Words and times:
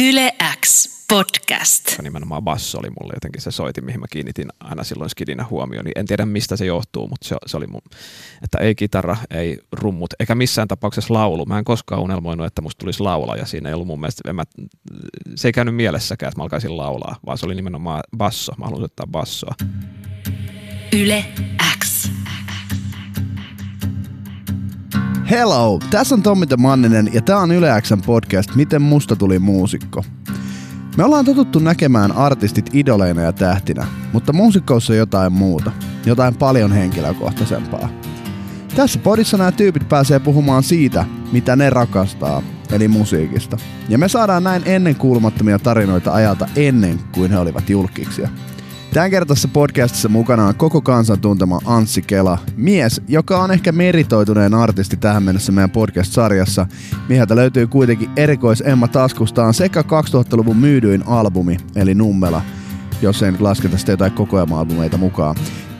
Yle 0.00 0.34
X 0.66 0.88
podcast. 1.08 1.98
Nimenomaan 2.02 2.42
basso 2.42 2.78
oli 2.78 2.88
mulle 2.90 3.12
jotenkin 3.16 3.42
se 3.42 3.50
soitin, 3.50 3.84
mihin 3.84 4.00
mä 4.00 4.06
kiinnitin 4.10 4.48
aina 4.60 4.84
silloin 4.84 5.10
skidinä 5.10 5.44
huomioon. 5.50 5.84
Niin 5.84 5.98
en 5.98 6.06
tiedä 6.06 6.26
mistä 6.26 6.56
se 6.56 6.66
johtuu, 6.66 7.08
mutta 7.08 7.28
se, 7.28 7.36
se 7.46 7.56
oli 7.56 7.66
mun, 7.66 7.80
että 8.42 8.58
ei 8.58 8.74
kitara, 8.74 9.16
ei 9.30 9.58
rummut, 9.72 10.14
eikä 10.20 10.34
missään 10.34 10.68
tapauksessa 10.68 11.14
laulu. 11.14 11.46
Mä 11.46 11.58
en 11.58 11.64
koskaan 11.64 12.02
unelmoinut, 12.02 12.46
että 12.46 12.62
musta 12.62 12.78
tulisi 12.80 13.02
laula 13.02 13.36
ja 13.36 13.46
siinä 13.46 13.68
ei 13.68 13.74
ollut 13.74 13.86
mun 13.86 14.00
mielestä, 14.00 14.32
mä, 14.32 14.44
se 15.34 15.48
ei 15.48 15.52
käynyt 15.52 15.74
mielessäkään, 15.74 16.28
että 16.28 16.40
mä 16.40 16.42
alkaisin 16.42 16.76
laulaa, 16.76 17.16
vaan 17.26 17.38
se 17.38 17.46
oli 17.46 17.54
nimenomaan 17.54 18.02
basso. 18.16 18.52
Mä 18.58 18.64
halusin 18.64 18.84
ottaa 18.84 19.06
bassoa. 19.06 19.54
Yle 20.92 21.24
X. 21.84 21.87
Hello, 25.30 25.78
tässä 25.90 26.14
on 26.14 26.22
Tommi 26.22 26.46
Manninen 26.58 27.10
ja 27.12 27.22
tää 27.22 27.38
on 27.38 27.52
Yle 27.52 27.82
Xn 27.82 28.02
podcast 28.06 28.54
Miten 28.54 28.82
musta 28.82 29.16
tuli 29.16 29.38
muusikko. 29.38 30.04
Me 30.96 31.04
ollaan 31.04 31.24
totuttu 31.24 31.58
näkemään 31.58 32.12
artistit 32.12 32.70
idoleina 32.72 33.22
ja 33.22 33.32
tähtinä, 33.32 33.86
mutta 34.12 34.32
muusikkoussa 34.32 34.92
on 34.92 34.98
jotain 34.98 35.32
muuta, 35.32 35.72
jotain 36.06 36.34
paljon 36.34 36.72
henkilökohtaisempaa. 36.72 37.88
Tässä 38.76 38.98
podissa 38.98 39.36
nämä 39.36 39.52
tyypit 39.52 39.88
pääsee 39.88 40.18
puhumaan 40.18 40.62
siitä, 40.62 41.04
mitä 41.32 41.56
ne 41.56 41.70
rakastaa, 41.70 42.42
eli 42.72 42.88
musiikista. 42.88 43.56
Ja 43.88 43.98
me 43.98 44.08
saadaan 44.08 44.44
näin 44.44 44.62
ennen 44.66 44.96
kuulumattomia 44.96 45.58
tarinoita 45.58 46.12
ajalta 46.12 46.48
ennen 46.56 47.00
kuin 47.12 47.30
he 47.30 47.38
olivat 47.38 47.70
julkiksia. 47.70 48.28
Tämän 48.92 49.10
kertaisessa 49.10 49.48
podcastissa 49.48 50.08
mukana 50.08 50.46
on 50.46 50.54
koko 50.54 50.80
kansan 50.80 51.20
tuntema 51.20 51.58
Anssi 51.64 52.02
Kela, 52.02 52.38
mies, 52.56 53.02
joka 53.08 53.42
on 53.42 53.50
ehkä 53.50 53.72
meritoituneen 53.72 54.54
artisti 54.54 54.96
tähän 54.96 55.22
mennessä 55.22 55.52
meidän 55.52 55.70
podcast-sarjassa. 55.70 56.66
Mieheltä 57.08 57.36
löytyy 57.36 57.66
kuitenkin 57.66 58.10
erikois 58.16 58.62
Emma 58.66 58.88
taskustaan 58.88 59.54
sekä 59.54 59.82
2000-luvun 59.82 60.56
myydyin 60.56 61.02
albumi, 61.06 61.56
eli 61.76 61.94
Nummela, 61.94 62.42
jos 63.02 63.22
ei 63.22 63.32
nyt 63.32 63.40
lasketa 63.40 63.78
sitä 63.78 63.92
jotain 63.92 64.12
kokoelma-albumeita 64.12 64.96
mukaan. 64.96 65.36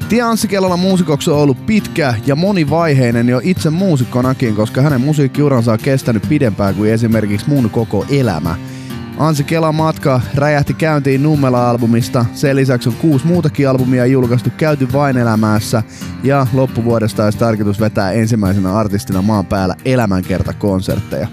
Tie 0.08 0.22
Anssi 0.22 0.48
Kelalla 0.48 0.76
muusikoksi 0.76 1.30
on 1.30 1.38
ollut 1.38 1.66
pitkä 1.66 2.14
ja 2.26 2.36
monivaiheinen 2.36 3.28
jo 3.28 3.40
itse 3.44 3.70
muusikkonakin, 3.70 4.56
koska 4.56 4.82
hänen 4.82 5.00
musiikkiuransa 5.00 5.72
on 5.72 5.78
kestänyt 5.78 6.28
pidempään 6.28 6.74
kuin 6.74 6.92
esimerkiksi 6.92 7.48
mun 7.48 7.70
koko 7.70 8.06
elämä– 8.10 8.56
Ansi 9.18 9.44
Kelan 9.44 9.74
matka 9.74 10.20
räjähti 10.34 10.74
käyntiin 10.74 11.22
Nummela-albumista. 11.22 12.26
Sen 12.34 12.56
lisäksi 12.56 12.88
on 12.88 12.94
kuusi 12.94 13.26
muutakin 13.26 13.68
albumia 13.68 14.06
julkaistu 14.06 14.50
Käyty 14.56 14.92
vain 14.92 15.16
elämässä 15.16 15.82
ja 16.22 16.46
loppuvuodesta 16.52 17.24
olisi 17.24 17.38
tarkoitus 17.38 17.80
vetää 17.80 18.12
ensimmäisenä 18.12 18.74
artistina 18.74 19.22
maan 19.22 19.46
päällä 19.46 19.74
elämänkertakonsertteja. 19.84 21.28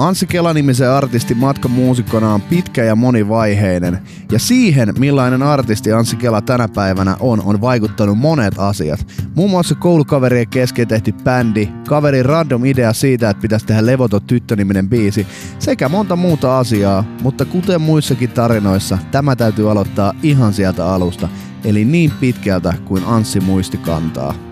Anssi 0.00 0.26
Kela-nimisen 0.26 0.90
artisti 0.90 1.34
matka 1.34 1.68
muusikkona 1.68 2.34
on 2.34 2.40
pitkä 2.40 2.84
ja 2.84 2.96
monivaiheinen, 2.96 3.98
ja 4.32 4.38
siihen 4.38 4.94
millainen 4.98 5.42
artisti 5.42 5.92
Anssi 5.92 6.16
Kela 6.16 6.40
tänä 6.40 6.68
päivänä 6.68 7.16
on, 7.20 7.42
on 7.44 7.60
vaikuttanut 7.60 8.18
monet 8.18 8.54
asiat. 8.58 9.06
Muun 9.34 9.50
muassa 9.50 9.74
koulukaverien 9.74 10.48
kesken 10.48 10.88
tehty 10.88 11.12
bändi, 11.12 11.68
kaverin 11.88 12.24
random 12.24 12.64
idea 12.64 12.92
siitä, 12.92 13.30
että 13.30 13.40
pitäisi 13.40 13.66
tehdä 13.66 13.86
Levoton 13.86 14.22
tyttö-niminen 14.22 14.88
biisi, 14.88 15.26
sekä 15.58 15.88
monta 15.88 16.16
muuta 16.16 16.58
asiaa, 16.58 17.04
mutta 17.22 17.44
kuten 17.44 17.80
muissakin 17.80 18.30
tarinoissa, 18.30 18.98
tämä 19.10 19.36
täytyy 19.36 19.70
aloittaa 19.70 20.12
ihan 20.22 20.52
sieltä 20.52 20.86
alusta, 20.92 21.28
eli 21.64 21.84
niin 21.84 22.12
pitkältä 22.20 22.74
kuin 22.84 23.04
Anssi 23.06 23.40
muisti 23.40 23.76
kantaa. 23.76 24.49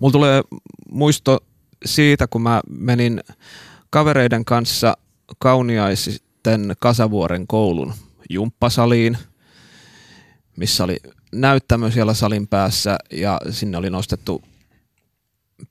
Mulla 0.00 0.12
tulee 0.12 0.42
muisto 0.90 1.40
siitä, 1.84 2.26
kun 2.26 2.42
mä 2.42 2.60
menin 2.68 3.20
kavereiden 3.90 4.44
kanssa 4.44 4.96
kauniaisten 5.38 6.76
Kasavuoren 6.78 7.46
koulun 7.46 7.92
jumppasaliin, 8.30 9.18
missä 10.56 10.84
oli 10.84 10.96
näyttämö 11.32 11.90
siellä 11.90 12.14
salin 12.14 12.48
päässä 12.48 12.98
ja 13.12 13.40
sinne 13.50 13.78
oli 13.78 13.90
nostettu 13.90 14.42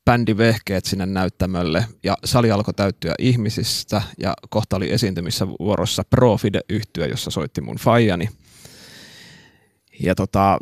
bändivehkeet 0.06 0.86
sinne 0.86 1.06
näyttämölle 1.06 1.86
ja 2.03 2.18
sali 2.26 2.52
alkoi 2.52 2.74
täyttyä 2.74 3.16
ihmisistä 3.20 4.02
ja 4.18 4.34
kohta 4.50 4.76
oli 4.76 4.92
esiintymissä 4.92 5.48
vuorossa 5.48 6.03
Profide 6.09 6.62
yhtyä, 6.70 7.06
jossa 7.06 7.32
soitti 7.32 7.62
mun 7.62 7.78
faijani. 7.78 8.30
Ja 10.00 10.16
tota, 10.16 10.53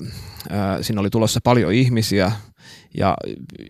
äh, 0.52 0.78
siinä 0.82 1.02
oli 1.02 1.10
tulossa 1.10 1.40
paljon 1.44 1.74
ihmisiä 1.74 2.32
ja 2.98 3.18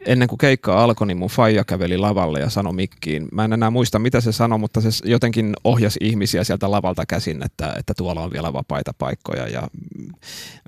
ennen 0.06 0.28
kuin 0.28 0.38
keikka 0.38 0.84
alkoi, 0.84 1.08
niin 1.08 1.18
mun 1.18 1.30
faija 1.30 1.64
käveli 1.64 1.98
lavalle 1.98 2.40
ja 2.40 2.50
sanoi 2.50 2.74
mikkiin. 2.74 3.28
Mä 3.32 3.46
en 3.46 3.54
enää 3.54 3.70
muista, 3.70 4.00
mitä 4.00 4.22
se 4.22 4.32
sanoi, 4.32 4.60
mutta 4.60 4.82
se 4.82 4.90
jotenkin 5.06 5.54
ohjasi 5.64 6.00
ihmisiä 6.02 6.44
sieltä 6.44 6.72
lavalta 6.72 7.06
käsin, 7.06 7.46
että, 7.46 7.74
että 7.78 7.94
tuolla 7.98 8.22
on 8.22 8.32
vielä 8.32 8.54
vapaita 8.54 8.92
paikkoja. 8.98 9.48
Ja, 9.48 9.68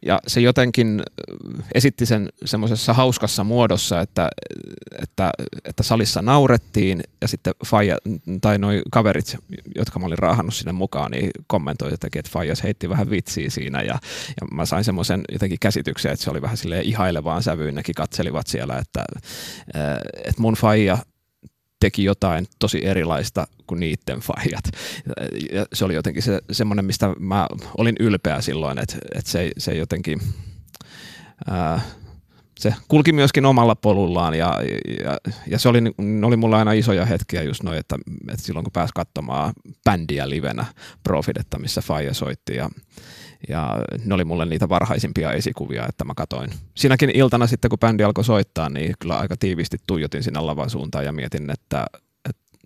ja 0.06 0.20
se 0.28 0.42
jotenkin 0.42 1.04
esitti 1.76 2.06
sen 2.06 2.30
semmoisessa 2.46 2.94
hauskassa 2.94 3.44
muodossa, 3.44 4.02
että, 4.02 4.30
että, 5.02 5.32
että 5.66 5.84
salissa 5.84 6.22
naurettiin 6.22 7.04
ja 7.22 7.28
sitten 7.28 7.54
faija, 7.66 7.98
tai 8.42 8.58
noi 8.58 8.82
kaverit, 8.92 9.38
jotka 9.76 10.00
mä 10.00 10.06
olin 10.06 10.18
raahannut 10.18 10.54
sinne 10.54 10.72
mukaan, 10.72 11.12
niin 11.12 11.30
kommentoivat 11.48 11.94
jotenkin, 11.94 12.20
että 12.20 12.32
faijas 12.32 12.64
heitti 12.64 12.90
vähän 12.90 13.10
vitsiä 13.10 13.50
siinä 13.50 13.82
ja, 13.82 14.00
ja 14.42 14.48
mä 14.52 14.66
sain 14.66 14.84
semmoisen 14.84 15.22
jotenkin 15.32 15.60
käsityksen, 15.60 16.12
että 16.12 16.24
se 16.24 16.32
oli 16.32 16.42
vähän 16.42 16.58
silleen 16.58 16.86
ihailevaan 16.86 17.44
sävyyn, 17.44 17.76
nekin 17.76 17.96
katselivat 18.40 18.48
siellä, 18.48 18.78
että, 18.78 19.06
että 20.26 20.42
mun 20.42 20.54
faija 20.54 20.98
teki 21.80 22.04
jotain 22.04 22.48
tosi 22.60 22.86
erilaista 22.86 23.48
kuin 23.68 23.80
niiden 23.80 24.20
faijat. 24.20 24.64
Ja 25.52 25.66
se 25.74 25.86
oli 25.86 25.94
jotenkin 25.94 26.24
se, 26.24 26.40
semmoinen, 26.52 26.86
mistä 26.86 27.14
mä 27.20 27.48
olin 27.78 27.96
ylpeä 28.00 28.42
silloin, 28.42 28.80
että, 28.80 28.98
että 29.16 29.32
se, 29.32 29.52
se 29.58 29.76
jotenkin, 29.76 30.22
ää, 31.50 31.82
se 32.60 32.74
kulki 32.88 33.12
myöskin 33.12 33.46
omalla 33.46 33.76
polullaan 33.76 34.34
ja, 34.34 34.62
ja, 35.04 35.18
ja 35.48 35.60
se 35.60 35.70
oli, 35.70 35.82
ne 35.98 36.28
oli 36.28 36.38
mulla 36.38 36.58
aina 36.58 36.74
isoja 36.74 37.06
hetkiä 37.06 37.44
just 37.44 37.64
noin, 37.64 37.78
että, 37.78 37.96
että 38.32 38.46
silloin 38.46 38.64
kun 38.64 38.72
pääsi 38.72 38.94
katsomaan 38.96 39.54
bändiä 39.86 40.30
livenä 40.30 40.66
Profidetta, 41.04 41.60
missä 41.60 41.82
Faija 41.82 42.14
soitti 42.14 42.56
ja, 42.56 42.70
ja 43.48 43.78
ne 44.06 44.14
oli 44.14 44.26
mulle 44.26 44.46
niitä 44.46 44.70
varhaisimpia 44.70 45.34
esikuvia, 45.34 45.86
että 45.90 46.06
mä 46.06 46.14
katoin. 46.16 46.50
Siinäkin 46.76 47.10
iltana 47.14 47.48
sitten, 47.48 47.70
kun 47.70 47.80
bändi 47.80 48.04
alkoi 48.04 48.24
soittaa, 48.24 48.70
niin 48.70 48.94
kyllä 49.00 49.18
aika 49.18 49.38
tiivisti 49.38 49.78
tuijotin 49.88 50.24
sinne 50.24 50.40
lavan 50.40 50.70
suuntaan 50.70 51.06
ja 51.06 51.12
mietin, 51.12 51.50
että 51.50 51.86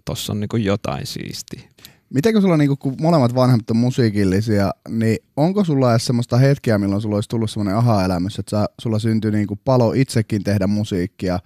tossa 0.05 0.33
on 0.33 0.39
niinku 0.39 0.57
jotain 0.57 1.07
siisti. 1.07 1.69
Miten 2.09 2.41
sulla 2.41 2.57
niinku, 2.57 2.75
kun 2.75 2.95
molemmat 3.01 3.35
vanhemmat 3.35 3.69
on 3.69 3.77
musiikillisia, 3.77 4.71
niin 4.89 5.17
onko 5.37 5.63
sulla 5.63 5.91
edes 5.91 6.05
semmoista 6.05 6.37
hetkeä, 6.37 6.77
milloin 6.77 7.01
sulla 7.01 7.15
olisi 7.15 7.29
tullut 7.29 7.51
semmoinen 7.51 7.75
aha-elämys, 7.75 8.39
että 8.39 8.65
sulla 8.81 8.99
syntyy 8.99 9.31
niinku 9.31 9.59
palo 9.65 9.93
itsekin 9.93 10.43
tehdä 10.43 10.67
musiikkia, 10.67 11.39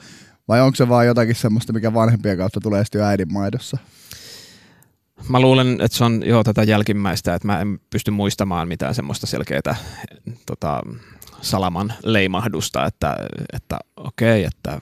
vai 0.48 0.62
onko 0.62 0.76
se 0.76 0.90
vaan 0.90 1.08
jotakin 1.08 1.36
semmoista, 1.36 1.74
mikä 1.74 1.94
vanhempien 1.94 2.38
kautta 2.38 2.60
tulee 2.60 2.86
sitten 2.86 3.02
äidin 3.02 3.34
maidossa? 3.34 3.78
Mä 5.30 5.40
luulen, 5.40 5.82
että 5.82 5.98
se 5.98 6.04
on 6.04 6.22
jo 6.26 6.44
tätä 6.44 6.64
jälkimmäistä, 6.64 7.36
että 7.36 7.48
mä 7.48 7.62
en 7.62 7.80
pysty 7.90 8.12
muistamaan 8.12 8.68
mitään 8.68 8.96
semmoista 8.96 9.28
selkeää 9.28 9.76
tota, 10.46 10.82
salaman 11.42 11.94
leimahdusta, 12.04 12.86
että, 12.86 13.18
että 13.54 13.80
okei, 13.98 14.44
että 14.44 14.82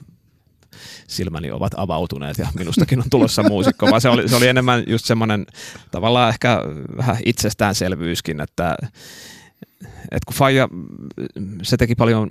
silmäni 1.08 1.50
ovat 1.50 1.72
avautuneet 1.76 2.38
ja 2.38 2.46
minustakin 2.58 2.98
on 2.98 3.10
tulossa 3.10 3.42
muusikko, 3.42 3.86
vaan 3.90 4.00
se 4.00 4.08
oli, 4.08 4.28
se 4.28 4.36
oli 4.36 4.48
enemmän 4.48 4.84
just 4.86 5.04
semmoinen 5.04 5.46
tavallaan 5.90 6.28
ehkä 6.28 6.62
vähän 6.96 7.16
itsestäänselvyyskin, 7.24 8.40
että 8.40 8.76
et 10.10 10.24
kun 10.24 10.34
Faija, 10.34 10.68
se 11.62 11.76
teki 11.76 11.94
paljon 11.94 12.30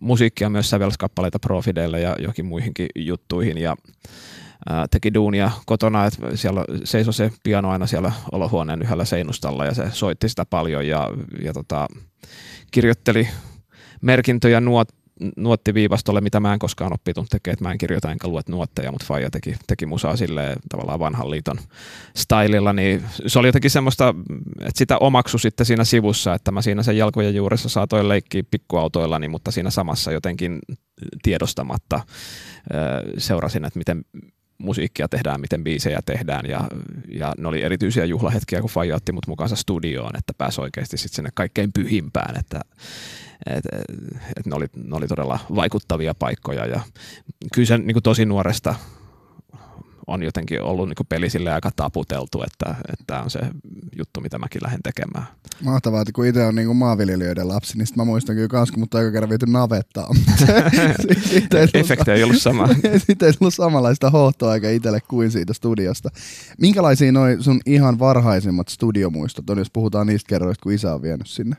musiikkia 0.00 0.50
myös 0.50 0.70
sävellyskappaleita 0.70 1.38
Profideille 1.38 2.00
ja 2.00 2.16
jokin 2.18 2.46
muihinkin 2.46 2.88
juttuihin 2.96 3.58
ja 3.58 3.76
teki 4.90 5.14
duunia 5.14 5.50
kotona, 5.66 6.06
että 6.06 6.36
siellä 6.36 6.64
seisoi 6.84 7.14
se 7.14 7.30
piano 7.42 7.70
aina 7.70 7.86
siellä 7.86 8.12
olohuoneen 8.32 8.82
yhdellä 8.82 9.04
seinustalla 9.04 9.64
ja 9.64 9.74
se 9.74 9.90
soitti 9.92 10.28
sitä 10.28 10.44
paljon 10.44 10.86
ja, 10.88 11.10
ja 11.44 11.52
tota, 11.52 11.88
kirjoitteli 12.70 13.28
merkintöjä 14.00 14.60
nuot, 14.60 14.88
nuottiviivastolle, 15.36 16.20
mitä 16.20 16.40
mä 16.40 16.52
en 16.52 16.58
koskaan 16.58 16.92
oppitun 16.92 17.26
tekemään, 17.30 17.52
että 17.52 17.64
mä 17.64 17.72
en 17.72 17.78
kirjoita 17.78 18.12
enkä 18.12 18.28
luet 18.28 18.48
nuotteja, 18.48 18.92
mutta 18.92 19.06
Faija 19.06 19.30
teki, 19.30 19.54
teki 19.66 19.86
musaa 19.86 20.16
silleen 20.16 20.56
tavallaan 20.68 20.98
vanhan 21.00 21.30
liiton 21.30 21.58
stylilla, 22.16 22.72
niin 22.72 23.04
se 23.26 23.38
oli 23.38 23.48
jotenkin 23.48 23.70
semmoista, 23.70 24.14
että 24.60 24.78
sitä 24.78 24.98
omaksu 24.98 25.38
sitten 25.38 25.66
siinä 25.66 25.84
sivussa, 25.84 26.34
että 26.34 26.52
mä 26.52 26.62
siinä 26.62 26.82
sen 26.82 26.96
jalkojen 26.96 27.34
juuressa 27.34 27.68
saatoin 27.68 28.08
leikkiä 28.08 28.42
pikkuautoillani, 28.50 29.28
mutta 29.28 29.50
siinä 29.50 29.70
samassa 29.70 30.12
jotenkin 30.12 30.58
tiedostamatta 31.22 32.00
seurasin, 33.18 33.64
että 33.64 33.78
miten 33.78 34.04
musiikkia 34.64 35.08
tehdään, 35.08 35.40
miten 35.40 35.64
biisejä 35.64 36.00
tehdään. 36.06 36.46
Ja, 36.48 36.60
ja 37.08 37.32
ne 37.38 37.48
oli 37.48 37.62
erityisiä 37.62 38.04
juhlahetkiä, 38.04 38.60
kun 38.60 38.70
Faija 38.70 38.96
otti 38.96 39.12
mut 39.12 39.26
mukaansa 39.26 39.56
studioon, 39.56 40.16
että 40.18 40.32
pääsi 40.38 40.60
oikeasti 40.60 40.96
sitten 40.96 41.16
sinne 41.16 41.30
kaikkein 41.34 41.72
pyhimpään, 41.72 42.40
että 42.40 42.60
et, 43.46 43.64
et 44.36 44.46
ne, 44.46 44.56
oli, 44.56 44.66
ne 44.76 44.96
oli 44.96 45.06
todella 45.06 45.38
vaikuttavia 45.54 46.14
paikkoja. 46.14 46.66
Ja 46.66 46.80
kyllä 47.52 47.66
se 47.66 47.78
niin 47.78 48.02
tosi 48.02 48.26
nuoresta 48.26 48.74
on 50.06 50.22
jotenkin 50.22 50.62
ollut 50.62 50.88
niin 50.88 51.06
peli 51.08 51.30
sille 51.30 51.52
aika 51.52 51.70
taputeltu, 51.76 52.42
että, 52.42 52.74
että 52.92 53.04
tämä 53.06 53.22
on 53.22 53.30
se 53.30 53.40
juttu, 53.98 54.20
mitä 54.20 54.38
mäkin 54.38 54.60
lähden 54.64 54.82
tekemään. 54.82 55.26
Mahtavaa, 55.62 56.00
että 56.00 56.12
kun 56.12 56.26
itse 56.26 56.44
on 56.44 56.54
niin 56.54 56.76
maanviljelijöiden 56.76 57.48
lapsi, 57.48 57.78
niin 57.78 57.86
mä 57.96 58.04
muistan 58.04 58.36
kyllä 58.36 58.48
kans, 58.48 58.70
kun 58.70 58.80
mut 58.80 58.94
aika 58.94 59.12
kerran 59.12 59.30
viety 59.30 59.46
navettaa. 59.46 60.10
Efekti 61.74 62.10
ei 62.10 62.22
ollut 62.22 62.42
sama. 62.42 62.68
Sitten 63.06 63.26
ei 63.26 63.32
tullut 63.32 63.54
samanlaista 63.54 64.10
hohtoa 64.10 64.54
eikä 64.54 64.70
itselle 64.70 65.00
kuin 65.00 65.30
siitä 65.30 65.52
studiosta. 65.52 66.08
Minkälaisia 66.60 67.12
noin 67.12 67.42
sun 67.42 67.60
ihan 67.66 67.98
varhaisimmat 67.98 68.68
studiomuistot 68.68 69.50
on, 69.50 69.58
jos 69.58 69.70
puhutaan 69.70 70.06
niistä 70.06 70.28
kerroista, 70.28 70.62
kun 70.62 70.72
isä 70.72 70.94
on 70.94 71.02
vienyt 71.02 71.26
sinne? 71.26 71.56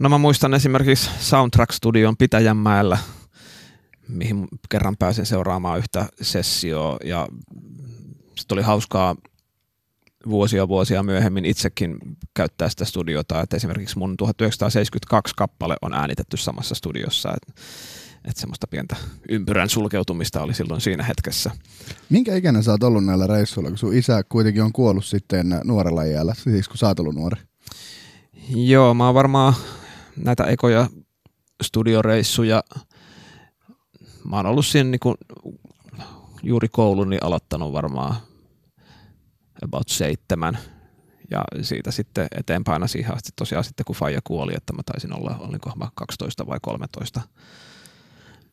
No 0.00 0.08
mä 0.08 0.18
muistan 0.18 0.54
esimerkiksi 0.54 1.10
Soundtrack-studion 1.20 2.16
Pitäjänmäellä– 2.18 2.98
mihin 4.08 4.48
kerran 4.68 4.96
pääsin 4.96 5.26
seuraamaan 5.26 5.78
yhtä 5.78 6.06
sessioa 6.22 6.96
ja 7.04 7.28
sitten 8.36 8.54
oli 8.54 8.62
hauskaa 8.62 9.16
vuosia 10.28 10.68
vuosia 10.68 11.02
myöhemmin 11.02 11.44
itsekin 11.44 11.98
käyttää 12.34 12.68
sitä 12.68 12.84
studiota, 12.84 13.40
että 13.40 13.56
esimerkiksi 13.56 13.98
mun 13.98 14.16
1972 14.16 15.34
kappale 15.36 15.76
on 15.82 15.94
äänitetty 15.94 16.36
samassa 16.36 16.74
studiossa, 16.74 17.34
että 17.34 17.62
että 18.26 18.40
semmoista 18.40 18.66
pientä 18.66 18.96
ympyrän 19.28 19.68
sulkeutumista 19.68 20.42
oli 20.42 20.54
silloin 20.54 20.80
siinä 20.80 21.04
hetkessä. 21.04 21.50
Minkä 22.10 22.36
ikäinen 22.36 22.62
sä 22.62 22.70
oot 22.70 22.82
ollut 22.82 23.04
näillä 23.04 23.26
reissuilla, 23.26 23.70
kun 23.70 23.78
sun 23.78 23.94
isä 23.94 24.22
kuitenkin 24.28 24.62
on 24.62 24.72
kuollut 24.72 25.04
sitten 25.04 25.60
nuorella 25.64 26.02
iällä, 26.02 26.34
siis 26.34 26.68
kun 26.68 26.78
sä 26.78 26.86
oot 26.86 27.00
ollut 27.00 27.14
nuori? 27.14 27.40
Joo, 28.48 28.94
mä 28.94 29.06
oon 29.06 29.14
varmaan 29.14 29.54
näitä 30.16 30.44
ekoja 30.44 30.88
studioreissuja 31.62 32.62
mä 34.30 34.36
oon 34.36 34.46
ollut 34.46 34.66
siinä 34.66 34.90
niin 34.90 35.14
juuri 36.42 36.68
kouluni 36.68 37.10
niin 37.10 37.24
aloittanut 37.24 37.72
varmaan 37.72 38.16
about 39.62 39.88
seitsemän 39.88 40.58
ja 41.30 41.44
siitä 41.62 41.90
sitten 41.90 42.26
eteenpäin 42.38 42.88
siihen 42.88 43.14
asti 43.14 43.30
tosiaan 43.36 43.64
sitten 43.64 43.84
kun 43.84 43.96
Faija 43.96 44.20
kuoli, 44.24 44.52
että 44.56 44.72
mä 44.72 44.82
taisin 44.86 45.16
olla, 45.16 45.36
olinko 45.38 45.72
mä 45.76 45.88
12 45.94 46.46
vai 46.46 46.58
13 46.62 47.20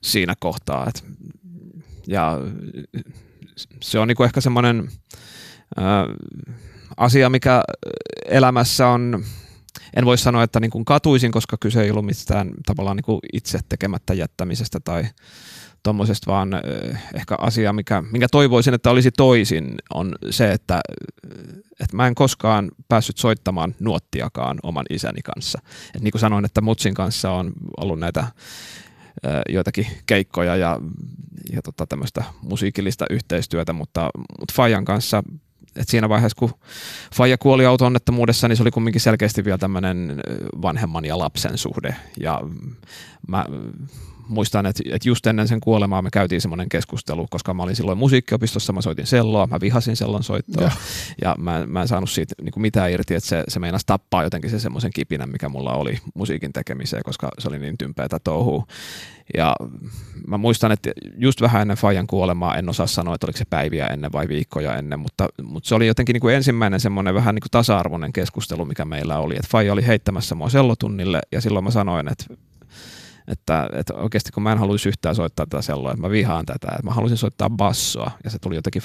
siinä 0.04 0.34
kohtaa. 0.40 0.88
Et, 0.88 1.06
ja 2.08 2.38
se 3.82 4.00
on 4.00 4.08
niinku 4.08 4.24
ehkä 4.24 4.42
semmoinen 4.42 4.90
asia, 6.98 7.30
mikä 7.30 7.64
elämässä 8.26 8.88
on, 8.88 9.24
en 9.96 10.06
voi 10.06 10.18
sanoa, 10.18 10.44
että 10.44 10.60
niin 10.60 10.86
katuisin, 10.86 11.32
koska 11.32 11.58
kyse 11.60 11.82
ei 11.82 11.92
ollut 11.92 12.06
mistään 12.06 12.52
tavallaan 12.66 12.98
niin 12.98 13.20
itse 13.34 13.60
tekemättä 13.70 14.14
jättämisestä 14.14 14.80
tai 14.80 15.04
tuommoisesta, 15.84 16.32
vaan 16.32 16.50
ehkä 17.14 17.36
asia, 17.40 17.74
mikä, 17.74 18.04
minkä 18.12 18.28
toivoisin, 18.32 18.74
että 18.74 18.90
olisi 18.90 19.12
toisin, 19.12 19.76
on 19.94 20.16
se, 20.30 20.52
että, 20.52 20.82
että 21.80 21.96
mä 21.96 22.08
en 22.08 22.16
koskaan 22.16 22.72
päässyt 22.88 23.18
soittamaan 23.18 23.76
nuottiakaan 23.80 24.58
oman 24.64 24.86
isäni 24.90 25.22
kanssa. 25.22 25.60
Et 25.96 26.02
niin 26.02 26.12
kuin 26.12 26.20
sanoin, 26.20 26.46
että 26.46 26.62
Mutsin 26.62 26.94
kanssa 26.94 27.32
on 27.32 27.52
ollut 27.78 28.00
näitä 28.00 28.28
joitakin 29.50 29.88
keikkoja 30.06 30.56
ja, 30.56 30.80
ja 31.52 31.62
tota, 31.62 31.88
tämmöistä 31.88 32.24
musiikillista 32.42 33.06
yhteistyötä, 33.10 33.74
mutta, 33.74 34.10
mutta 34.40 34.54
Fajan 34.56 34.86
kanssa 34.86 35.24
et 35.76 35.90
siinä 35.90 36.10
vaiheessa, 36.10 36.36
kun 36.40 36.54
Faija 37.16 37.38
kuoli 37.38 37.66
auto-onnettomuudessa, 37.66 38.48
niin 38.48 38.58
se 38.58 38.64
oli 38.64 38.72
kumminkin 38.72 39.02
selkeästi 39.02 39.46
vielä 39.46 39.58
tämmöinen 39.58 40.22
vanhemman 40.62 41.06
ja 41.06 41.18
lapsen 41.18 41.58
suhde. 41.58 41.96
Ja 42.20 42.42
mä 43.28 43.46
muistan, 44.28 44.66
että, 44.66 44.84
että 44.86 45.10
just 45.10 45.28
ennen 45.28 45.48
sen 45.48 45.60
kuolemaa 45.60 46.02
me 46.02 46.10
käytiin 46.10 46.42
semmoinen 46.42 46.70
keskustelu, 46.70 47.28
koska 47.30 47.54
mä 47.54 47.64
olin 47.64 47.76
silloin 47.76 47.98
musiikkiopistossa, 47.98 48.74
mä 48.74 48.82
soitin 48.82 49.08
selloa, 49.08 49.48
mä 49.48 49.60
vihasin 49.62 49.96
sellon 49.96 50.24
soittoa 50.24 50.64
ja, 50.64 50.72
ja 51.22 51.36
mä, 51.40 51.66
mä 51.68 51.82
en 51.82 51.88
saanut 51.88 52.10
siitä 52.10 52.36
niin 52.42 52.52
kuin 52.52 52.62
mitään 52.62 52.92
irti, 52.92 53.16
että 53.16 53.30
se, 53.30 53.44
se 53.48 53.60
meinasi 53.60 53.86
tappaa 53.86 54.24
jotenkin 54.24 54.50
se 54.50 54.60
semmoisen 54.60 54.92
kipinän, 54.96 55.30
mikä 55.30 55.50
mulla 55.50 55.74
oli 55.74 55.98
musiikin 56.14 56.54
tekemiseen, 56.54 57.04
koska 57.04 57.30
se 57.40 57.48
oli 57.48 57.60
niin 57.60 57.78
tympeätä 57.78 58.20
touhua. 58.20 58.66
Ja 59.38 59.56
mä 60.28 60.38
muistan, 60.38 60.72
että 60.72 60.92
just 61.18 61.42
vähän 61.42 61.62
ennen 61.62 61.78
Fajan 61.78 62.08
kuolemaa, 62.08 62.58
en 62.58 62.70
osaa 62.70 62.88
sanoa, 62.88 63.16
että 63.16 63.28
oliko 63.28 63.38
se 63.38 63.46
päiviä 63.50 63.86
ennen 63.86 64.12
vai 64.12 64.28
viikkoja 64.28 64.78
ennen, 64.78 65.00
mutta, 65.00 65.28
mutta 65.44 65.68
se 65.68 65.76
oli 65.76 65.88
jotenkin 65.88 66.14
niin 66.14 66.22
kuin 66.22 66.36
ensimmäinen 66.36 66.80
semmoinen 66.80 67.16
vähän 67.16 67.36
niin 67.36 67.42
kuin 67.42 67.52
tasa-arvoinen 67.52 68.14
keskustelu, 68.14 68.66
mikä 68.66 68.86
meillä 68.86 69.20
oli. 69.20 69.34
Että 69.34 69.48
Faija 69.52 69.74
oli 69.74 69.88
heittämässä 69.88 70.36
mua 70.36 70.50
sellotunnille 70.50 71.22
ja 71.32 71.42
silloin 71.42 71.66
mä 71.66 71.72
sanoin, 71.72 72.08
että 72.08 72.26
että, 73.28 73.70
että 73.74 73.94
oikeasti 73.94 74.32
kun 74.32 74.44
mä 74.44 74.52
en 74.52 74.58
haluaisi 74.58 74.90
yhtään 74.90 75.16
soittaa 75.16 75.46
tätä 75.46 75.62
selloa, 75.62 75.92
että 75.92 76.02
mä 76.02 76.10
vihaan 76.10 76.46
tätä, 76.46 76.68
että 76.72 76.84
mä 76.84 76.92
haluaisin 76.92 77.18
soittaa 77.18 77.50
bassoa, 77.50 78.12
ja 78.24 78.30
se 78.30 78.40
tuli 78.40 78.56
jotenkin 78.56 78.82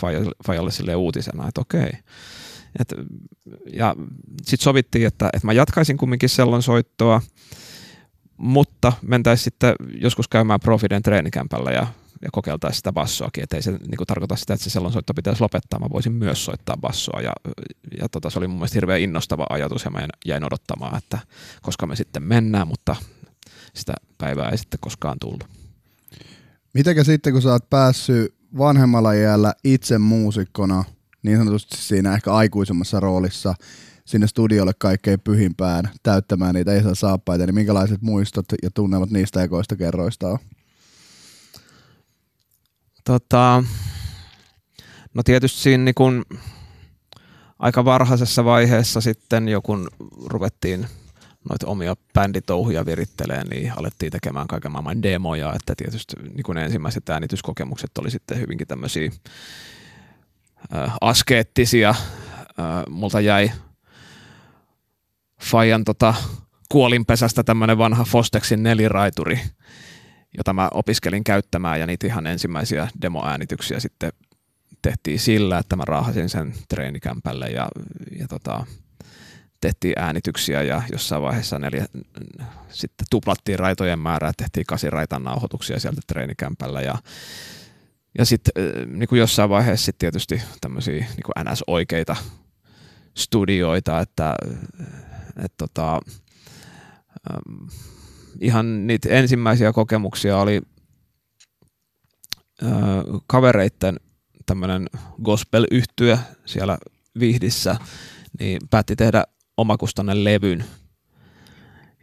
Fajalle 0.46 0.70
sille 0.70 0.94
uutisena, 0.94 1.48
että 1.48 1.60
okei. 1.60 1.90
Et, 2.80 2.94
ja 3.72 3.96
sitten 4.42 4.64
sovittiin, 4.64 5.06
että, 5.06 5.30
että 5.32 5.46
mä 5.46 5.52
jatkaisin 5.52 5.96
kumminkin 5.96 6.28
sellon 6.28 6.62
soittoa, 6.62 7.22
mutta 8.36 8.92
mentäisiin 9.02 9.44
sitten 9.44 9.74
joskus 10.00 10.28
käymään 10.28 10.60
Profiden 10.60 11.02
treenikämpällä 11.02 11.70
ja, 11.70 11.86
ja 12.22 12.28
kokeiltaisiin 12.32 12.76
sitä 12.76 12.92
bassoakin, 12.92 13.42
että 13.42 13.56
ei 13.56 13.62
se 13.62 13.70
niin 13.70 14.06
tarkoita 14.06 14.36
sitä, 14.36 14.54
että 14.54 14.64
se 14.64 14.70
sellon 14.70 14.92
soitto 14.92 15.14
pitäisi 15.14 15.40
lopettaa, 15.40 15.80
mä 15.80 15.86
voisin 15.92 16.12
myös 16.12 16.44
soittaa 16.44 16.76
bassoa 16.76 17.20
ja, 17.20 17.32
ja 18.00 18.08
tota, 18.08 18.30
se 18.30 18.38
oli 18.38 18.48
mun 18.48 18.56
mielestä 18.56 18.76
hirveän 18.76 19.00
innostava 19.00 19.46
ajatus 19.50 19.84
ja 19.84 19.90
mä 19.90 20.08
jäin 20.26 20.44
odottamaan, 20.44 20.98
että 20.98 21.18
koska 21.62 21.86
me 21.86 21.96
sitten 21.96 22.22
mennään, 22.22 22.68
mutta 22.68 22.96
sitä 23.74 23.94
päivää 24.18 24.48
ei 24.48 24.58
sitten 24.58 24.80
koskaan 24.80 25.18
tullut. 25.20 25.44
Mitäkä 26.74 27.04
sitten, 27.04 27.32
kun 27.32 27.42
sä 27.42 27.52
oot 27.52 27.70
päässyt 27.70 28.34
vanhemmalla 28.58 29.12
iällä 29.12 29.54
itse 29.64 29.98
muusikkona, 29.98 30.84
niin 31.22 31.38
sanotusti 31.38 31.76
siinä 31.76 32.14
ehkä 32.14 32.32
aikuisemmassa 32.32 33.00
roolissa, 33.00 33.54
sinne 34.04 34.26
studiolle 34.26 34.72
kaikkein 34.78 35.20
pyhimpään 35.20 35.90
täyttämään 36.02 36.54
niitä 36.54 36.76
isän 36.76 36.96
saappaita, 36.96 37.46
niin 37.46 37.54
minkälaiset 37.54 38.02
muistot 38.02 38.46
ja 38.62 38.70
tunnelmat 38.74 39.10
niistä 39.10 39.42
ekoista 39.42 39.76
kerroista 39.76 40.28
on? 40.28 40.38
Tota, 43.04 43.64
no 45.14 45.22
tietysti 45.22 45.60
siinä 45.60 45.84
niin 45.84 45.94
kun 45.94 46.24
aika 47.58 47.84
varhaisessa 47.84 48.44
vaiheessa 48.44 49.00
sitten, 49.00 49.48
jo 49.48 49.62
kun 49.62 49.88
ruvettiin 50.26 50.86
noita 51.50 51.66
omia 51.66 51.96
bänditouhuja 52.14 52.86
virittelee, 52.86 53.44
niin 53.44 53.72
alettiin 53.76 54.12
tekemään 54.12 54.46
kaiken 54.46 54.72
maailman 54.72 55.02
demoja, 55.02 55.54
että 55.54 55.74
tietysti 55.76 56.16
niin 56.22 56.42
kuin 56.42 56.56
ne 56.56 56.64
ensimmäiset 56.64 57.08
äänityskokemukset 57.08 57.98
oli 57.98 58.10
sitten 58.10 58.40
hyvinkin 58.40 58.66
tämmöisiä 58.66 59.10
äh, 60.74 60.92
askeettisia. 61.00 61.88
Äh, 61.88 61.96
multa 62.90 63.20
jäi 63.20 63.50
Fajan 65.42 65.84
tota, 65.84 66.14
kuolinpesästä 66.68 67.44
tämmöinen 67.44 67.78
vanha 67.78 68.04
Fostexin 68.04 68.62
neliraituri, 68.62 69.40
jota 70.36 70.52
mä 70.52 70.68
opiskelin 70.74 71.24
käyttämään 71.24 71.80
ja 71.80 71.86
niitä 71.86 72.06
ihan 72.06 72.26
ensimmäisiä 72.26 72.88
demoäänityksiä 73.02 73.80
sitten 73.80 74.12
tehtiin 74.82 75.18
sillä, 75.18 75.58
että 75.58 75.76
mä 75.76 75.84
raahasin 75.86 76.28
sen 76.28 76.54
treenikämpälle 76.68 77.46
ja, 77.46 77.68
ja 78.18 78.28
tota, 78.28 78.66
tehtiin 79.60 79.94
äänityksiä 79.96 80.62
ja 80.62 80.82
jossain 80.92 81.22
vaiheessa 81.22 81.58
neljä, 81.58 81.86
sitten 82.68 83.06
tuplattiin 83.10 83.58
raitojen 83.58 83.98
määrää, 83.98 84.32
tehtiin 84.36 84.66
kasiraitan 84.66 85.24
nauhoituksia 85.24 85.80
sieltä 85.80 86.00
treenikämpällä 86.06 86.80
ja 86.80 86.98
ja 88.18 88.24
sitten 88.24 88.52
niin 88.86 89.08
kuin 89.08 89.18
jossain 89.18 89.50
vaiheessa 89.50 89.84
sitten 89.84 89.98
tietysti 89.98 90.42
tämmöisiä 90.60 90.94
niin 90.94 91.52
NS-oikeita 91.52 92.16
studioita, 93.16 94.00
että, 94.00 94.34
että 95.36 95.56
tota, 95.58 96.00
ihan 98.40 98.86
niitä 98.86 99.08
ensimmäisiä 99.08 99.72
kokemuksia 99.72 100.38
oli 100.38 100.62
äh, 102.62 102.70
kavereitten 103.26 103.96
tämmöinen 104.46 104.86
gospel-yhtyö 105.22 106.18
siellä 106.44 106.78
Vihdissä, 107.20 107.76
niin 108.40 108.60
päätti 108.70 108.96
tehdä 108.96 109.24
omakustainen 109.58 110.24
levyn. 110.24 110.64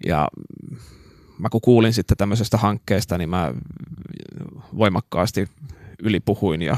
Ja 0.06 0.28
mä 1.40 1.50
kun 1.50 1.62
kuulin 1.62 1.94
sitten 1.94 2.18
tämmöisestä 2.18 2.58
hankkeesta, 2.58 3.18
niin 3.18 3.30
mä 3.30 3.54
voimakkaasti 4.78 5.48
ylipuhuin 6.04 6.62
ja 6.62 6.78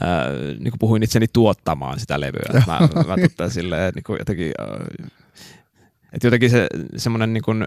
ää, 0.00 0.28
niin 0.58 0.70
kuin 0.70 0.78
puhuin 0.78 1.02
itseni 1.02 1.26
tuottamaan 1.32 2.00
sitä 2.00 2.20
levyä. 2.20 2.62
Mä, 2.66 2.80
mä 3.06 3.16
tota, 3.28 3.50
silleen, 3.50 3.92
niin 3.94 4.02
kuin 4.02 4.18
jotenkin, 4.18 4.52
että 6.12 6.26
jotenkin 6.26 6.50
se 6.50 6.66
semmoinen 6.96 7.32
niin 7.32 7.42
kuin, 7.42 7.66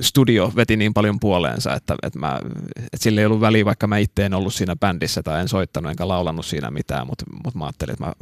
studio 0.00 0.52
veti 0.56 0.76
niin 0.76 0.94
paljon 0.94 1.20
puoleensa, 1.20 1.74
että, 1.74 1.96
että, 2.02 2.18
mä, 2.18 2.40
että 2.76 2.98
sillä 2.98 3.20
ei 3.20 3.26
ollut 3.26 3.40
väliä, 3.40 3.64
vaikka 3.64 3.86
mä 3.86 3.98
itse 3.98 4.26
en 4.26 4.34
ollut 4.34 4.54
siinä 4.54 4.76
bändissä 4.76 5.22
tai 5.22 5.40
en 5.40 5.48
soittanut 5.48 5.90
enkä 5.90 6.08
laulannut 6.08 6.46
siinä 6.46 6.70
mitään, 6.70 7.06
mutta, 7.06 7.24
mutta 7.44 7.58
mä 7.58 7.64
ajattelin, 7.64 7.92
että 7.92 8.04
mä 8.04 8.12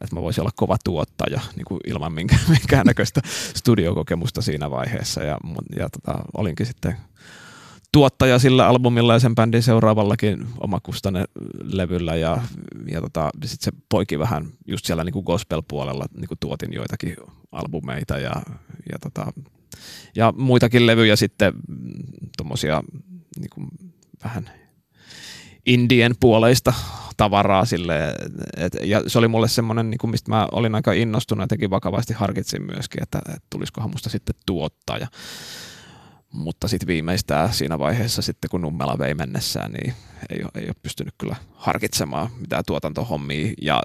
että 0.00 0.16
mä 0.16 0.22
voisin 0.22 0.40
olla 0.40 0.50
kova 0.56 0.76
tuottaja 0.84 1.40
niin 1.56 1.64
kuin 1.64 1.80
ilman 1.86 2.12
minkään, 2.12 2.40
minkäännäköistä 2.58 3.20
studiokokemusta 3.54 4.42
siinä 4.42 4.70
vaiheessa. 4.70 5.22
Ja, 5.22 5.38
ja 5.78 5.88
tota, 5.90 6.24
olinkin 6.36 6.66
sitten 6.66 6.96
tuottaja 7.92 8.38
sillä 8.38 8.68
albumilla 8.68 9.12
ja 9.12 9.18
sen 9.18 9.34
bändin 9.34 9.62
seuraavallakin 9.62 10.46
omakustanne 10.60 11.24
levyllä 11.62 12.16
ja, 12.16 12.42
ja 12.90 13.00
tota, 13.00 13.30
sitten 13.44 13.64
se 13.64 13.80
poiki 13.88 14.18
vähän 14.18 14.46
just 14.66 14.84
siellä 14.84 15.04
niin 15.04 15.12
kuin 15.12 15.24
gospel-puolella 15.24 16.04
niin 16.16 16.28
kuin 16.28 16.38
tuotin 16.40 16.72
joitakin 16.72 17.16
albumeita 17.52 18.18
ja, 18.18 18.32
ja, 18.92 18.98
tota, 19.02 19.32
ja 20.16 20.32
muitakin 20.36 20.86
levyjä 20.86 21.16
sitten 21.16 21.52
tuommoisia 22.36 22.82
niin 23.38 23.68
vähän 24.24 24.50
indien 25.66 26.14
puoleista 26.20 26.74
tavaraa 27.18 27.64
sille, 27.64 28.14
et, 28.56 28.72
ja 28.82 29.02
se 29.06 29.18
oli 29.18 29.28
mulle 29.28 29.48
semmoinen, 29.48 29.90
niin 29.90 29.98
kuin, 29.98 30.10
mistä 30.10 30.30
mä 30.30 30.48
olin 30.52 30.74
aika 30.74 30.92
innostunut 30.92 31.42
ja 31.42 31.48
tekin 31.48 31.70
vakavasti 31.70 32.14
harkitsin 32.14 32.62
myöskin, 32.62 33.02
että, 33.02 33.18
että 33.18 33.46
tulisikohan 33.50 33.90
musta 33.90 34.10
sitten 34.10 34.34
tuottaja. 34.46 35.06
Mutta 36.32 36.68
sitten 36.68 36.86
viimeistään 36.86 37.52
siinä 37.52 37.78
vaiheessa 37.78 38.22
sitten, 38.22 38.50
kun 38.50 38.60
Nummela 38.60 38.98
vei 38.98 39.14
mennessään, 39.14 39.72
niin 39.72 39.94
ei 40.30 40.42
ole, 40.42 40.50
ei 40.54 40.66
ole 40.66 40.74
pystynyt 40.82 41.14
kyllä 41.18 41.36
harkitsemaan 41.54 42.30
mitään 42.40 42.64
tuotantohommia 42.66 43.52
ja 43.62 43.82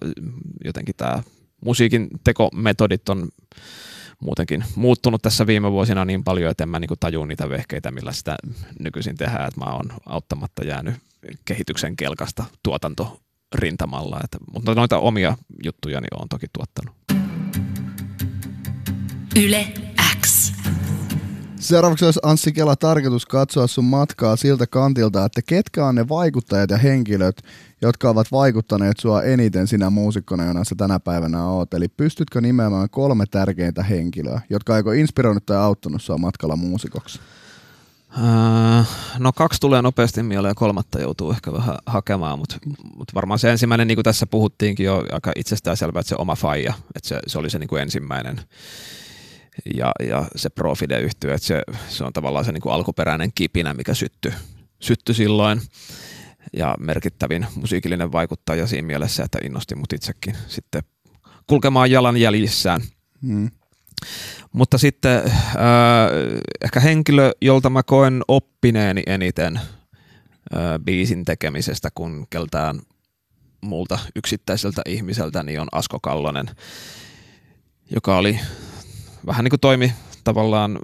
jotenkin 0.66 0.96
tämä 0.98 1.24
musiikin 1.66 2.08
tekometodit 2.24 3.10
on 3.10 3.28
muutenkin 4.20 4.64
muuttunut 4.76 5.22
tässä 5.22 5.48
viime 5.48 5.72
vuosina 5.72 6.06
niin 6.06 6.24
paljon, 6.24 6.52
että 6.52 6.64
en 6.64 6.70
mä 6.70 6.80
niinku 6.80 6.96
tajua 7.00 7.26
niitä 7.26 7.50
vehkeitä, 7.50 7.92
millä 7.92 8.12
sitä 8.12 8.36
nykyisin 8.80 9.18
tehdään, 9.18 9.48
että 9.48 9.60
mä 9.60 9.74
oon 9.74 9.94
auttamatta 10.06 10.66
jäänyt 10.66 10.96
kehityksen 11.46 11.96
kelkasta 11.96 12.44
tuotantorintamalla, 13.54 14.20
että, 14.24 14.38
mutta 14.54 14.76
noita 14.76 14.98
omia 14.98 15.38
juttuja 15.64 16.02
niin 16.02 16.22
on 16.22 16.30
toki 16.30 16.48
tuottanut. 16.54 16.96
Yle 19.36 19.68
X. 20.22 20.54
Seuraavaksi 21.60 22.06
olisi 22.06 22.20
Anssi 22.24 22.52
Kela 22.52 22.76
tarkoitus 22.76 23.26
katsoa 23.26 23.68
sun 23.68 23.86
matkaa 23.86 24.36
siltä 24.36 24.68
kantilta, 24.68 25.26
että 25.26 25.42
ketkä 25.42 25.86
on 25.86 25.96
ne 25.96 26.10
vaikuttajat 26.10 26.70
ja 26.70 26.78
henkilöt, 26.78 27.38
jotka 27.82 28.10
ovat 28.10 28.32
vaikuttaneet 28.32 29.00
sua 29.00 29.24
eniten 29.24 29.68
sinä 29.68 29.90
muusikkona, 29.90 30.46
jona 30.46 30.64
sä 30.64 30.76
tänä 30.78 31.00
päivänä 31.00 31.46
oot. 31.46 31.74
Eli 31.74 31.88
pystytkö 31.88 32.42
nimeämään 32.42 32.90
kolme 32.90 33.26
tärkeintä 33.32 33.84
henkilöä, 33.84 34.42
jotka 34.50 34.78
joko 34.78 34.92
inspiroinut 34.92 35.46
tai 35.46 35.58
auttanut 35.58 36.02
sua 36.02 36.18
matkalla 36.18 36.56
muusikoksi? 36.56 37.20
Öö, 38.18 38.84
no 39.20 39.32
kaksi 39.34 39.60
tulee 39.60 39.82
nopeasti 39.82 40.24
mieleen 40.24 40.50
ja 40.52 40.56
kolmatta 40.56 41.02
joutuu 41.02 41.32
ehkä 41.32 41.54
vähän 41.54 41.78
hakemaan, 41.86 42.40
mutta 42.40 42.56
mut 42.98 43.16
varmaan 43.16 43.40
se 43.40 43.52
ensimmäinen, 43.52 43.88
niin 43.88 43.96
kuin 43.96 44.04
tässä 44.04 44.28
puhuttiinkin 44.28 44.86
jo 44.86 45.04
aika 45.12 45.32
itsestäänselvä, 45.36 46.00
että 46.00 46.10
se 46.10 46.16
oma 46.18 46.36
faija, 46.36 46.74
että 46.96 47.10
se, 47.10 47.20
se 47.28 47.40
oli 47.40 47.50
se 47.50 47.60
niin 47.60 47.68
kuin 47.68 47.82
ensimmäinen 47.82 48.42
ja, 49.76 49.92
ja 50.08 50.26
se 50.36 50.50
Profide 50.50 51.02
yhtyy, 51.02 51.32
että 51.32 51.48
se, 51.48 51.64
se 51.88 52.04
on 52.04 52.14
tavallaan 52.14 52.46
se 52.46 52.52
niin 52.52 52.62
kuin 52.62 52.74
alkuperäinen 52.74 53.32
kipinä, 53.36 53.74
mikä 53.74 53.94
syttyi, 53.94 54.34
sytty 54.80 55.14
silloin 55.14 55.62
ja 56.54 56.76
merkittävin 56.80 57.46
musiikillinen 57.56 58.12
vaikuttaja 58.12 58.68
siinä 58.68 58.86
mielessä, 58.86 59.24
että 59.24 59.38
innosti 59.44 59.76
mut 59.76 59.94
itsekin 59.94 60.38
sitten 60.48 60.84
kulkemaan 61.48 61.92
jalan 61.92 62.18
jäljissään. 62.18 62.82
Hmm. 63.28 63.52
Mutta 64.52 64.78
sitten 64.78 65.18
äh, 65.26 65.32
ehkä 66.64 66.80
henkilö, 66.80 67.32
jolta 67.42 67.70
mä 67.70 67.84
koen 67.84 68.22
oppineeni 68.28 69.04
eniten 69.08 69.58
äh, 69.58 70.62
biisin 70.86 71.26
tekemisestä 71.26 71.90
kuin 71.96 72.28
keltään 72.30 72.80
multa 73.62 74.00
yksittäiseltä 74.16 74.82
ihmiseltä, 74.86 75.44
niin 75.44 75.62
on 75.62 75.68
Asko 75.72 76.00
Kallonen, 76.00 76.46
joka 77.90 78.18
oli 78.18 78.40
vähän 79.26 79.44
niin 79.44 79.50
kuin 79.50 79.60
toimi 79.60 79.94
tavallaan 80.24 80.80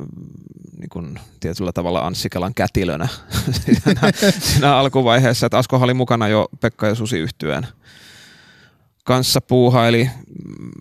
niin 0.80 0.90
kuin 0.90 1.20
tietyllä 1.40 1.72
tavalla 1.72 2.00
Anssi 2.00 2.30
Kelan 2.30 2.54
kätilönä 2.54 3.08
siinä, 3.66 4.12
siinä 4.40 4.76
alkuvaiheessa, 4.76 5.46
että 5.46 5.58
Asko 5.58 5.78
oli 5.78 5.94
mukana 5.94 6.28
jo 6.28 6.48
Pekka 6.62 6.88
ja 6.88 6.96
Susi 6.96 7.18
yhtyeen 7.18 7.68
kanssa 9.06 9.41
puuhaili. 9.41 10.10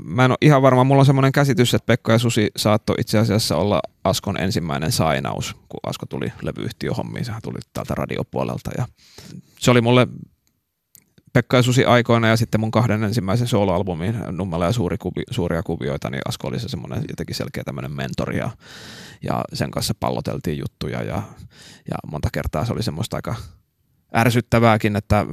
Mä 0.04 0.24
en 0.24 0.30
ole 0.30 0.38
ihan 0.40 0.62
varma, 0.62 0.84
mulla 0.84 1.00
on 1.00 1.06
semmoinen 1.06 1.32
käsitys, 1.32 1.74
että 1.74 1.86
Pekka 1.86 2.12
ja 2.12 2.18
Susi 2.18 2.50
saattoi 2.56 2.96
itse 2.98 3.18
asiassa 3.18 3.56
olla 3.56 3.80
Askon 4.04 4.40
ensimmäinen 4.40 4.92
sainaus, 4.92 5.56
kun 5.68 5.80
Asko 5.86 6.06
tuli 6.06 6.32
levyyhtiöhommiin, 6.42 7.24
sehän 7.24 7.42
tuli 7.42 7.58
täältä 7.72 7.94
radiopuolelta 7.94 8.70
ja 8.78 8.86
se 9.58 9.70
oli 9.70 9.80
mulle 9.80 10.06
Pekka 11.32 11.56
ja 11.56 11.62
Susi 11.62 11.84
aikoina 11.84 12.28
ja 12.28 12.36
sitten 12.36 12.60
mun 12.60 12.70
kahden 12.70 13.04
ensimmäisen 13.04 13.46
soloalbumin 13.46 14.14
Nummela 14.30 14.64
ja 14.64 14.72
suuri 14.72 14.98
kuvi, 14.98 15.22
suuria 15.30 15.62
kuvioita, 15.62 16.10
niin 16.10 16.22
Asko 16.28 16.48
oli 16.48 16.60
se 16.60 16.68
semmoinen 16.68 17.04
jotenkin 17.08 17.36
selkeä 17.36 17.64
tämmöinen 17.64 17.92
mentori 17.92 18.38
ja, 18.38 18.50
ja 19.22 19.44
sen 19.52 19.70
kanssa 19.70 19.94
palloteltiin 20.00 20.58
juttuja 20.58 21.02
ja, 21.02 21.22
ja 21.90 21.96
monta 22.10 22.28
kertaa 22.32 22.64
se 22.64 22.72
oli 22.72 22.82
semmoista 22.82 23.16
aika 23.16 23.34
ärsyttävääkin, 24.16 24.96
että 24.96 25.26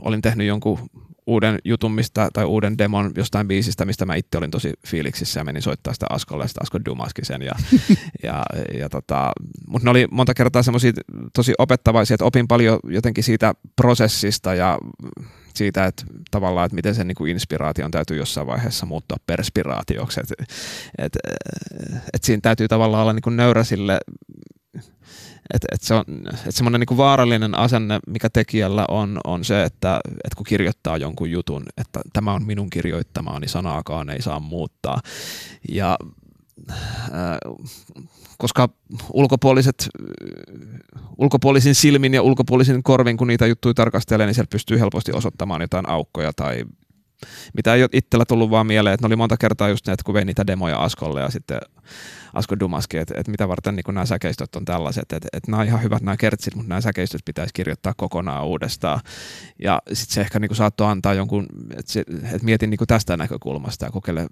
olin 0.00 0.22
tehnyt 0.22 0.46
jonkun 0.46 0.78
uuden 1.26 1.58
jutun 1.64 1.92
mistä, 1.92 2.28
tai 2.32 2.44
uuden 2.44 2.78
demon 2.78 3.12
jostain 3.16 3.48
biisistä, 3.48 3.84
mistä 3.84 4.06
mä 4.06 4.14
itse 4.14 4.38
olin 4.38 4.50
tosi 4.50 4.72
fiiliksissä 4.86 5.40
ja 5.40 5.44
menin 5.44 5.62
soittaa 5.62 5.92
sitä 5.92 6.06
Askolle 6.10 6.44
ja 6.44 6.48
sitä 6.48 6.60
Asko 6.62 6.78
dumaski 6.84 7.24
sen. 7.24 7.42
Ja, 7.42 7.52
ja, 8.22 8.42
ja 8.78 8.88
tota, 8.88 9.32
mutta 9.66 9.86
ne 9.86 9.90
oli 9.90 10.06
monta 10.10 10.34
kertaa 10.34 10.62
semmoisia 10.62 10.92
tosi 11.34 11.54
opettavaisia, 11.58 12.14
että 12.14 12.24
opin 12.24 12.48
paljon 12.48 12.78
jotenkin 12.84 13.24
siitä 13.24 13.54
prosessista 13.76 14.54
ja 14.54 14.78
siitä, 15.54 15.86
että 15.86 16.02
tavallaan, 16.30 16.66
että 16.66 16.74
miten 16.74 16.94
sen 16.94 17.08
niin 17.08 17.14
kuin 17.14 17.30
inspiraation 17.30 17.90
täytyy 17.90 18.16
jossain 18.16 18.46
vaiheessa 18.46 18.86
muuttua 18.86 19.16
perspiraatioksi. 19.26 20.20
Että 20.20 20.34
et, 20.98 21.12
et 22.14 22.24
siinä 22.24 22.40
täytyy 22.40 22.68
tavallaan 22.68 23.02
olla 23.02 23.12
niin 23.12 23.22
kuin 23.22 23.36
nöyrä 23.36 23.64
sille 23.64 24.00
et, 25.54 25.64
et 25.72 25.82
se 25.82 25.94
on 25.94 26.04
et 26.46 26.54
semmoinen 26.54 26.80
niinku 26.80 26.96
vaarallinen 26.96 27.54
asenne, 27.54 28.00
mikä 28.06 28.30
tekijällä 28.30 28.84
on, 28.88 29.20
on 29.24 29.44
se, 29.44 29.62
että 29.62 30.00
et 30.24 30.34
kun 30.34 30.46
kirjoittaa 30.46 30.96
jonkun 30.96 31.30
jutun, 31.30 31.62
että 31.76 32.00
tämä 32.12 32.32
on 32.32 32.46
minun 32.46 32.70
kirjoittamaani, 32.70 33.48
sanaakaan 33.48 34.10
ei 34.10 34.22
saa 34.22 34.40
muuttaa. 34.40 35.00
Ja 35.68 35.98
äh, 36.70 36.76
koska 38.38 38.68
ulkopuoliset, 39.12 39.88
ulkopuolisin 41.18 41.74
silmin 41.74 42.14
ja 42.14 42.22
ulkopuolisin 42.22 42.82
korvin, 42.82 43.16
kun 43.16 43.26
niitä 43.26 43.46
juttuja 43.46 43.74
tarkastelee, 43.74 44.26
niin 44.26 44.34
siellä 44.34 44.50
pystyy 44.50 44.80
helposti 44.80 45.12
osoittamaan 45.12 45.60
jotain 45.60 45.88
aukkoja 45.88 46.32
tai 46.32 46.64
mitä 47.54 47.74
ei 47.74 47.82
ole 47.82 47.90
itsellä 47.92 48.24
tullut 48.24 48.50
vaan 48.50 48.66
mieleen, 48.66 48.94
että 48.94 49.04
ne 49.04 49.06
oli 49.06 49.16
monta 49.16 49.36
kertaa 49.36 49.68
just 49.68 49.86
ne, 49.86 49.92
että 49.92 50.04
kun 50.04 50.14
vein 50.14 50.26
niitä 50.26 50.46
demoja 50.46 50.78
Askolle 50.78 51.20
ja 51.20 51.30
sitten 51.30 51.60
Asko 52.34 52.60
Dumaski, 52.60 52.96
että, 52.96 53.14
että 53.16 53.30
mitä 53.30 53.48
varten 53.48 53.76
niin 53.76 53.84
nämä 53.94 54.06
säkeistöt 54.06 54.56
on 54.56 54.64
tällaiset, 54.64 55.12
että, 55.12 55.28
että 55.32 55.50
nämä 55.50 55.60
on 55.60 55.66
ihan 55.66 55.82
hyvät 55.82 56.02
nämä 56.02 56.16
kertsit, 56.16 56.54
mutta 56.54 56.68
nämä 56.68 56.80
säkeistöt 56.80 57.20
pitäisi 57.24 57.54
kirjoittaa 57.54 57.94
kokonaan 57.96 58.46
uudestaan. 58.46 59.00
Ja 59.62 59.82
sitten 59.92 60.14
se 60.14 60.20
ehkä 60.20 60.38
niin 60.38 60.56
saattoi 60.56 60.90
antaa 60.90 61.14
jonkun, 61.14 61.46
että, 61.70 61.92
se, 61.92 62.00
että 62.00 62.44
mietin 62.44 62.70
niin 62.70 62.80
tästä 62.86 63.16
näkökulmasta 63.16 63.84
ja 63.84 63.90
kokeile 63.90 64.26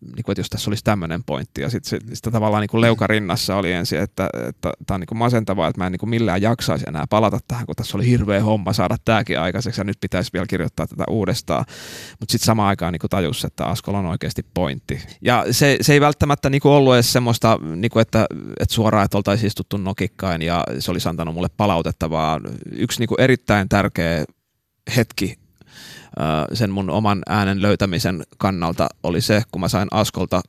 niin 0.00 0.24
kuin, 0.24 0.32
että 0.32 0.40
jos 0.40 0.50
tässä 0.50 0.70
olisi 0.70 0.84
tämmöinen 0.84 1.24
pointti. 1.24 1.60
Ja 1.60 1.70
sitten 1.70 2.00
sitä 2.12 2.30
tavallaan 2.30 2.60
niin 2.60 2.68
kuin 2.68 2.80
leukarinnassa 2.80 3.56
oli 3.56 3.72
ensin, 3.72 4.00
että 4.00 4.28
tämä 4.60 4.94
on 4.94 5.00
niin 5.00 5.06
kuin 5.06 5.18
masentavaa, 5.18 5.68
että 5.68 5.80
mä 5.80 5.86
en 5.86 5.92
niin 5.92 6.00
kuin 6.00 6.10
millään 6.10 6.42
jaksaisi 6.42 6.84
enää 6.88 7.04
palata 7.10 7.38
tähän, 7.48 7.66
kun 7.66 7.76
tässä 7.76 7.96
oli 7.96 8.06
hirveä 8.06 8.42
homma 8.42 8.72
saada 8.72 8.96
tämäkin 9.04 9.40
aikaiseksi 9.40 9.80
ja 9.80 9.84
nyt 9.84 9.96
pitäisi 10.00 10.32
vielä 10.32 10.46
kirjoittaa 10.46 10.86
tätä 10.86 11.04
uudestaan. 11.10 11.64
Mutta 12.20 12.32
sitten 12.32 12.46
samaan 12.46 12.68
aikaan 12.68 12.92
niin 12.92 13.10
tajus, 13.10 13.44
että 13.44 13.64
Askolla 13.64 13.98
on 13.98 14.06
oikeasti 14.06 14.46
pointti. 14.54 15.00
Ja 15.22 15.46
se, 15.50 15.76
se 15.80 15.92
ei 15.92 16.00
välttämättä 16.00 16.50
niin 16.50 16.60
kuin 16.60 16.72
ollut 16.72 16.94
edes 16.94 17.12
semmoista, 17.12 17.58
niin 17.76 17.90
kuin, 17.90 18.02
että, 18.02 18.26
että 18.60 18.74
suoraan, 18.74 19.04
että 19.04 19.16
oltaisiin 19.16 19.46
istuttu 19.46 19.76
nokikkain 19.76 20.42
ja 20.42 20.64
se 20.78 20.90
olisi 20.90 21.08
antanut 21.08 21.34
mulle 21.34 21.48
palautetta, 21.56 22.10
vaan 22.10 22.40
yksi 22.72 23.00
niin 23.00 23.08
kuin 23.08 23.20
erittäin 23.20 23.68
tärkeä 23.68 24.24
hetki 24.96 25.38
sen 26.52 26.70
mun 26.70 26.90
oman 26.90 27.22
äänen 27.28 27.62
löytämisen 27.62 28.22
kannalta 28.38 28.88
oli 29.02 29.20
se, 29.20 29.42
kun 29.52 29.60
mä 29.60 29.68
sain 29.68 29.88
Askolta 29.90 30.40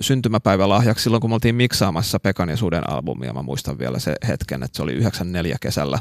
syntymäpäivälahjaksi 0.00 1.02
silloin, 1.02 1.20
kun 1.20 1.30
me 1.30 1.34
oltiin 1.34 1.54
miksaamassa 1.54 2.20
Pekan 2.20 2.48
ja 2.48 2.56
Suden 2.56 2.90
albumia. 2.90 3.32
Mä 3.32 3.42
muistan 3.42 3.78
vielä 3.78 3.98
se 3.98 4.14
hetken, 4.28 4.62
että 4.62 4.76
se 4.76 4.82
oli 4.82 4.92
94 4.92 5.56
kesällä. 5.60 5.98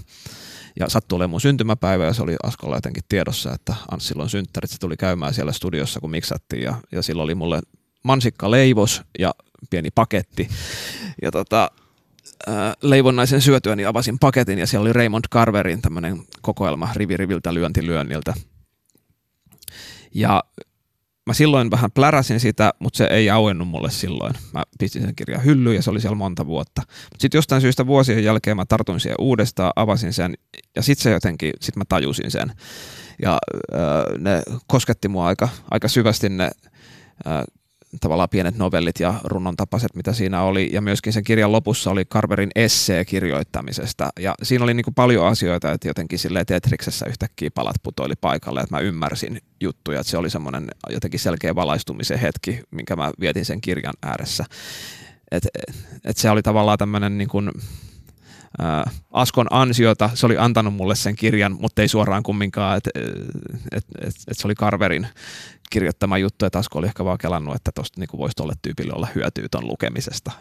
Ja 0.80 0.90
sattui 0.90 1.16
olemaan 1.16 1.30
mun 1.30 1.42
syntymäpäivä 1.42 2.06
ja 2.06 2.14
se 2.14 2.24
oli 2.24 2.36
Askolla 2.44 2.78
jotenkin 2.78 3.04
tiedossa, 3.10 3.54
että 3.54 3.76
Anssilla 3.92 4.24
on 4.24 4.30
synttärit. 4.30 4.72
Se 4.72 4.80
tuli 4.80 4.98
käymään 4.98 5.34
siellä 5.34 5.52
studiossa, 5.52 6.00
kun 6.00 6.12
miksattiin 6.12 6.64
ja, 6.64 6.76
ja 6.92 7.02
silloin 7.02 7.24
oli 7.24 7.36
mulle 7.36 7.62
mansikka 8.04 8.52
leivos 8.52 9.02
ja 9.20 9.34
pieni 9.70 9.90
paketti. 9.96 10.48
Ja 11.22 11.32
tota, 11.32 11.72
äh, 12.48 12.56
leivonnaisen 12.82 13.42
syötyä, 13.42 13.76
niin 13.76 13.88
avasin 13.88 14.20
paketin 14.20 14.60
ja 14.60 14.68
siellä 14.68 14.82
oli 14.82 14.94
Raymond 14.94 15.26
Carverin 15.34 15.82
tämmöinen 15.82 16.22
kokoelma 16.42 16.90
rivi 16.96 17.18
riviltä 17.18 17.54
lyönti 17.54 17.86
lyönniltä. 17.86 18.34
Ja 20.14 20.44
mä 21.26 21.34
silloin 21.34 21.72
vähän 21.72 21.92
pläräsin 21.92 22.40
sitä, 22.40 22.74
mutta 22.80 22.98
se 22.98 23.06
ei 23.06 23.30
auennut 23.30 23.68
mulle 23.68 23.92
silloin. 23.92 24.34
Mä 24.54 24.64
pistin 24.80 25.02
sen 25.02 25.16
kirjan 25.16 25.46
hyllyyn 25.46 25.76
ja 25.76 25.82
se 25.82 25.90
oli 25.90 26.02
siellä 26.02 26.16
monta 26.16 26.46
vuotta. 26.46 26.82
Sitten 27.18 27.38
jostain 27.38 27.62
syystä 27.62 27.88
vuosien 27.88 28.24
jälkeen 28.24 28.58
mä 28.58 28.66
tartuin 28.66 29.00
siihen 29.00 29.16
uudestaan, 29.20 29.74
avasin 29.76 30.14
sen 30.14 30.34
ja 30.76 30.82
sitten 30.82 31.04
se 31.04 31.12
jotenkin, 31.12 31.54
sit 31.62 31.76
mä 31.76 31.84
tajusin 31.90 32.32
sen. 32.32 32.52
Ja 33.22 33.38
äh, 33.74 33.80
ne 34.18 34.44
kosketti 34.68 35.08
mua 35.08 35.28
aika, 35.28 35.50
aika 35.72 35.88
syvästi 35.88 36.30
ne 36.30 36.52
äh, 37.28 37.44
tavallaan 38.00 38.30
pienet 38.30 38.58
novellit 38.58 39.00
ja 39.00 39.14
runnon 39.24 39.56
tapaiset, 39.56 39.96
mitä 39.96 40.14
siinä 40.14 40.42
oli. 40.42 40.70
Ja 40.74 40.82
myöskin 40.82 41.14
sen 41.14 41.24
kirjan 41.24 41.52
lopussa 41.52 41.92
oli 41.92 42.06
Carverin 42.06 42.52
essee 42.56 43.06
kirjoittamisesta. 43.06 44.10
Ja 44.20 44.36
siinä 44.44 44.64
oli 44.64 44.74
niin 44.74 44.84
kuin 44.84 44.94
paljon 44.96 45.28
asioita, 45.28 45.72
että 45.72 45.88
jotenkin 45.88 46.20
sille 46.20 46.46
Tetriksessä 46.46 47.06
yhtäkkiä 47.06 47.50
palat 47.52 47.76
putoili 47.84 48.16
paikalle, 48.22 48.62
että 48.62 48.76
mä 48.76 48.80
ymmärsin 48.80 49.42
juttuja. 49.62 50.00
Että 50.00 50.12
se 50.12 50.18
oli 50.18 50.30
semmoinen 50.30 50.68
jotenkin 50.90 51.20
selkeä 51.20 51.56
valaistumisen 51.56 52.20
hetki, 52.20 52.62
minkä 52.72 52.96
mä 52.96 53.12
vietin 53.20 53.46
sen 53.46 53.62
kirjan 53.62 53.94
ääressä. 54.04 54.46
Et, 55.32 55.48
et 56.06 56.18
se 56.18 56.30
oli 56.30 56.42
tavallaan 56.42 56.78
tämmöinen 56.78 57.18
niin 57.18 57.30
kuin, 57.30 57.52
äh, 58.62 58.94
Askon 59.12 59.48
ansiota, 59.50 60.10
se 60.14 60.26
oli 60.26 60.38
antanut 60.38 60.74
mulle 60.74 60.96
sen 60.96 61.16
kirjan, 61.16 61.58
mutta 61.62 61.82
ei 61.82 61.88
suoraan 61.88 62.24
kumminkaan, 62.24 62.78
että 62.78 62.90
et, 63.72 63.86
et, 64.02 64.16
et 64.28 64.38
se 64.38 64.48
oli 64.48 64.56
Carverin 64.56 65.08
kirjoittama 65.72 66.18
juttu, 66.18 66.46
että 66.46 66.60
Asko 66.60 66.80
oli 66.80 66.88
ehkä 66.88 67.06
vaan 67.06 67.18
kelannut, 67.18 67.56
että 67.56 67.72
tuosta 67.76 68.00
niin 68.00 68.10
voisi 68.18 68.36
tuolle 68.36 68.54
tyypille 68.62 68.94
olla 68.94 69.08
hyötyä 69.16 69.48
ton 69.52 69.68
lukemisesta. 69.68 70.32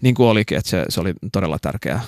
Niin 0.00 0.14
kuin 0.14 0.28
olikin, 0.28 0.58
että 0.58 0.70
se, 0.70 0.84
se 0.88 1.00
oli 1.00 1.14
todella 1.32 1.58
tärkeä, 1.62 2.00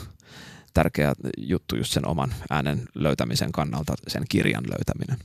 tärkeä 0.74 1.12
juttu 1.38 1.76
just 1.76 1.92
sen 1.92 2.06
oman 2.06 2.34
äänen 2.50 2.82
löytämisen 2.94 3.52
kannalta, 3.52 3.94
sen 4.08 4.24
kirjan 4.28 4.64
löytäminen. 4.68 5.18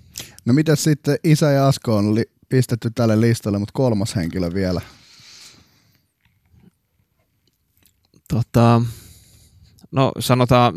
No 0.46 0.54
mitä 0.54 0.76
sitten 0.76 1.18
isä 1.24 1.52
ja 1.52 1.68
Asko 1.68 1.96
on 1.96 2.16
li- 2.16 2.32
pistetty 2.50 2.92
tälle 2.96 3.22
listalle, 3.22 3.60
mutta 3.60 3.74
kolmas 3.74 4.16
henkilö 4.16 4.54
vielä? 4.54 4.82
Tota, 8.28 8.82
no 9.92 10.12
sanotaan, 10.20 10.74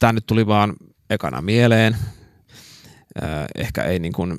tämä 0.00 0.12
nyt 0.12 0.26
tuli 0.26 0.46
vaan 0.46 0.74
ekana 1.10 1.42
mieleen. 1.42 1.96
Ehkä 3.54 3.82
ei 3.84 3.98
niin 3.98 4.12
kuin 4.12 4.38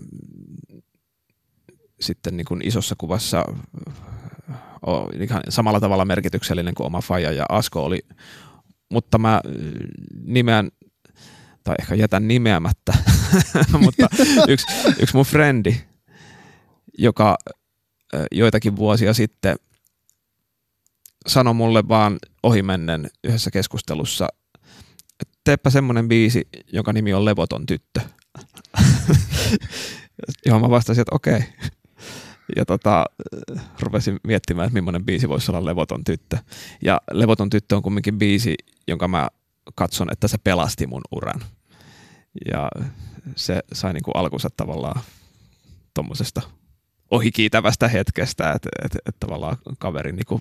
sitten 2.01 2.37
niin 2.37 2.45
kuin 2.45 2.67
isossa 2.67 2.95
kuvassa 2.97 3.45
ole 4.85 5.23
ihan 5.23 5.41
samalla 5.49 5.79
tavalla 5.79 6.05
merkityksellinen 6.05 6.75
kuin 6.75 6.87
oma 6.87 7.01
Faja 7.01 7.31
ja 7.31 7.45
Asko 7.49 7.83
oli, 7.85 7.99
mutta 8.91 9.17
mä 9.17 9.41
nimeän, 10.23 10.69
tai 11.63 11.75
ehkä 11.79 11.95
jätän 11.95 12.27
nimeämättä, 12.27 12.93
mutta 13.83 14.09
yksi, 14.47 14.65
yksi 14.99 15.15
mun 15.15 15.25
frendi, 15.25 15.75
joka 16.97 17.37
joitakin 18.31 18.75
vuosia 18.75 19.13
sitten 19.13 19.55
sanoi 21.27 21.53
mulle 21.53 21.87
vaan 21.87 22.17
ohimennen 22.43 23.09
yhdessä 23.23 23.51
keskustelussa, 23.51 24.27
että 25.21 25.39
teepä 25.43 25.69
semmoinen 25.69 26.07
biisi, 26.07 26.47
jonka 26.73 26.93
nimi 26.93 27.13
on 27.13 27.25
Levoton 27.25 27.65
tyttö. 27.65 28.01
Johon 30.45 30.61
mä 30.61 30.69
vastasin, 30.69 31.01
että 31.01 31.15
okei. 31.15 31.37
Okay 31.37 31.69
ja 32.55 32.65
tota, 32.65 33.05
rupesin 33.79 34.19
miettimään, 34.23 34.67
että 34.67 34.73
millainen 34.73 35.05
biisi 35.05 35.29
voisi 35.29 35.51
olla 35.51 35.65
Levoton 35.65 36.03
tyttö. 36.03 36.37
Ja 36.83 37.01
Levoton 37.11 37.49
tyttö 37.49 37.75
on 37.75 37.81
kumminkin 37.81 38.17
biisi, 38.17 38.55
jonka 38.87 39.07
mä 39.07 39.27
katson, 39.75 40.11
että 40.11 40.27
se 40.27 40.37
pelasti 40.37 40.87
mun 40.87 41.01
uran. 41.11 41.41
Ja 42.53 42.69
se 43.35 43.59
sai 43.73 43.93
niinku 43.93 44.11
alkunsa 44.11 44.49
tavallaan 44.57 45.01
tuommoisesta 45.93 46.41
ohikiitävästä 47.11 47.87
hetkestä, 47.87 48.51
että 48.51 48.69
et, 48.85 48.97
et 49.05 49.15
tavallaan 49.19 49.57
kaveri 49.79 50.11
niinku 50.11 50.39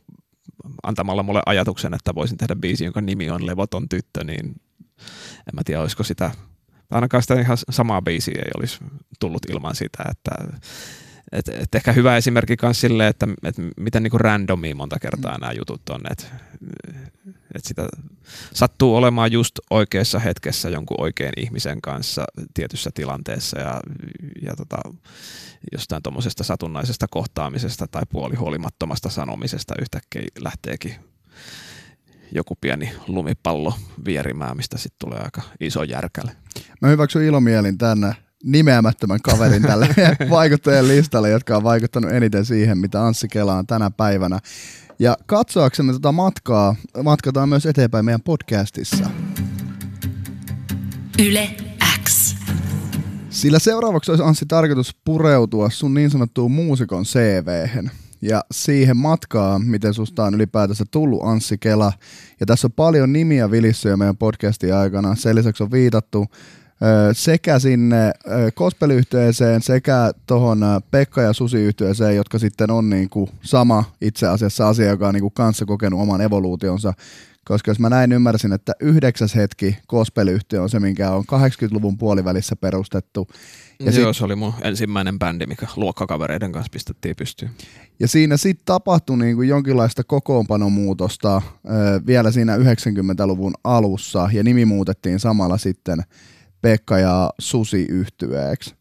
antamalla 0.83 1.23
mulle 1.23 1.43
ajatuksen, 1.47 1.95
että 1.95 2.15
voisin 2.15 2.39
tehdä 2.39 2.57
biisi, 2.57 2.85
jonka 2.85 3.01
nimi 3.01 3.31
on 3.31 3.47
Levoton 3.47 3.89
tyttö, 3.89 4.25
niin 4.25 4.47
en 5.39 5.55
mä 5.55 5.61
tiedä, 5.65 5.81
olisiko 5.81 6.03
sitä, 6.03 6.31
ainakaan 6.91 7.23
sitä 7.23 7.41
ihan 7.41 7.59
samaa 7.71 8.03
biisiä 8.03 8.43
ei 8.45 8.51
olisi 8.57 8.79
tullut 9.21 9.51
ilman 9.51 9.75
sitä, 9.75 10.05
että 10.11 10.31
et, 11.33 11.49
et 11.49 11.75
ehkä 11.75 11.93
hyvä 11.93 12.17
esimerkki 12.17 12.57
myös 12.63 12.81
sille, 12.81 13.09
että 13.09 13.27
et 13.45 13.55
miten 13.77 14.03
niinku 14.03 14.19
randomia 14.19 14.75
monta 14.75 14.99
kertaa 14.99 15.39
nämä 15.39 15.53
jutut 15.53 15.89
on, 15.89 16.01
että 16.11 16.25
et 17.55 17.65
sitä 17.65 17.89
sattuu 18.55 18.97
olemaan 18.97 19.33
just 19.33 19.59
oikeassa 19.71 20.19
hetkessä 20.19 20.69
jonkun 20.69 21.01
oikean 21.01 21.33
ihmisen 21.37 21.81
kanssa 21.81 22.25
tietyssä 22.55 22.91
tilanteessa 22.95 23.61
ja, 23.61 23.81
ja 24.43 24.57
tota, 24.57 24.77
jostain 25.73 26.03
tuommoisesta 26.03 26.45
satunnaisesta 26.45 27.07
kohtaamisesta 27.11 27.87
tai 27.87 28.03
puolihuolimattomasta 28.09 29.11
sanomisesta 29.11 29.75
yhtäkkiä 29.81 30.23
lähteekin 30.41 30.95
joku 32.33 32.59
pieni 32.61 32.93
lumipallo 33.07 33.75
vierimään, 34.05 34.57
mistä 34.57 34.79
sitten 34.79 35.09
tulee 35.09 35.21
aika 35.25 35.43
iso 35.61 35.83
järkäle. 35.83 36.33
Mä 36.81 36.89
hyväksyn 36.89 37.23
ilomielin 37.23 37.79
tänne 37.79 38.15
nimeämättömän 38.45 39.21
kaverin 39.23 39.63
tälle 39.63 39.89
vaikuttajien 40.31 40.89
listalle, 40.89 41.31
jotka 41.31 41.57
on 41.57 41.63
vaikuttanut 41.63 42.13
eniten 42.13 42.45
siihen, 42.45 42.79
mitä 42.79 43.07
Anssi 43.07 43.29
Kela 43.29 43.55
on 43.55 43.67
tänä 43.67 43.91
päivänä. 43.91 44.39
Ja 44.99 45.17
katsoaksemme 45.27 45.93
tätä 45.93 46.13
matkaa, 46.13 46.77
matkataan 47.03 47.49
myös 47.49 47.67
eteenpäin 47.67 48.05
meidän 48.05 48.23
podcastissa. 48.23 49.11
Yle 51.19 51.51
X. 52.05 52.37
Sillä 53.31 53.59
seuraavaksi 53.59 54.11
olisi 54.11 54.25
Anssi 54.25 54.47
tarkoitus 54.47 54.97
pureutua 55.05 55.71
sun 55.71 55.95
niin 55.95 56.11
sanottuun 56.11 56.53
muusikon 56.53 57.05
cv 57.05 57.69
ja 58.23 58.45
siihen 58.53 58.97
matkaan, 58.97 59.63
miten 59.63 59.95
susta 59.95 60.25
on 60.25 60.35
ylipäätänsä 60.35 60.85
tullut 60.91 61.23
Anssi 61.23 61.59
Kela. 61.59 61.93
Ja 62.41 62.47
tässä 62.47 62.67
on 62.67 62.73
paljon 62.73 63.13
nimiä 63.13 63.51
vilissyjä 63.51 63.97
meidän 63.97 64.17
podcastin 64.17 64.75
aikana. 64.75 65.15
Sen 65.15 65.37
lisäksi 65.37 65.63
on 65.63 65.71
viitattu 65.71 66.27
sekä 67.13 67.59
sinne 67.59 68.13
gospel 68.57 68.91
sekä 69.61 70.13
tuohon 70.27 70.61
Pekka 70.91 71.23
ja 71.23 71.33
susi 71.33 71.57
yhtyeeseen, 71.57 72.17
jotka 72.17 72.39
sitten 72.39 72.71
on 72.71 72.91
niin 72.91 73.09
kuin 73.11 73.31
sama 73.43 73.85
itse 74.01 74.27
asiassa 74.27 74.69
asia, 74.69 74.87
joka 74.87 75.09
on 75.09 75.15
niin 75.15 75.23
kuin 75.23 75.35
kanssa 75.35 75.67
kokenut 75.67 76.01
oman 76.01 76.21
evoluutionsa. 76.21 76.93
Koska 77.45 77.71
jos 77.71 77.79
mä 77.79 77.91
näin 77.91 78.13
ymmärsin, 78.13 78.53
että 78.53 78.73
yhdeksäs 78.81 79.35
hetki 79.35 79.79
gospel 79.89 80.29
on 80.61 80.71
se, 80.71 80.81
minkä 80.81 81.11
on 81.11 81.25
80-luvun 81.33 81.99
puolivälissä 81.99 82.57
perustettu. 82.57 83.29
Ja 83.79 83.93
Joo, 83.93 84.13
sit, 84.13 84.19
se 84.19 84.25
oli 84.25 84.37
mun 84.37 84.55
ensimmäinen 84.63 85.19
bändi, 85.19 85.47
mikä 85.47 85.67
luokkakavereiden 85.77 86.53
kanssa 86.53 86.71
pistettiin 86.73 87.17
pystyyn. 87.17 87.51
Ja 88.01 88.09
siinä 88.09 88.37
sitten 88.37 88.65
tapahtui 88.65 89.19
niin 89.19 89.37
kuin 89.37 89.49
jonkinlaista 89.49 90.05
kokoonpanomuutosta 90.05 91.37
äh, 91.37 91.43
vielä 92.07 92.31
siinä 92.31 92.57
90-luvun 92.57 93.55
alussa, 93.65 94.29
ja 94.33 94.43
nimi 94.43 94.65
muutettiin 94.65 95.21
samalla 95.21 95.59
sitten– 95.59 96.03
Pekka 96.61 96.99
ja 96.99 97.31
Susi 97.39 97.87
yhtyeeksi. 97.89 98.75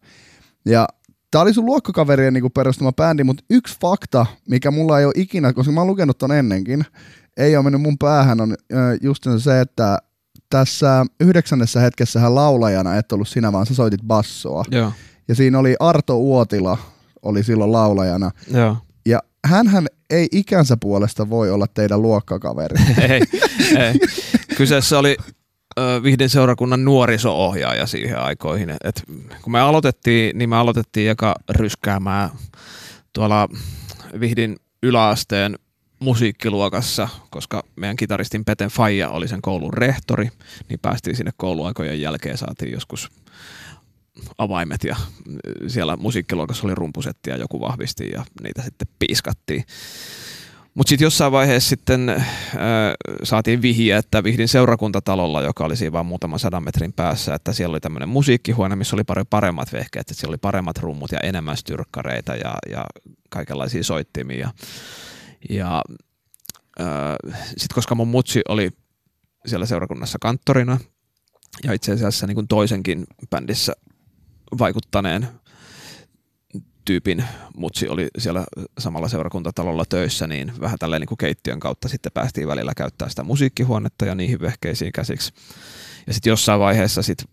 Ja 0.65 0.87
Tämä 1.31 1.41
oli 1.41 1.53
sun 1.53 1.65
luokkakaverien 1.65 2.33
niin 2.33 2.51
perustama 2.51 2.91
bändi, 2.91 3.23
mutta 3.23 3.43
yksi 3.49 3.77
fakta, 3.81 4.25
mikä 4.49 4.71
mulla 4.71 4.99
ei 4.99 5.05
ole 5.05 5.13
ikinä, 5.15 5.53
koska 5.53 5.71
mä 5.71 5.81
oon 5.81 5.87
lukenut 5.87 6.17
ton 6.17 6.31
ennenkin, 6.31 6.85
ei 7.37 7.55
ole 7.55 7.63
mennyt 7.63 7.81
mun 7.81 7.97
päähän, 7.97 8.41
on 8.41 8.55
just 9.01 9.23
se, 9.37 9.61
että 9.61 9.97
tässä 10.49 11.05
yhdeksännessä 11.19 11.79
hetkessä 11.79 12.35
laulajana 12.35 12.95
et 12.95 13.11
ollut 13.11 13.27
sinä, 13.27 13.51
vaan 13.51 13.65
sä 13.65 13.75
soitit 13.75 14.01
bassoa. 14.07 14.63
Joo. 14.71 14.91
Ja 15.27 15.35
siinä 15.35 15.59
oli 15.59 15.75
Arto 15.79 16.17
Uotila, 16.17 16.77
oli 17.21 17.43
silloin 17.43 17.71
laulajana. 17.71 18.31
Joo. 18.51 18.77
Ja 19.05 19.19
hänhän 19.45 19.87
ei 20.09 20.27
ikänsä 20.31 20.77
puolesta 20.77 21.29
voi 21.29 21.51
olla 21.51 21.67
teidän 21.67 22.01
luokkakaveri. 22.01 22.75
ei, 23.09 23.21
ei. 23.77 23.93
Kyseessä 24.57 24.99
oli 24.99 25.17
Vihdin 26.03 26.29
seurakunnan 26.29 26.85
nuoriso-ohjaaja 26.85 27.85
siihen 27.85 28.19
aikoihin. 28.19 28.69
Et 28.83 29.03
kun 29.41 29.51
me 29.51 29.59
aloitettiin, 29.59 30.37
niin 30.37 30.49
me 30.49 30.55
aloitettiin 30.55 31.11
eka 31.11 31.35
ryskäämään 31.49 32.29
tuolla 33.13 33.49
Vihdin 34.19 34.55
yläasteen 34.83 35.59
musiikkiluokassa, 35.99 37.09
koska 37.29 37.63
meidän 37.75 37.95
kitaristin 37.95 38.45
Peten 38.45 38.69
Faija 38.69 39.09
oli 39.09 39.27
sen 39.27 39.41
koulun 39.41 39.73
rehtori, 39.73 40.29
niin 40.69 40.79
päästiin 40.81 41.15
sinne 41.15 41.31
kouluaikojen 41.37 42.01
jälkeen, 42.01 42.37
saatiin 42.37 42.71
joskus 42.71 43.09
avaimet 44.37 44.83
ja 44.83 44.95
siellä 45.67 45.97
musiikkiluokassa 45.97 46.67
oli 46.67 46.75
rumpusetti 46.75 47.29
ja 47.29 47.37
joku 47.37 47.59
vahvisti 47.59 48.09
ja 48.09 48.25
niitä 48.43 48.61
sitten 48.61 48.87
piiskattiin. 48.99 49.63
Mutta 50.77 50.89
sitten 50.89 51.05
jossain 51.05 51.31
vaiheessa 51.31 51.69
sitten 51.69 52.09
äh, 52.09 52.17
saatiin 53.23 53.61
vihje, 53.61 53.97
että 53.97 54.23
Vihdin 54.23 54.47
seurakuntatalolla, 54.47 55.41
joka 55.41 55.65
oli 55.65 55.75
siinä 55.75 55.91
vaan 55.91 56.05
muutaman 56.05 56.39
sadan 56.39 56.63
metrin 56.63 56.93
päässä, 56.93 57.35
että 57.35 57.53
siellä 57.53 57.73
oli 57.73 57.79
tämmöinen 57.79 58.09
musiikkihuone, 58.09 58.75
missä 58.75 58.95
oli 58.95 59.03
paljon 59.03 59.27
paremmat 59.27 59.73
vehkeet, 59.73 60.01
että 60.01 60.13
siellä 60.13 60.31
oli 60.31 60.37
paremmat 60.37 60.77
rummut 60.77 61.11
ja 61.11 61.19
enemmän 61.19 61.57
styrkkareita 61.57 62.35
ja, 62.35 62.55
ja 62.69 62.85
kaikenlaisia 63.29 63.83
soittimia. 63.83 64.49
Ja, 65.49 65.81
äh, 66.81 67.41
sitten 67.47 67.75
koska 67.75 67.95
mun 67.95 68.07
mutsi 68.07 68.41
oli 68.49 68.71
siellä 69.45 69.65
seurakunnassa 69.65 70.17
kanttorina 70.21 70.77
ja 71.63 71.73
itse 71.73 71.91
asiassa 71.91 72.27
niin 72.27 72.47
toisenkin 72.47 73.05
bändissä 73.29 73.73
vaikuttaneen 74.59 75.27
tyypin 76.87 77.23
mutsi 77.55 77.87
oli 77.87 78.07
siellä 78.17 78.45
samalla 78.79 79.07
seurakuntatalolla 79.07 79.85
töissä, 79.85 80.27
niin 80.27 80.53
vähän 80.59 80.79
tälleen 80.79 80.99
niin 80.99 81.07
kuin 81.07 81.17
keittiön 81.17 81.59
kautta 81.59 81.87
sitten 81.87 82.11
päästiin 82.11 82.47
välillä 82.47 82.73
käyttää 82.77 83.09
sitä 83.09 83.23
musiikkihuonetta 83.23 84.05
ja 84.05 84.15
niihin 84.15 84.39
vehkeisiin 84.39 84.91
käsiksi. 84.91 85.33
Ja 86.07 86.13
sitten 86.13 86.31
jossain 86.31 86.59
vaiheessa, 86.59 87.01
sit, 87.01 87.25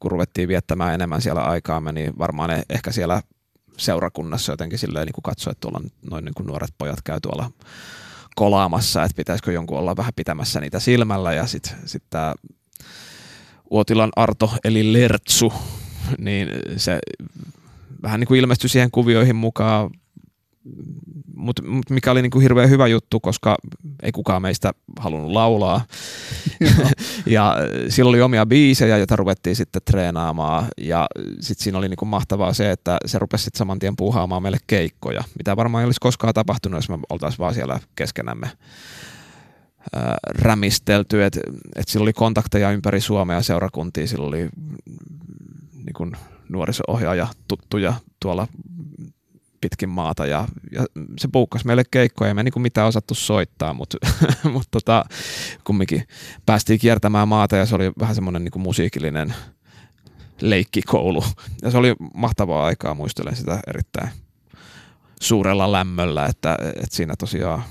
kun 0.00 0.10
ruvettiin 0.10 0.48
viettämään 0.48 0.94
enemmän 0.94 1.22
siellä 1.22 1.42
aikaa, 1.42 1.80
niin 1.92 2.18
varmaan 2.18 2.50
ne, 2.50 2.62
ehkä 2.70 2.92
siellä 2.92 3.22
seurakunnassa 3.76 4.52
jotenkin 4.52 4.78
silleen 4.78 5.06
niin 5.06 5.22
katsoi, 5.22 5.50
että 5.50 5.60
tuolla 5.60 5.80
noin 6.10 6.24
niin 6.24 6.34
kuin 6.34 6.46
nuoret 6.46 6.74
pojat 6.78 7.02
käy 7.04 7.20
tuolla 7.20 7.50
kolaamassa, 8.36 9.04
että 9.04 9.16
pitäisikö 9.16 9.52
jonkun 9.52 9.78
olla 9.78 9.96
vähän 9.96 10.12
pitämässä 10.16 10.60
niitä 10.60 10.80
silmällä. 10.80 11.32
Ja 11.32 11.46
sitten 11.46 11.72
sit 11.84 12.02
tämä 12.10 12.34
Uotilan 13.70 14.10
Arto 14.16 14.50
eli 14.64 14.92
Lertsu, 14.92 15.52
niin 16.18 16.48
se 16.76 16.98
vähän 18.02 18.20
niin 18.20 18.28
kuin 18.28 18.40
ilmestyi 18.40 18.70
siihen 18.70 18.90
kuvioihin 18.90 19.36
mukaan, 19.36 19.90
mutta 21.36 21.62
mut 21.62 21.90
mikä 21.90 22.10
oli 22.10 22.22
niin 22.22 22.30
kuin 22.30 22.42
hirveän 22.42 22.70
hyvä 22.70 22.86
juttu, 22.86 23.20
koska 23.20 23.56
ei 24.02 24.12
kukaan 24.12 24.42
meistä 24.42 24.72
halunnut 24.98 25.32
laulaa. 25.32 25.84
ja 27.26 27.56
sillä 27.88 28.08
oli 28.08 28.20
omia 28.20 28.46
biisejä, 28.46 28.98
joita 28.98 29.16
ruvettiin 29.16 29.56
sitten 29.56 29.82
treenaamaan. 29.84 30.66
Ja 30.78 31.06
sitten 31.40 31.64
siinä 31.64 31.78
oli 31.78 31.88
niin 31.88 31.96
kuin 31.96 32.08
mahtavaa 32.08 32.52
se, 32.52 32.70
että 32.70 32.98
se 33.06 33.18
rupesi 33.18 33.44
sitten 33.44 33.58
saman 33.58 33.78
tien 33.78 33.96
puuhaamaan 33.96 34.42
meille 34.42 34.58
keikkoja, 34.66 35.24
mitä 35.38 35.56
varmaan 35.56 35.82
ei 35.82 35.86
olisi 35.86 36.00
koskaan 36.00 36.34
tapahtunut, 36.34 36.78
jos 36.78 36.88
me 36.88 36.98
oltaisiin 37.10 37.38
vaan 37.38 37.54
siellä 37.54 37.80
keskenämme 37.96 38.50
rämistelty, 40.28 41.24
että 41.24 41.40
et 41.76 41.88
sillä 41.88 42.02
oli 42.02 42.12
kontakteja 42.12 42.70
ympäri 42.70 43.00
Suomea 43.00 43.42
seurakuntia, 43.42 44.06
sillä 44.06 44.26
oli 44.26 44.48
niin 45.74 45.94
kuin 45.96 46.16
nuoriso-ohjaaja 46.50 47.26
tuttuja 47.48 47.94
tuolla 48.20 48.48
pitkin 49.60 49.88
maata 49.88 50.26
ja, 50.26 50.48
ja 50.72 50.86
se 51.18 51.28
puukkasi 51.32 51.66
meille 51.66 51.82
keikkoja, 51.90 52.28
ei 52.28 52.34
me 52.34 52.42
niin 52.42 52.62
mitään 52.62 52.88
osattu 52.88 53.14
soittaa, 53.14 53.74
mutta, 53.74 53.98
mutta 54.52 54.68
tota, 54.70 55.04
kumminkin 55.64 56.02
päästiin 56.46 56.78
kiertämään 56.78 57.28
maata 57.28 57.56
ja 57.56 57.66
se 57.66 57.74
oli 57.74 57.92
vähän 58.00 58.14
semmoinen 58.14 58.44
niin 58.44 58.62
musiikillinen 58.62 59.34
leikkikoulu. 60.40 61.24
Ja 61.62 61.70
se 61.70 61.78
oli 61.78 61.94
mahtavaa 62.14 62.66
aikaa, 62.66 62.94
muistelen 62.94 63.36
sitä 63.36 63.60
erittäin 63.66 64.10
suurella 65.20 65.72
lämmöllä, 65.72 66.26
että, 66.26 66.56
että 66.76 66.96
siinä 66.96 67.14
tosiaan 67.18 67.62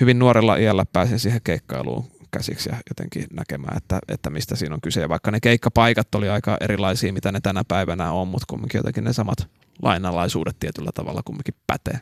hyvin 0.00 0.18
nuorella 0.18 0.56
iällä 0.56 0.84
pääsin 0.92 1.18
siihen 1.18 1.40
keikkailuun 1.44 2.15
käsiksi 2.38 2.68
ja 2.68 2.76
jotenkin 2.90 3.26
näkemään, 3.32 3.76
että, 3.76 3.98
että 4.08 4.30
mistä 4.30 4.56
siinä 4.56 4.74
on 4.74 4.80
kyse. 4.80 5.00
Ja 5.00 5.08
vaikka 5.08 5.30
ne 5.30 5.40
keikkapaikat 5.40 6.14
oli 6.14 6.28
aika 6.28 6.56
erilaisia, 6.60 7.12
mitä 7.12 7.32
ne 7.32 7.40
tänä 7.40 7.62
päivänä 7.68 8.12
on, 8.12 8.28
mutta 8.28 8.46
kumminkin 8.48 8.78
jotenkin 8.78 9.04
ne 9.04 9.12
samat 9.12 9.48
lainalaisuudet 9.82 10.56
tietyllä 10.60 10.90
tavalla 10.94 11.22
kumminkin 11.24 11.54
pätee. 11.66 12.00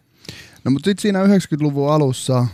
No 0.64 0.70
mutta 0.70 0.90
sitten 0.90 1.03
siinä 1.03 1.25
90-luvun 1.25 1.92
alussa 1.92 2.47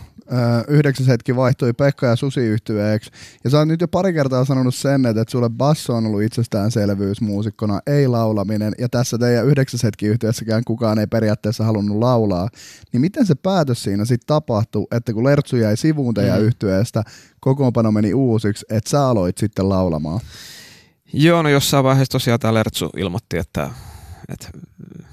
yhdeksäs 0.67 1.07
hetki 1.07 1.35
vaihtui 1.35 1.73
Pekka 1.73 2.07
ja 2.07 2.15
Susi 2.15 2.39
yhtyeeksi. 2.39 3.11
Ja 3.43 3.49
sä 3.49 3.57
oot 3.57 3.67
nyt 3.67 3.81
jo 3.81 3.87
pari 3.87 4.13
kertaa 4.13 4.45
sanonut 4.45 4.75
sen, 4.75 5.05
että, 5.05 5.21
että 5.21 5.31
sulle 5.31 5.49
basso 5.49 5.95
on 5.95 6.05
ollut 6.05 6.21
itsestäänselvyys 6.21 7.21
muusikkona, 7.21 7.79
ei 7.87 8.07
laulaminen. 8.07 8.73
Ja 8.77 8.89
tässä 8.89 9.17
teidän 9.17 9.45
yhdeksäs 9.45 9.83
hetki 9.83 10.05
yhtiössäkään 10.05 10.63
kukaan 10.65 10.99
ei 10.99 11.07
periaatteessa 11.07 11.63
halunnut 11.63 11.97
laulaa. 11.97 12.49
Niin 12.93 13.01
miten 13.01 13.25
se 13.25 13.35
päätös 13.35 13.83
siinä 13.83 14.05
sitten 14.05 14.27
tapahtui, 14.27 14.87
että 14.91 15.13
kun 15.13 15.23
Lertsu 15.23 15.55
jäi 15.55 15.77
sivuun 15.77 16.13
teidän 16.13 16.39
mm. 16.39 16.45
yhtyeestä, 16.45 17.03
kokoonpano 17.39 17.91
meni 17.91 18.13
uusiksi, 18.13 18.65
että 18.69 18.89
sä 18.89 19.07
aloit 19.07 19.37
sitten 19.37 19.69
laulamaan? 19.69 20.19
Joo, 21.13 21.41
no 21.41 21.49
jossain 21.49 21.83
vaiheessa 21.83 22.11
tosiaan 22.11 22.39
tämä 22.39 22.53
Lertsu 22.53 22.89
ilmoitti, 22.97 23.37
että, 23.37 23.69
että 24.29 24.49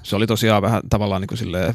se 0.03 0.17
oli 0.17 0.27
tosiaan 0.27 0.63
vähän 0.63 0.83
tavallaan 0.91 1.21
niin 1.21 1.29
kuin 1.29 1.39
silleen 1.39 1.75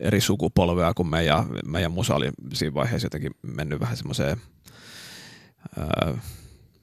eri 0.00 0.20
sukupolvea 0.20 0.94
kuin 0.94 1.08
me 1.08 1.24
ja 1.24 1.44
meidän 1.66 1.92
musa 1.92 2.14
oli 2.14 2.30
siinä 2.52 2.74
vaiheessa 2.74 3.06
jotenkin 3.06 3.32
mennyt 3.42 3.80
vähän 3.80 3.96
semmoiseen, 3.96 4.40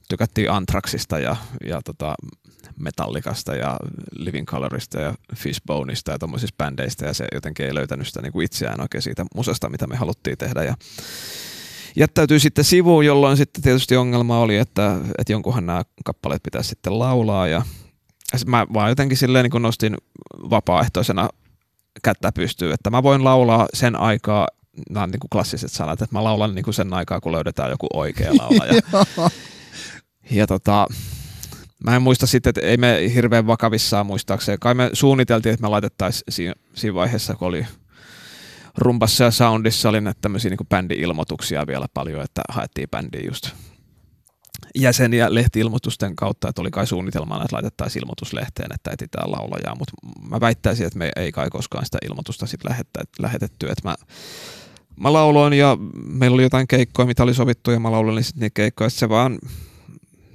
tykättiin 0.10 0.52
Antraxista 0.52 1.20
ja, 1.20 1.36
ja 1.68 1.82
tota, 1.82 2.16
Metallikasta 2.80 3.56
ja 3.56 3.78
Living 4.12 4.48
Colorista 4.48 5.02
ja 5.02 5.14
Fishboneista 5.36 6.12
ja 6.12 6.20
tuommoisista 6.20 6.56
bändeistä 6.58 7.06
ja 7.06 7.14
se 7.14 7.28
jotenkin 7.34 7.66
ei 7.66 7.76
löytänyt 7.76 8.08
sitä 8.08 8.22
niin 8.22 8.42
itseään 8.42 8.82
oikein 8.82 9.02
siitä 9.02 9.26
musasta, 9.36 9.70
mitä 9.70 9.88
me 9.88 9.96
haluttiin 9.96 10.38
tehdä. 10.38 10.64
Ja 10.64 10.76
jättäytyi 11.96 12.40
sitten 12.40 12.66
sivuun, 12.66 13.06
jolloin 13.06 13.38
sitten 13.38 13.64
tietysti 13.64 13.98
ongelma 13.98 14.40
oli, 14.40 14.58
että, 14.58 14.98
että 15.18 15.34
jonkunhan 15.34 15.66
nämä 15.66 15.84
kappaleet 16.06 16.44
pitäisi 16.44 16.70
sitten 16.70 17.00
laulaa. 17.00 17.48
Ja 17.48 17.62
mä 18.46 18.68
vaan 18.74 18.90
jotenkin 18.90 19.18
silleen 19.18 19.50
niin 19.52 19.62
nostin 19.62 19.98
vapaaehtoisena 20.50 21.30
kättä 22.04 22.32
pystyy, 22.32 22.72
että 22.72 22.90
mä 22.90 23.04
voin 23.04 23.24
laulaa 23.24 23.68
sen 23.74 23.96
aikaa, 23.96 24.48
nämä 24.90 25.04
on 25.04 25.12
niin 25.12 25.20
kuin 25.20 25.30
klassiset 25.30 25.72
sanat, 25.72 26.02
että 26.02 26.16
mä 26.16 26.24
laulan 26.24 26.56
niin 26.56 26.64
kuin 26.64 26.74
sen 26.74 26.94
aikaa, 26.94 27.22
kun 27.22 27.32
löydetään 27.32 27.70
joku 27.70 27.88
oikea 27.94 28.32
laulaja. 28.40 28.82
ja 30.32 30.48
tota, 30.48 30.88
mä 31.84 31.96
en 31.96 32.02
muista 32.02 32.28
sitten, 32.28 32.50
että 32.50 32.62
ei 32.62 32.78
me 32.78 33.12
hirveän 33.14 33.48
vakavissaan 33.48 34.06
muistaakseen. 34.06 34.60
Kai 34.60 34.74
me 34.74 34.90
suunniteltiin, 34.94 35.54
että 35.54 35.64
me 35.64 35.70
laitettaisiin 35.70 36.24
siinä, 36.30 36.54
siinä 36.74 36.94
vaiheessa, 36.94 37.36
kun 37.36 37.48
oli 37.48 37.66
rumpassa 38.78 39.24
ja 39.24 39.32
soundissa 39.32 39.90
oli 39.90 40.02
näitä 40.02 40.20
tämmöisiä 40.22 40.50
niin 40.50 40.68
bändi-ilmoituksia 40.70 41.68
vielä 41.68 41.86
paljon, 41.94 42.22
että 42.22 42.42
haettiin 42.50 42.90
bändiä 42.90 43.22
just 43.26 43.50
jäseniä 44.76 45.34
lehti-ilmoitusten 45.34 46.16
kautta, 46.16 46.50
että 46.50 46.62
oli 46.62 46.72
kai 46.72 46.88
suunnitelmana, 46.88 47.44
että 47.44 47.56
laitettaisiin 47.56 48.04
ilmoituslehteen, 48.04 48.74
että 48.74 48.92
etsitään 48.92 49.32
laulajaa, 49.32 49.76
mutta 49.76 49.94
mä 50.30 50.40
väittäisin, 50.40 50.88
että 50.88 51.00
me 51.00 51.12
ei 51.16 51.32
kai 51.32 51.50
koskaan 51.50 51.86
sitä 51.86 51.98
ilmoitusta 52.06 52.46
sitten 52.46 52.76
lähetetty, 53.20 53.70
että 53.70 53.90
mä, 53.90 53.96
mä 54.96 55.14
lauloin 55.14 55.54
ja 55.54 55.78
meillä 56.08 56.36
oli 56.36 56.44
jotain 56.44 56.68
keikkoja, 56.68 57.06
mitä 57.06 57.24
oli 57.24 57.34
sovittu 57.34 57.72
ja 57.72 57.80
mä 57.80 57.92
lauloin 57.92 58.24
sitten 58.24 58.42
niitä 58.42 58.54
keikkoja, 58.54 58.90
se 58.90 59.10
vaan, 59.10 59.40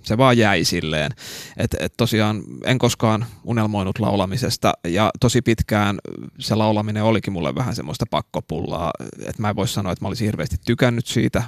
se 0.02 0.18
vaan 0.18 0.38
jäi 0.38 0.64
silleen, 0.64 1.12
että 1.56 1.76
et 1.80 1.94
tosiaan 1.96 2.42
en 2.64 2.78
koskaan 2.78 3.26
unelmoinut 3.44 3.98
laulamisesta 3.98 4.72
ja 4.84 5.10
tosi 5.20 5.42
pitkään 5.42 5.98
se 6.38 6.54
laulaminen 6.54 7.04
olikin 7.04 7.32
mulle 7.32 7.54
vähän 7.54 7.74
semmoista 7.74 8.04
pakkopullaa, 8.10 8.90
että 9.18 9.42
mä 9.42 9.50
en 9.50 9.56
voi 9.56 9.68
sanoa, 9.68 9.92
että 9.92 10.04
mä 10.04 10.08
olisin 10.08 10.26
hirveästi 10.26 10.56
tykännyt 10.64 11.06
siitä, 11.06 11.42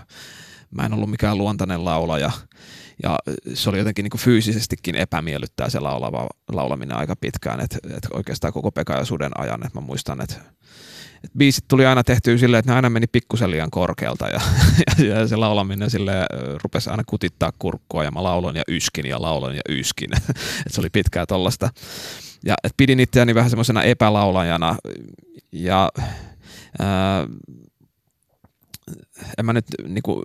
mä 0.70 0.86
en 0.86 0.92
ollut 0.92 1.10
mikään 1.10 1.38
luontainen 1.38 1.84
laulaja 1.84 2.30
ja 3.02 3.18
se 3.54 3.70
oli 3.70 3.78
jotenkin 3.78 4.02
niin 4.02 4.10
kuin 4.10 4.20
fyysisestikin 4.20 4.94
epämiellyttää 4.94 5.70
se 5.70 5.80
laulava, 5.80 6.28
laulaminen 6.52 6.96
aika 6.96 7.16
pitkään, 7.16 7.60
että 7.60 7.78
et 7.96 8.06
oikeastaan 8.12 8.52
koko 8.52 8.72
Pekka 8.72 8.92
ja 8.92 9.04
Suden 9.04 9.40
ajan, 9.40 9.66
että 9.66 9.80
mä 9.80 9.86
muistan, 9.86 10.20
että 10.20 10.34
et 11.24 11.30
biisit 11.38 11.64
tuli 11.68 11.86
aina 11.86 12.04
tehtyä 12.04 12.38
silleen, 12.38 12.58
että 12.58 12.72
ne 12.72 12.76
aina 12.76 12.90
meni 12.90 13.06
pikkusen 13.06 13.50
liian 13.50 13.70
korkealta 13.70 14.28
ja, 14.28 14.40
ja, 14.98 15.04
ja 15.04 15.28
se 15.28 15.36
laulaminen 15.36 15.90
sille 15.90 16.12
rupesi 16.64 16.90
aina 16.90 17.02
kutittaa 17.06 17.52
kurkkua 17.58 18.04
ja 18.04 18.10
mä 18.10 18.22
lauloin 18.22 18.56
ja 18.56 18.62
yskin 18.68 19.06
ja 19.06 19.22
lauloin 19.22 19.56
ja 19.56 19.62
yskin. 19.68 20.10
että 20.16 20.32
se 20.68 20.80
oli 20.80 20.90
pitkää 20.90 21.26
tollasta. 21.26 21.70
Ja 22.44 22.54
et 22.64 22.72
pidin 22.76 23.00
itseäni 23.00 23.34
vähän 23.34 23.50
semmoisena 23.50 23.82
epälaulajana 23.82 24.76
ja 25.52 25.88
ää, 26.78 27.26
en 29.38 29.46
mä 29.46 29.52
nyt 29.52 29.64
niinku, 29.88 30.22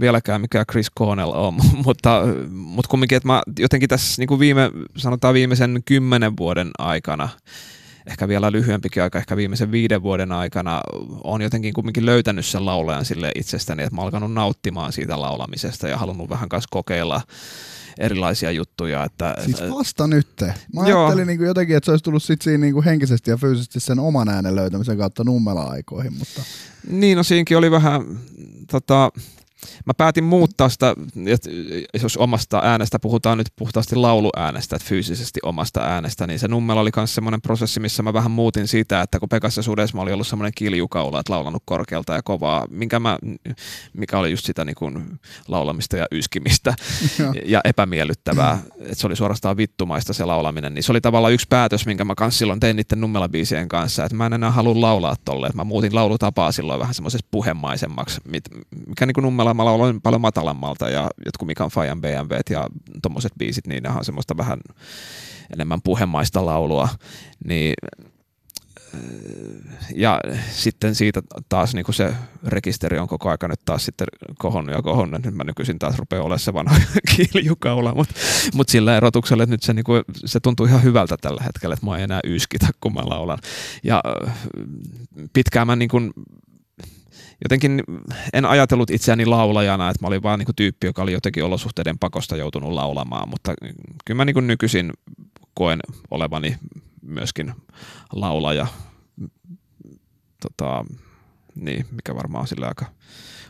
vieläkään 0.00 0.40
mikään 0.40 0.66
Chris 0.70 0.86
Cornell 0.98 1.32
on, 1.34 1.54
mutta, 1.84 2.22
mutta 2.50 2.88
kumminkin, 2.88 3.16
että 3.16 3.26
mä 3.26 3.42
jotenkin 3.58 3.88
tässä 3.88 4.22
niinku 4.22 4.38
viime, 4.38 4.70
sanotaan 4.96 5.34
viimeisen 5.34 5.82
kymmenen 5.84 6.36
vuoden 6.36 6.70
aikana, 6.78 7.28
ehkä 8.06 8.28
vielä 8.28 8.52
lyhyempikin 8.52 9.02
aika, 9.02 9.18
ehkä 9.18 9.36
viimeisen 9.36 9.72
viiden 9.72 10.02
vuoden 10.02 10.32
aikana 10.32 10.80
on 11.24 11.42
jotenkin 11.42 11.74
kumminkin 11.74 12.06
löytänyt 12.06 12.46
sen 12.46 12.66
laulajan 12.66 13.04
sille 13.04 13.32
itsestäni, 13.34 13.82
että 13.82 13.96
mä 13.96 14.02
alkanut 14.02 14.32
nauttimaan 14.32 14.92
siitä 14.92 15.20
laulamisesta 15.20 15.88
ja 15.88 15.98
halunnut 15.98 16.30
vähän 16.30 16.48
kanssa 16.48 16.68
kokeilla 16.70 17.20
erilaisia 17.98 18.50
juttuja. 18.50 19.04
Että, 19.04 19.34
siis 19.44 19.60
vasta 19.70 20.06
nyt. 20.06 20.28
Mä 20.74 20.88
joo. 20.88 21.00
ajattelin 21.00 21.26
niin 21.26 21.38
kuin 21.38 21.46
jotenkin, 21.46 21.76
että 21.76 21.84
se 21.84 21.90
olisi 21.90 22.04
tullut 22.04 22.22
sit 22.22 22.42
siinä 22.42 22.60
niin 22.60 22.72
kuin 22.72 22.84
henkisesti 22.84 23.30
ja 23.30 23.36
fyysisesti 23.36 23.80
sen 23.80 23.98
oman 23.98 24.28
äänen 24.28 24.56
löytämisen 24.56 24.98
kautta 24.98 25.24
nummela-aikoihin. 25.24 26.12
Mutta... 26.12 26.42
Niin, 26.90 27.16
no 27.16 27.22
siinäkin 27.22 27.56
oli 27.56 27.70
vähän 27.70 28.02
tota, 28.70 29.10
mä 29.84 29.94
päätin 29.94 30.24
muuttaa 30.24 30.68
sitä, 30.68 30.94
jos 32.02 32.16
omasta 32.16 32.60
äänestä 32.64 32.98
puhutaan 32.98 33.38
nyt 33.38 33.48
puhtaasti 33.56 33.96
lauluäänestä, 33.96 34.76
että 34.76 34.88
fyysisesti 34.88 35.40
omasta 35.42 35.80
äänestä, 35.80 36.26
niin 36.26 36.38
se 36.38 36.48
nummella 36.48 36.80
oli 36.80 36.90
myös 36.96 37.14
semmoinen 37.14 37.42
prosessi, 37.42 37.80
missä 37.80 38.02
mä 38.02 38.12
vähän 38.12 38.30
muutin 38.30 38.68
sitä, 38.68 39.00
että 39.00 39.18
kun 39.18 39.28
Pekassa 39.28 39.62
Sudesma 39.62 40.02
oli 40.02 40.12
ollut 40.12 40.26
semmoinen 40.26 40.52
kiljukaula, 40.54 41.20
että 41.20 41.32
laulanut 41.32 41.62
korkealta 41.64 42.14
ja 42.14 42.22
kovaa, 42.22 42.66
minkä 42.70 43.00
mä, 43.00 43.18
mikä 43.92 44.18
oli 44.18 44.30
just 44.30 44.44
sitä 44.44 44.64
niin 44.64 44.74
kuin 44.74 45.18
laulamista 45.48 45.96
ja 45.96 46.06
yskimistä 46.12 46.74
ja 47.44 47.60
epämiellyttävää, 47.64 48.58
että 48.80 48.94
se 48.94 49.06
oli 49.06 49.16
suorastaan 49.16 49.56
vittumaista 49.56 50.12
se 50.12 50.24
laulaminen, 50.24 50.74
niin 50.74 50.82
se 50.82 50.92
oli 50.92 51.00
tavallaan 51.00 51.32
yksi 51.32 51.46
päätös, 51.48 51.86
minkä 51.86 52.04
mä 52.04 52.14
kanssa 52.14 52.38
silloin 52.38 52.60
tein 52.60 52.76
niiden 52.76 53.00
nummelabiisien 53.00 53.68
kanssa, 53.68 54.04
että 54.04 54.16
mä 54.16 54.26
en 54.26 54.32
enää 54.32 54.50
halua 54.50 54.80
laulaa 54.80 55.16
tolle, 55.24 55.46
että 55.46 55.56
mä 55.56 55.64
muutin 55.64 55.94
laulutapaa 55.94 56.52
silloin 56.52 56.80
vähän 56.80 56.94
semmoisesta 56.94 57.28
puhemaisemmaksi, 57.30 58.20
mikä 58.86 59.06
niin 59.06 59.14
kuin 59.14 59.22
nummela 59.22 59.45
mä 59.54 59.64
lauloin 59.64 60.00
paljon 60.00 60.20
matalammalta 60.20 60.90
ja 60.90 61.10
jotkut 61.26 61.46
Mikan 61.46 61.70
Fajan 61.70 62.00
BMW 62.00 62.34
ja 62.50 62.66
tommoset 63.02 63.32
biisit, 63.38 63.66
niin 63.66 63.82
ne 63.82 63.88
on 63.88 64.04
semmoista 64.04 64.36
vähän 64.36 64.58
enemmän 65.52 65.82
puhemaista 65.82 66.46
laulua. 66.46 66.88
Niin 67.44 67.74
ja 69.94 70.20
sitten 70.50 70.94
siitä 70.94 71.22
taas 71.48 71.74
niin 71.74 71.84
kuin 71.84 71.94
se 71.94 72.14
rekisteri 72.46 72.98
on 72.98 73.08
koko 73.08 73.30
aika 73.30 73.48
nyt 73.48 73.60
taas 73.64 73.84
sitten 73.84 74.06
kohonnut 74.38 74.76
ja 74.76 74.82
kohonnut. 74.82 75.24
Nyt 75.24 75.34
mä 75.34 75.44
nykyisin 75.44 75.78
taas 75.78 75.98
rupean 75.98 76.22
olemaan 76.22 76.38
se 76.38 76.54
vanha 76.54 76.76
kiilijukaula, 77.16 77.94
mutta 77.94 78.14
mut 78.54 78.68
sillä 78.68 78.96
erotuksella, 78.96 79.42
että 79.42 79.54
nyt 79.54 79.62
se, 79.62 79.72
niin 79.72 79.84
kuin, 79.84 80.02
se 80.24 80.40
tuntuu 80.40 80.66
ihan 80.66 80.82
hyvältä 80.82 81.16
tällä 81.20 81.42
hetkellä, 81.42 81.72
että 81.72 81.86
mä 81.86 81.96
ei 81.96 82.02
enää 82.02 82.20
yskitä, 82.24 82.66
kun 82.80 82.94
mä 82.94 83.00
laulan. 83.04 83.38
Ja 83.82 84.02
pitkään 85.32 85.66
mä 85.66 85.76
niin 85.76 85.88
kuin, 85.88 86.12
jotenkin 87.44 87.82
en 88.32 88.44
ajatellut 88.44 88.90
itseäni 88.90 89.26
laulajana, 89.26 89.90
että 89.90 90.04
mä 90.04 90.08
olin 90.08 90.22
vaan 90.22 90.38
niin 90.38 90.46
kuin 90.46 90.56
tyyppi, 90.56 90.86
joka 90.86 91.02
oli 91.02 91.12
jotenkin 91.12 91.44
olosuhteiden 91.44 91.98
pakosta 91.98 92.36
joutunut 92.36 92.72
laulamaan, 92.72 93.28
mutta 93.28 93.54
kyllä 94.04 94.16
mä 94.16 94.24
niin 94.24 94.34
kuin 94.34 94.46
nykyisin 94.46 94.92
koen 95.54 95.80
olevani 96.10 96.56
myöskin 97.02 97.52
laulaja. 98.12 98.66
Tota, 100.40 100.84
niin, 101.54 101.86
mikä 101.90 102.14
varmaan 102.14 102.42
on 102.42 102.48
sillä 102.48 102.68
aika 102.68 102.86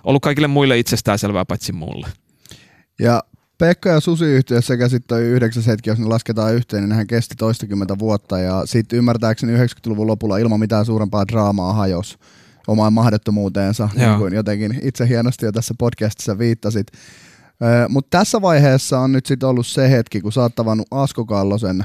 ollut 0.05 0.23
kaikille 0.23 0.49
muille 0.49 0.79
itsestään 0.79 1.19
selvää 1.19 1.45
paitsi 1.45 1.73
mulle. 1.73 2.07
Ja 2.99 3.23
Pekka 3.59 3.89
ja 3.89 4.01
Susi 4.01 4.25
yhtiössä 4.25 4.89
sitten 4.89 5.23
yhdeksäs 5.23 5.67
hetki, 5.67 5.91
jos 5.91 5.99
ne 5.99 6.07
lasketaan 6.07 6.55
yhteen, 6.55 6.83
niin 6.83 6.89
nehän 6.89 7.07
kesti 7.07 7.35
toistakymmentä 7.35 7.99
vuotta 7.99 8.39
ja 8.39 8.67
sitten 8.67 8.97
ymmärtääkseni 8.97 9.57
90-luvun 9.57 10.07
lopulla 10.07 10.39
ilman 10.39 10.61
mitään 10.61 10.87
suurempaa 10.87 11.29
draamaa 11.29 11.73
hajos 11.73 12.19
omaan 12.67 12.93
mahdottomuuteensa, 12.93 13.89
niin 13.97 14.19
kuin 14.19 14.35
jotenkin 14.35 14.81
itse 14.83 15.09
hienosti 15.09 15.47
jo 15.47 15.53
tässä 15.53 15.75
podcastissa 15.79 16.39
viittasit. 16.39 16.87
Mutta 17.89 18.19
tässä 18.19 18.43
vaiheessa 18.43 19.01
on 19.01 19.13
nyt 19.13 19.27
sitten 19.27 19.49
ollut 19.49 19.67
se 19.67 19.91
hetki, 19.91 20.21
kun 20.21 20.33
sä 20.33 20.41
oot 20.41 20.55
tavannut 20.55 20.87
Asko 20.91 21.25
Kallosen 21.25 21.85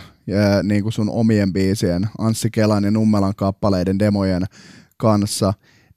niin 0.64 0.84
kuin 0.84 0.94
sun 0.94 1.10
omien 1.10 1.54
biisien, 1.54 2.10
Anssi 2.18 2.52
Kelan 2.52 2.84
ja 2.84 2.92
Nummelan 2.92 3.34
kappaleiden 3.36 4.00
demojen 4.00 4.46
kanssa, 4.98 5.54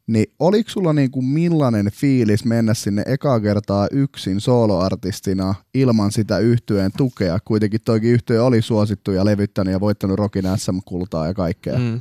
niin 0.07 0.27
oliko 0.39 0.71
sulla 0.71 0.93
niin 0.93 1.11
kuin 1.11 1.27
millainen 1.27 1.91
fiilis 1.93 2.45
mennä 2.45 2.75
sinne 2.75 3.03
ekaa 3.07 3.41
kertaa 3.41 3.89
yksin 3.91 4.41
soloartistina 4.41 5.55
ilman 5.75 6.13
sitä 6.13 6.39
yhtyeen 6.39 6.91
tukea? 6.97 7.39
Kuitenkin 7.45 7.81
toikin 7.85 8.11
yhtyö 8.11 8.45
oli 8.45 8.63
suosittu 8.63 9.13
ja 9.13 9.25
levyttänyt 9.25 9.73
ja 9.73 9.81
voittanut 9.81 10.19
Rockin 10.19 10.45
SM-kultaa 10.57 11.27
ja 11.27 11.35
kaikkea. 11.35 11.79
Mm. 11.79 12.01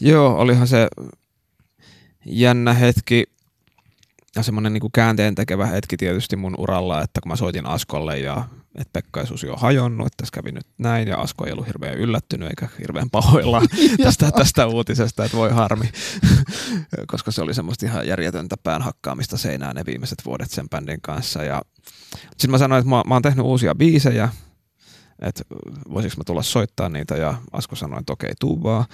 Joo, 0.00 0.36
olihan 0.38 0.66
se 0.68 0.88
jännä 2.26 2.74
hetki 2.74 3.24
ja 4.36 4.42
semmoinen 4.42 4.72
niin 4.72 4.92
käänteen 4.92 5.34
tekevä 5.34 5.66
hetki 5.66 5.96
tietysti 5.96 6.36
mun 6.36 6.54
uralla, 6.58 7.02
että 7.02 7.20
kun 7.20 7.32
mä 7.32 7.36
soitin 7.36 7.66
Askolle 7.66 8.18
ja 8.18 8.48
että 8.74 8.92
Pekka 8.92 9.26
Susi 9.26 9.48
on 9.48 9.58
hajonnut, 9.58 10.06
että 10.06 10.16
tässä 10.16 10.32
kävi 10.34 10.52
nyt 10.52 10.66
näin 10.78 11.08
ja 11.08 11.16
Asko 11.16 11.46
ei 11.46 11.52
ollut 11.52 11.66
hirveän 11.66 11.98
yllättynyt 11.98 12.48
eikä 12.48 12.68
hirveän 12.78 13.10
pahoilla 13.10 13.62
tästä, 14.04 14.30
tästä 14.30 14.66
uutisesta, 14.66 15.24
että 15.24 15.36
voi 15.36 15.50
harmi, 15.50 15.90
koska 17.12 17.30
se 17.30 17.42
oli 17.42 17.54
semmoista 17.54 17.86
ihan 17.86 18.08
järjetöntä 18.08 18.56
pään 18.62 18.82
hakkaamista 18.82 19.36
seinään 19.36 19.76
ne 19.76 19.86
viimeiset 19.86 20.22
vuodet 20.24 20.50
sen 20.50 20.68
bändin 20.68 21.00
kanssa. 21.02 21.44
Ja 21.44 21.62
sitten 22.30 22.50
mä 22.50 22.58
sanoin, 22.58 22.80
että 22.80 22.90
mä, 22.90 23.02
mä 23.06 23.14
oon 23.14 23.22
tehnyt 23.22 23.46
uusia 23.46 23.74
biisejä, 23.74 24.28
että 25.18 25.44
voisiko 25.92 26.14
mä 26.18 26.24
tulla 26.24 26.42
soittaa 26.42 26.88
niitä 26.88 27.16
ja 27.16 27.34
Asko 27.52 27.76
sanoi, 27.76 28.00
että 28.00 28.12
okei, 28.12 28.32
tuu 28.40 28.62
vaan. 28.62 28.84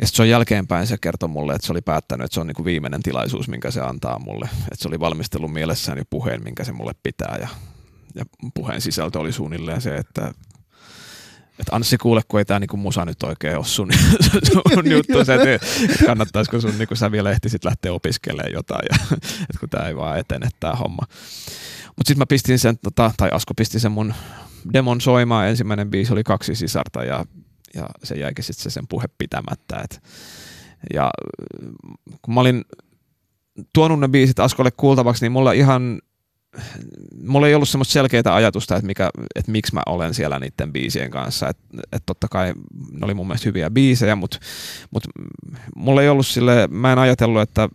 Ja 0.00 0.06
sitten 0.06 0.16
se 0.16 0.22
on 0.22 0.28
jälkeenpäin 0.28 0.86
se 0.86 0.98
kertoi 0.98 1.28
mulle, 1.28 1.54
että 1.54 1.66
se 1.66 1.72
oli 1.72 1.80
päättänyt, 1.80 2.24
että 2.24 2.34
se 2.34 2.40
on 2.40 2.46
niin 2.46 2.54
kuin 2.54 2.64
viimeinen 2.64 3.02
tilaisuus, 3.02 3.48
minkä 3.48 3.70
se 3.70 3.80
antaa 3.80 4.18
mulle. 4.18 4.48
Että 4.52 4.76
se 4.78 4.88
oli 4.88 5.00
valmistellut 5.00 5.52
mielessään 5.52 5.98
jo 5.98 6.04
puheen, 6.10 6.44
minkä 6.44 6.64
se 6.64 6.72
mulle 6.72 6.92
pitää. 7.02 7.38
Ja, 7.40 7.48
ja 8.14 8.24
puheen 8.54 8.80
sisältö 8.80 9.18
oli 9.18 9.32
suunnilleen 9.32 9.80
se, 9.80 9.96
että 9.96 10.32
että 11.58 11.76
Anssi 11.76 11.98
kuule, 11.98 12.20
kun 12.28 12.40
ei 12.40 12.44
tämä 12.44 12.60
niinku 12.60 12.76
musa 12.76 13.04
nyt 13.04 13.22
oikein 13.22 13.56
ole 13.56 13.64
sun, 13.64 13.90
sun 14.74 14.90
juttu, 14.90 15.24
se, 15.24 15.34
että, 15.34 15.66
kannattaisiko 16.06 16.60
sun, 16.60 16.78
niinku, 16.78 16.96
sä 16.96 17.12
vielä 17.12 17.30
ehtisit 17.30 17.64
lähteä 17.64 17.92
opiskelemaan 17.92 18.52
jotain, 18.52 18.86
ja, 18.90 18.96
että 19.50 19.60
kun 19.60 19.68
tämä 19.68 19.88
ei 19.88 19.96
vaan 19.96 20.18
etene 20.18 20.48
tämä 20.60 20.72
homma. 20.72 21.02
Mutta 21.86 22.08
sitten 22.08 22.18
mä 22.18 22.26
pistin 22.26 22.58
sen, 22.58 22.78
tota, 22.78 23.12
tai 23.16 23.30
Asko 23.32 23.54
pisti 23.54 23.80
sen 23.80 23.92
mun 23.92 24.14
demon 24.72 25.00
soimaan, 25.00 25.48
ensimmäinen 25.48 25.90
biisi 25.90 26.12
oli 26.12 26.24
kaksi 26.24 26.54
sisarta, 26.54 27.04
ja 27.04 27.24
ja 27.74 27.86
se 28.04 28.14
jäikin 28.14 28.44
sitten 28.44 28.62
se 28.62 28.70
sen 28.70 28.86
puhe 28.88 29.06
pitämättä. 29.18 29.80
Et, 29.84 30.02
ja 30.94 31.10
kun 32.22 32.34
mä 32.34 32.40
olin 32.40 32.64
tuonut 33.72 34.00
ne 34.00 34.08
biisit 34.08 34.40
Askolle 34.40 34.70
kuultavaksi, 34.70 35.24
niin 35.24 35.32
mulla 35.32 35.52
ihan 35.52 36.00
mulla 37.22 37.48
ei 37.48 37.54
ollut 37.54 37.68
semmoista 37.68 37.92
selkeää 37.92 38.34
ajatusta, 38.34 38.76
että, 38.76 38.86
mikä, 38.86 39.10
että 39.34 39.52
miksi 39.52 39.74
mä 39.74 39.82
olen 39.86 40.14
siellä 40.14 40.38
niiden 40.38 40.72
biisien 40.72 41.10
kanssa. 41.10 41.48
Että 41.48 41.62
et 41.92 42.02
totta 42.06 42.28
kai 42.28 42.54
ne 42.92 43.04
oli 43.04 43.14
mun 43.14 43.26
mielestä 43.26 43.48
hyviä 43.48 43.70
biisejä, 43.70 44.16
mutta 44.16 44.38
mut 44.90 45.04
mulla 45.76 46.02
ei 46.02 46.08
ollut 46.08 46.26
sille, 46.26 46.68
mä 46.70 46.92
en 46.92 46.98
ajatellut, 46.98 47.42
että 47.42 47.68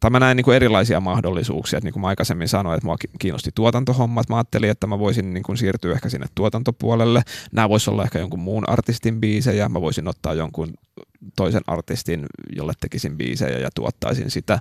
tai 0.00 0.10
mä 0.10 0.20
näin 0.20 0.36
niin 0.36 0.44
kuin 0.44 0.56
erilaisia 0.56 1.00
mahdollisuuksia, 1.00 1.76
että 1.76 1.86
niin 1.86 1.92
kuin 1.92 2.00
mä 2.00 2.08
aikaisemmin 2.08 2.48
sanoin, 2.48 2.76
että 2.76 2.86
mua 2.86 2.96
kiinnosti 3.18 3.50
tuotantohommat, 3.54 4.28
mä 4.28 4.36
ajattelin, 4.36 4.70
että 4.70 4.86
mä 4.86 4.98
voisin 4.98 5.34
niin 5.34 5.42
kuin 5.42 5.58
siirtyä 5.58 5.92
ehkä 5.92 6.08
sinne 6.08 6.26
tuotantopuolelle, 6.34 7.22
nämä 7.52 7.68
voisi 7.68 7.90
olla 7.90 8.04
ehkä 8.04 8.18
jonkun 8.18 8.40
muun 8.40 8.68
artistin 8.68 9.20
biisejä, 9.20 9.68
mä 9.68 9.80
voisin 9.80 10.08
ottaa 10.08 10.34
jonkun 10.34 10.74
toisen 11.36 11.62
artistin, 11.66 12.26
jolle 12.56 12.72
tekisin 12.80 13.16
biisejä 13.16 13.58
ja 13.58 13.70
tuottaisin 13.74 14.30
sitä. 14.30 14.58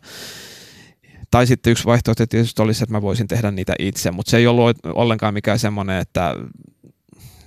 Tai 1.32 1.48
sitten 1.48 1.72
yksi 1.72 1.86
vaihtoehto 1.86 2.28
tietysti 2.28 2.62
olisi, 2.62 2.84
että 2.84 2.94
mä 2.94 3.02
voisin 3.02 3.28
tehdä 3.28 3.52
niitä 3.52 3.76
itse, 3.80 4.12
mutta 4.12 4.30
se 4.30 4.38
ei 4.38 4.48
ollut 4.48 4.78
ollenkaan 4.84 5.34
mikään 5.34 5.60
semmoinen, 5.60 6.00
että 6.00 6.36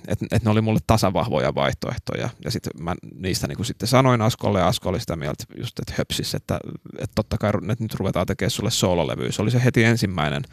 että 0.07 0.25
et 0.31 0.43
ne 0.43 0.51
oli 0.51 0.61
mulle 0.61 0.79
tasavahvoja 0.87 1.55
vaihtoehtoja. 1.55 2.29
Ja 2.45 2.51
sitten 2.51 2.83
mä 2.83 2.95
niistä 3.15 3.47
niin 3.47 3.65
sitten 3.65 3.87
sanoin 3.87 4.21
Askolle, 4.21 4.59
ja 4.59 4.67
Asko 4.67 4.89
oli 4.89 4.99
sitä 4.99 5.15
mieltä 5.15 5.43
just, 5.57 5.79
että 5.79 5.93
höpsis, 5.97 6.35
että, 6.35 6.59
että 6.97 7.15
totta 7.15 7.37
kai 7.37 7.51
että 7.71 7.83
nyt 7.83 7.93
ruvetaan 7.93 8.25
tekemään 8.25 8.51
sulle 8.51 8.71
soololevy. 8.71 9.31
Se 9.31 9.41
oli 9.41 9.51
se 9.51 9.63
heti 9.63 9.83
ensimmäinen 9.83 10.43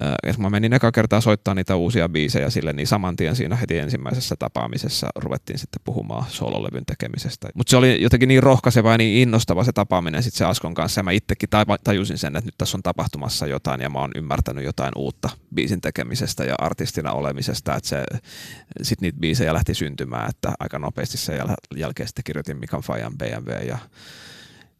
ja 0.00 0.34
kun 0.34 0.42
mä 0.42 0.50
menin 0.50 0.72
eka 0.72 0.92
kertaa 0.92 1.20
soittaa 1.20 1.54
niitä 1.54 1.76
uusia 1.76 2.08
biisejä 2.08 2.50
sille, 2.50 2.72
niin 2.72 2.86
saman 2.86 3.16
tien 3.16 3.36
siinä 3.36 3.56
heti 3.56 3.78
ensimmäisessä 3.78 4.34
tapaamisessa 4.38 5.08
ruvettiin 5.16 5.58
sitten 5.58 5.82
puhumaan 5.84 6.24
sololevyn 6.28 6.86
tekemisestä. 6.86 7.48
Mutta 7.54 7.70
se 7.70 7.76
oli 7.76 8.02
jotenkin 8.02 8.28
niin 8.28 8.42
rohkaiseva 8.42 8.92
ja 8.92 8.98
niin 8.98 9.22
innostava 9.22 9.64
se 9.64 9.72
tapaaminen 9.72 10.22
sitten 10.22 10.38
se 10.38 10.44
Askon 10.44 10.74
kanssa. 10.74 10.98
Ja 10.98 11.02
mä 11.02 11.10
itsekin 11.10 11.48
tajusin 11.84 12.18
sen, 12.18 12.36
että 12.36 12.48
nyt 12.48 12.54
tässä 12.58 12.78
on 12.78 12.82
tapahtumassa 12.82 13.46
jotain 13.46 13.80
ja 13.80 13.90
mä 13.90 13.98
oon 13.98 14.10
ymmärtänyt 14.14 14.64
jotain 14.64 14.92
uutta 14.96 15.28
biisin 15.54 15.80
tekemisestä 15.80 16.44
ja 16.44 16.54
artistina 16.58 17.12
olemisesta. 17.12 17.76
Että 17.76 17.88
se, 17.88 18.04
sitten 18.82 19.06
niitä 19.06 19.20
biisejä 19.20 19.54
lähti 19.54 19.74
syntymään, 19.74 20.30
että 20.30 20.52
aika 20.58 20.78
nopeasti 20.78 21.18
sen 21.18 21.40
jäl- 21.40 21.78
jälkeen 21.78 22.08
sitten 22.08 22.24
kirjoitin 22.24 22.56
Mikan 22.56 22.82
Fajan 22.82 23.18
BMW 23.18 23.66
ja, 23.66 23.78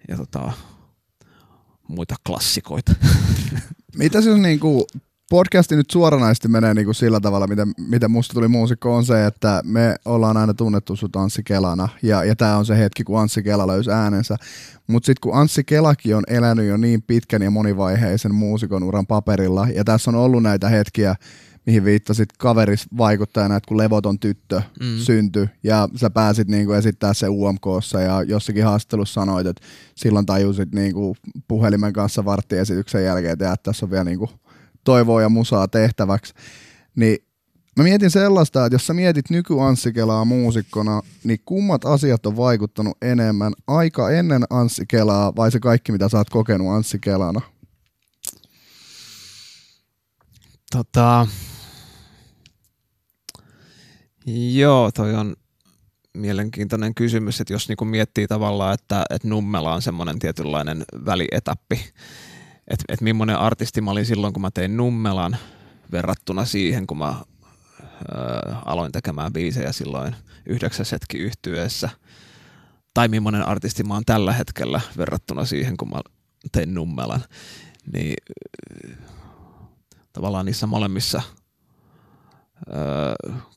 ja 0.09 0.16
tota, 0.16 0.53
muita 1.88 2.14
klassikoita. 2.27 2.92
Mitä 3.98 4.18
on 4.33 4.42
niin 4.42 4.61
kuin, 4.61 4.85
podcasti 5.31 5.76
nyt 5.76 5.90
suoranaisesti 5.90 6.48
menee 6.48 6.74
niin 6.74 6.85
kuin 6.85 6.94
sillä 6.94 7.20
tavalla, 7.20 7.46
miten, 7.46 7.72
miten 7.78 8.11
musta 8.11 8.35
tuli 8.35 8.48
muusikko, 8.48 8.96
on 8.96 9.05
se, 9.05 9.26
että 9.26 9.62
me 9.64 9.96
ollaan 10.05 10.37
aina 10.37 10.55
tunnettu 10.55 10.96
sut 10.96 11.16
Anssi 11.16 11.42
Kelana, 11.42 11.88
ja, 12.02 12.24
ja 12.24 12.37
tämä 12.37 12.57
on 12.57 12.66
se 12.66 12.78
hetki, 12.78 13.05
kun 13.05 13.20
Anssi 13.20 13.42
Kela 13.42 13.66
löysi 13.66 13.90
äänensä. 13.90 14.37
Mutta 14.87 15.07
sitten 15.07 15.20
kun 15.20 15.35
Anssi 15.40 15.64
Kelakin 15.64 16.16
on 16.16 16.22
elänyt 16.26 16.66
jo 16.66 16.76
niin 16.76 17.02
pitkän 17.02 17.42
ja 17.42 17.50
monivaiheisen 17.50 18.35
muusikon 18.35 18.83
uran 18.83 19.07
paperilla, 19.07 19.66
ja 19.74 19.85
tässä 19.85 20.11
on 20.11 20.14
ollut 20.14 20.42
näitä 20.42 20.68
hetkiä, 20.68 21.14
mihin 21.66 21.85
viittasit 21.85 22.29
kaveris 22.38 22.87
vaikuttajana, 22.96 23.57
että 23.57 23.68
kun 23.68 23.79
levoton 23.79 24.18
tyttö 24.18 24.62
mm. 24.81 24.98
syntyi 24.98 25.46
ja 25.62 25.88
sä 25.96 26.11
pääsit 26.11 26.48
niinku 26.48 26.72
esittää 26.72 27.14
se 27.14 27.29
UMKssa 27.29 28.01
ja 28.01 28.22
jossakin 28.22 28.64
haastattelussa 28.64 29.20
sanoit, 29.20 29.46
että 29.46 29.62
silloin 29.94 30.27
tajusit 30.27 30.72
niinku 30.75 31.16
puhelimen 31.48 31.92
kanssa 31.92 32.25
varttiesityksen 32.25 33.05
jälkeen, 33.05 33.33
että 33.33 33.57
tässä 33.62 33.87
on 33.87 33.90
vielä 33.90 34.05
niinku 34.05 34.31
toivoa 34.85 35.22
ja 35.22 35.29
musaa 35.29 35.68
tehtäväksi, 35.68 36.35
niin 36.96 37.18
Mä 37.77 37.85
mietin 37.85 38.11
sellaista, 38.11 38.66
että 38.66 38.75
jos 38.75 38.87
sä 38.87 38.94
mietit 38.94 39.31
nyky 39.31 39.61
Anssi 39.61 39.92
Kelaa 39.92 40.25
muusikkona, 40.25 41.03
niin 41.25 41.38
kummat 41.44 41.85
asiat 41.85 42.27
on 42.27 42.37
vaikuttanut 42.37 42.96
enemmän? 43.03 43.53
Aika 43.66 44.11
ennen 44.11 44.44
Anssi 44.51 44.85
Kelaa 44.88 45.37
vai 45.37 45.51
se 45.51 45.61
kaikki, 45.61 45.92
mitä 45.92 46.09
sä 46.09 46.18
oot 46.18 46.31
kokenut 46.31 46.68
Anssi 46.68 46.98
Kelana? 46.98 47.40
Tota, 50.72 51.26
Joo, 54.52 54.90
toi 54.92 55.14
on 55.14 55.37
mielenkiintoinen 56.14 56.94
kysymys, 56.94 57.40
että 57.40 57.52
jos 57.52 57.68
niinku 57.68 57.85
miettii 57.85 58.26
tavallaan, 58.26 58.74
että, 58.74 59.04
että 59.11 59.28
Nummela 59.28 59.74
on 59.74 59.82
semmoinen 59.82 60.18
tietynlainen 60.18 60.85
välietappi, 61.06 61.76
että, 62.68 62.85
että 62.88 63.04
millainen 63.04 63.38
artisti 63.38 63.80
mä 63.80 63.90
olin 63.90 64.06
silloin, 64.06 64.32
kun 64.32 64.42
mä 64.42 64.50
tein 64.50 64.76
Nummelan 64.76 65.37
verrattuna 65.92 66.44
siihen, 66.44 66.87
kun 66.87 66.98
mä 66.98 67.08
äh, 67.08 67.24
aloin 68.64 68.92
tekemään 68.92 69.32
biisejä 69.32 69.72
silloin 69.72 70.16
yhdeksäs 70.46 70.92
hetki 70.92 71.18
yhtyessä, 71.18 71.88
tai 72.94 73.08
millainen 73.08 73.48
artisti 73.48 73.85
mä 73.85 73.94
oon 73.94 74.04
tällä 74.06 74.32
hetkellä 74.32 74.80
verrattuna 74.96 75.44
siihen, 75.44 75.76
kun 75.76 75.88
mä 75.90 76.00
tein 76.52 76.74
Nummelan, 76.74 77.24
niin 77.92 78.16
tavallaan 80.12 80.46
niissä 80.46 80.66
molemmissa– 80.66 81.22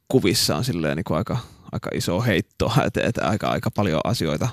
kuvissa 0.07 0.55
on 0.55 0.63
silleen 0.63 0.97
niin 0.97 1.03
kuin 1.03 1.17
aika, 1.17 1.37
aika 1.71 1.89
iso 1.93 2.21
heitto, 2.21 2.71
että, 2.85 3.01
että 3.03 3.29
aika, 3.29 3.47
aika 3.47 3.71
paljon 3.71 4.01
asioita, 4.03 4.49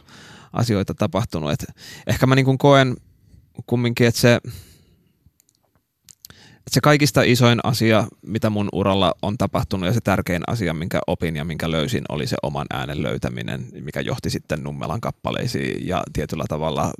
asioita 0.52 0.94
tapahtunut. 0.94 1.50
Et 1.50 1.64
ehkä 2.06 2.26
mä 2.26 2.34
niin 2.34 2.58
koen 2.58 2.96
kumminkin, 3.66 4.06
että 4.06 4.20
se, 4.20 4.40
se 6.70 6.80
kaikista 6.80 7.22
isoin 7.22 7.60
asia, 7.64 8.06
mitä 8.26 8.50
mun 8.50 8.68
uralla 8.72 9.12
on 9.22 9.38
tapahtunut 9.38 9.86
ja 9.86 9.92
se 9.92 10.00
tärkein 10.00 10.42
asia, 10.46 10.74
minkä 10.74 11.00
opin 11.06 11.36
ja 11.36 11.44
minkä 11.44 11.70
löysin, 11.70 12.04
oli 12.08 12.26
se 12.26 12.36
oman 12.42 12.66
äänen 12.70 13.02
löytäminen, 13.02 13.66
mikä 13.80 14.00
johti 14.00 14.30
sitten 14.30 14.62
Nummelan 14.62 15.00
kappaleisiin 15.00 15.88
ja 15.88 16.02
tietyllä 16.12 16.44
tavalla 16.48 16.92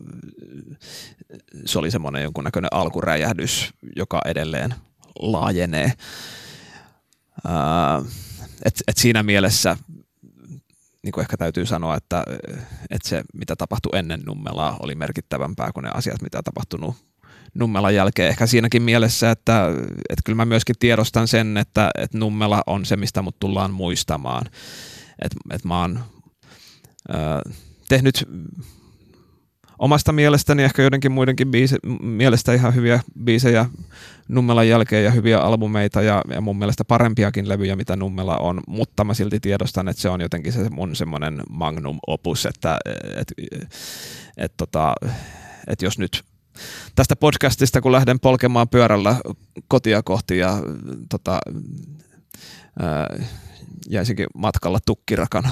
se 1.65 1.79
oli 1.79 1.91
semmoinen 1.91 2.23
jonkunnäköinen 2.23 2.73
alkuräjähdys, 2.73 3.71
joka 3.97 4.21
edelleen 4.25 4.75
laajenee. 5.19 5.93
et, 8.65 8.75
et 8.89 8.97
siinä 8.97 9.23
mielessä 9.23 9.77
niin 11.03 11.13
kuin 11.13 11.23
ehkä 11.23 11.37
täytyy 11.37 11.67
sanoa, 11.67 11.97
että, 11.97 12.25
että 12.91 13.09
se 13.09 13.23
mitä 13.35 13.57
tapahtui 13.57 13.99
ennen 13.99 14.21
Nummelaa 14.27 14.77
oli 14.81 14.95
merkittävämpää 14.95 15.73
kuin 15.73 15.85
ne 15.85 15.91
asiat, 15.95 16.23
mitä 16.23 16.43
tapahtunut 16.43 16.97
Nummelan 17.55 17.95
jälkeen. 17.95 18.29
Ehkä 18.29 18.47
siinäkin 18.47 18.83
mielessä, 18.83 19.31
että, 19.31 19.67
että 20.11 20.23
kyllä 20.25 20.37
mä 20.37 20.45
myöskin 20.45 20.77
tiedostan 20.79 21.29
sen, 21.29 21.57
että, 21.57 21.91
että 21.99 22.19
Nummela 22.19 22.63
on 22.67 22.85
se, 22.85 22.97
mistä 22.97 23.23
mut 23.23 23.39
tullaan 23.41 23.71
muistamaan. 23.73 24.47
Että, 25.23 25.37
että 25.51 25.69
mä 25.69 25.81
oon 25.81 26.01
äh, 27.15 27.55
tehnyt 27.89 28.29
omasta 29.83 30.13
mielestäni 30.13 30.63
ehkä 30.63 30.83
joidenkin 30.83 31.13
muidenkin 31.13 31.51
biise, 31.51 31.77
mielestä 32.01 32.55
ihan 32.55 32.75
hyviä 32.75 33.01
biisejä 33.25 33.67
Nummelan 34.29 34.69
jälkeen 34.69 35.05
ja 35.05 35.11
hyviä 35.11 35.41
albumeita 35.41 36.03
ja, 36.03 36.23
ja 36.29 36.41
mun 36.41 36.59
mielestä 36.59 36.85
parempiakin 36.85 37.49
levyjä, 37.49 37.77
mitä 37.77 37.97
Nummela 37.97 38.37
on, 38.37 38.61
mutta 38.67 39.05
mä 39.05 39.15
silti 39.15 39.41
tiedostan, 39.41 39.89
että 39.89 40.03
se 40.03 40.09
on 40.09 40.21
jotenkin 40.21 40.53
se 40.53 40.69
mun 40.71 40.97
semmoinen 40.97 41.43
magnum 41.51 41.99
opus, 42.07 42.47
että 42.47 42.79
et, 43.17 43.33
et, 43.53 43.69
et, 44.37 44.53
tota, 44.57 44.95
et 45.67 45.83
jos 45.83 45.99
nyt 45.99 46.23
tästä 46.95 47.17
podcastista, 47.17 47.81
kun 47.81 47.93
lähden 47.93 48.21
polkemaan 48.21 48.69
pyörällä 48.69 49.17
kotia 49.69 50.03
kohti 50.03 50.39
ja 50.39 50.59
tota, 51.09 51.41
jäisinkin 53.91 54.27
matkalla 54.35 54.79
tukkirakan 54.87 55.45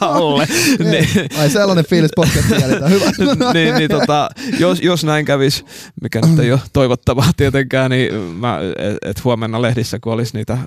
alle. 0.00 0.46
niin, 0.78 1.08
Ai 1.38 1.50
sellainen 1.50 1.84
fiilis 1.84 2.10
podcastin 2.16 2.62
hyvä. 2.88 3.10
niin, 3.54 3.74
niin 3.74 3.90
tota, 3.90 4.28
jos, 4.58 4.80
jos 4.80 5.04
näin 5.04 5.24
kävisi, 5.24 5.64
mikä 6.02 6.20
nyt 6.20 6.38
ei 6.38 6.52
ole 6.52 6.60
toivottavaa 6.72 7.30
tietenkään, 7.36 7.90
niin 7.90 8.14
mä, 8.14 8.58
et, 8.76 9.10
et 9.10 9.24
huomenna 9.24 9.62
lehdissä, 9.62 9.98
kun 9.98 10.12
olisi 10.12 10.36
niitä 10.36 10.58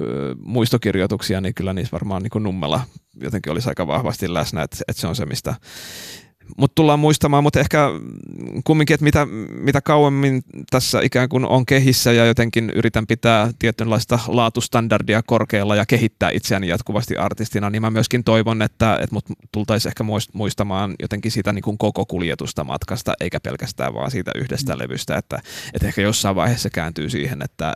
ö, 0.00 0.34
muistokirjoituksia, 0.42 1.40
niin 1.40 1.54
kyllä 1.54 1.72
niissä 1.72 1.92
varmaan 1.92 2.22
niin 2.22 2.42
nummella 2.42 2.80
jotenkin 3.20 3.52
olisi 3.52 3.68
aika 3.68 3.86
vahvasti 3.86 4.34
läsnä, 4.34 4.62
että, 4.62 4.76
että 4.88 5.00
se 5.00 5.06
on 5.06 5.16
se, 5.16 5.26
mistä 5.26 5.54
mutta 6.56 6.74
tullaan 6.74 6.98
muistamaan, 6.98 7.42
mutta 7.42 7.60
ehkä 7.60 7.90
kumminkin, 8.64 8.94
että 8.94 9.04
mitä, 9.04 9.26
mitä 9.50 9.80
kauemmin 9.80 10.42
tässä 10.70 11.00
ikään 11.00 11.28
kuin 11.28 11.46
on 11.46 11.66
kehissä 11.66 12.12
ja 12.12 12.26
jotenkin 12.26 12.72
yritän 12.74 13.06
pitää 13.06 13.50
tietynlaista 13.58 14.18
laatustandardia 14.26 15.22
korkealla 15.22 15.76
ja 15.76 15.86
kehittää 15.86 16.30
itseäni 16.30 16.68
jatkuvasti 16.68 17.16
artistina, 17.16 17.70
niin 17.70 17.82
mä 17.82 17.90
myöskin 17.90 18.24
toivon, 18.24 18.62
että, 18.62 18.94
että 18.94 19.14
mut 19.14 19.24
tultaisiin 19.52 19.90
ehkä 19.90 20.04
muistamaan 20.32 20.94
jotenkin 21.02 21.32
siitä 21.32 21.52
niin 21.52 21.62
kuin 21.62 21.78
koko 21.78 22.06
kuljetusta 22.06 22.64
matkasta, 22.64 23.12
eikä 23.20 23.40
pelkästään 23.40 23.94
vaan 23.94 24.10
siitä 24.10 24.30
yhdestä 24.34 24.72
mm. 24.72 24.78
levystä, 24.78 25.16
että, 25.16 25.38
että 25.74 25.88
ehkä 25.88 26.02
jossain 26.02 26.36
vaiheessa 26.36 26.70
kääntyy 26.70 27.10
siihen, 27.10 27.42
että, 27.42 27.72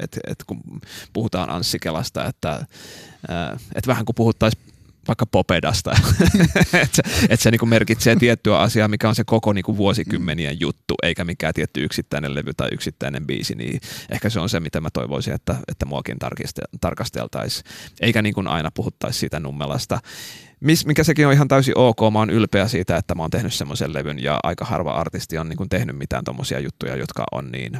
että, 0.00 0.20
että 0.26 0.44
kun 0.46 0.60
puhutaan 1.12 1.50
Anssi 1.50 1.78
Kelasta, 1.78 2.24
että, 2.24 2.66
että 3.74 3.86
vähän 3.86 4.04
kuin 4.04 4.14
puhuttaisiin 4.14 4.71
vaikka 5.08 5.26
Popedasta, 5.26 5.90
että 6.82 6.88
se, 6.94 7.26
et 7.28 7.40
se 7.40 7.50
niinku 7.50 7.66
merkitsee 7.66 8.16
tiettyä 8.16 8.58
asiaa, 8.58 8.88
mikä 8.88 9.08
on 9.08 9.14
se 9.14 9.24
koko 9.24 9.52
niinku 9.52 9.76
vuosikymmenien 9.76 10.60
juttu, 10.60 10.94
eikä 11.02 11.24
mikään 11.24 11.54
tietty 11.54 11.84
yksittäinen 11.84 12.34
levy 12.34 12.54
tai 12.54 12.68
yksittäinen 12.72 13.26
biisi, 13.26 13.54
niin 13.54 13.80
ehkä 14.10 14.30
se 14.30 14.40
on 14.40 14.48
se, 14.48 14.60
mitä 14.60 14.80
mä 14.80 14.88
toivoisin, 14.92 15.34
että, 15.34 15.56
että 15.68 15.86
muakin 15.86 16.16
tarkasteltaisiin, 16.80 17.64
eikä 18.00 18.22
niin 18.22 18.34
kuin 18.34 18.48
aina 18.48 18.70
puhuttaisi 18.74 19.18
siitä 19.18 19.40
nummelasta. 19.40 20.00
Mis, 20.60 20.86
mikä 20.86 21.04
sekin 21.04 21.26
on 21.26 21.32
ihan 21.32 21.48
täysin 21.48 21.78
ok, 21.78 21.98
mä 22.12 22.18
oon 22.18 22.30
ylpeä 22.30 22.68
siitä, 22.68 22.96
että 22.96 23.14
mä 23.14 23.22
oon 23.22 23.30
tehnyt 23.30 23.54
semmoisen 23.54 23.94
levyn 23.94 24.22
ja 24.22 24.40
aika 24.42 24.64
harva 24.64 24.92
artisti 24.92 25.38
on 25.38 25.48
niin 25.48 25.56
kuin 25.56 25.68
tehnyt 25.68 25.96
mitään 25.96 26.24
tommosia 26.24 26.60
juttuja, 26.60 26.96
jotka 26.96 27.24
on 27.32 27.50
niin 27.52 27.78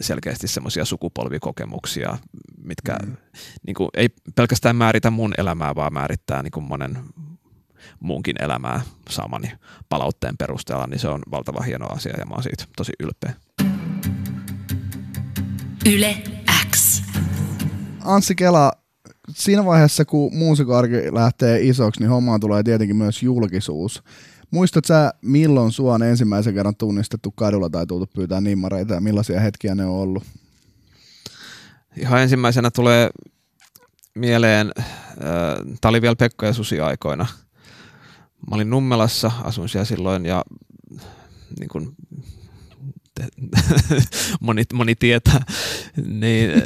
selkeästi 0.00 0.48
semmoisia 0.48 0.84
sukupolvikokemuksia, 0.84 2.18
mitkä 2.64 2.96
mm. 3.06 3.16
niin 3.66 3.74
kuin, 3.74 3.88
ei 3.94 4.08
pelkästään 4.34 4.76
määritä 4.76 5.10
mun 5.10 5.34
elämää, 5.38 5.74
vaan 5.74 5.92
määrittää 5.92 6.42
niin 6.42 6.50
kuin 6.50 6.64
monen 6.64 6.98
muunkin 8.00 8.42
elämää 8.42 8.80
saamani 9.10 9.52
palautteen 9.88 10.36
perusteella, 10.36 10.86
niin 10.86 10.98
se 10.98 11.08
on 11.08 11.22
valtava 11.30 11.62
hieno 11.62 11.86
asia 11.86 12.14
ja 12.18 12.26
mä 12.26 12.34
oon 12.34 12.42
siitä 12.42 12.64
tosi 12.76 12.92
ylpeä. 13.00 13.34
Yle 15.86 16.22
X. 16.74 17.02
Anssi 18.04 18.34
Kela, 18.34 18.72
siinä 19.30 19.64
vaiheessa 19.64 20.04
kun 20.04 20.36
muusikoarki 20.36 21.14
lähtee 21.14 21.60
isoksi, 21.60 22.00
niin 22.00 22.10
hommaan 22.10 22.40
tulee 22.40 22.62
tietenkin 22.62 22.96
myös 22.96 23.22
julkisuus. 23.22 24.02
Muistat 24.50 24.84
sä, 24.84 25.14
milloin 25.22 25.72
sua 25.72 25.94
on 25.94 26.02
ensimmäisen 26.02 26.54
kerran 26.54 26.76
tunnistettu 26.76 27.30
kadulla 27.30 27.70
tai 27.70 27.86
tultu 27.86 28.06
pyytää 28.14 28.40
nimmareita 28.40 28.94
ja 28.94 29.00
millaisia 29.00 29.40
hetkiä 29.40 29.74
ne 29.74 29.84
on 29.84 29.90
ollut? 29.90 30.24
Ihan 31.96 32.20
ensimmäisenä 32.20 32.70
tulee 32.70 33.10
mieleen, 34.14 34.72
äh, 34.78 34.84
tämä 35.80 35.90
oli 35.90 36.02
vielä 36.02 36.16
Pekka 36.16 36.46
ja 36.46 36.52
Susi 36.52 36.80
aikoina. 36.80 37.26
Mä 38.50 38.54
olin 38.54 38.70
Nummelassa, 38.70 39.30
asuin 39.44 39.68
siellä 39.68 39.84
silloin 39.84 40.26
ja 40.26 40.44
niin 41.60 41.68
kuin, 41.68 41.96
moni, 44.40 44.62
moni 44.72 44.94
tietää, 44.94 45.44
niin 46.06 46.50
äh, 46.50 46.62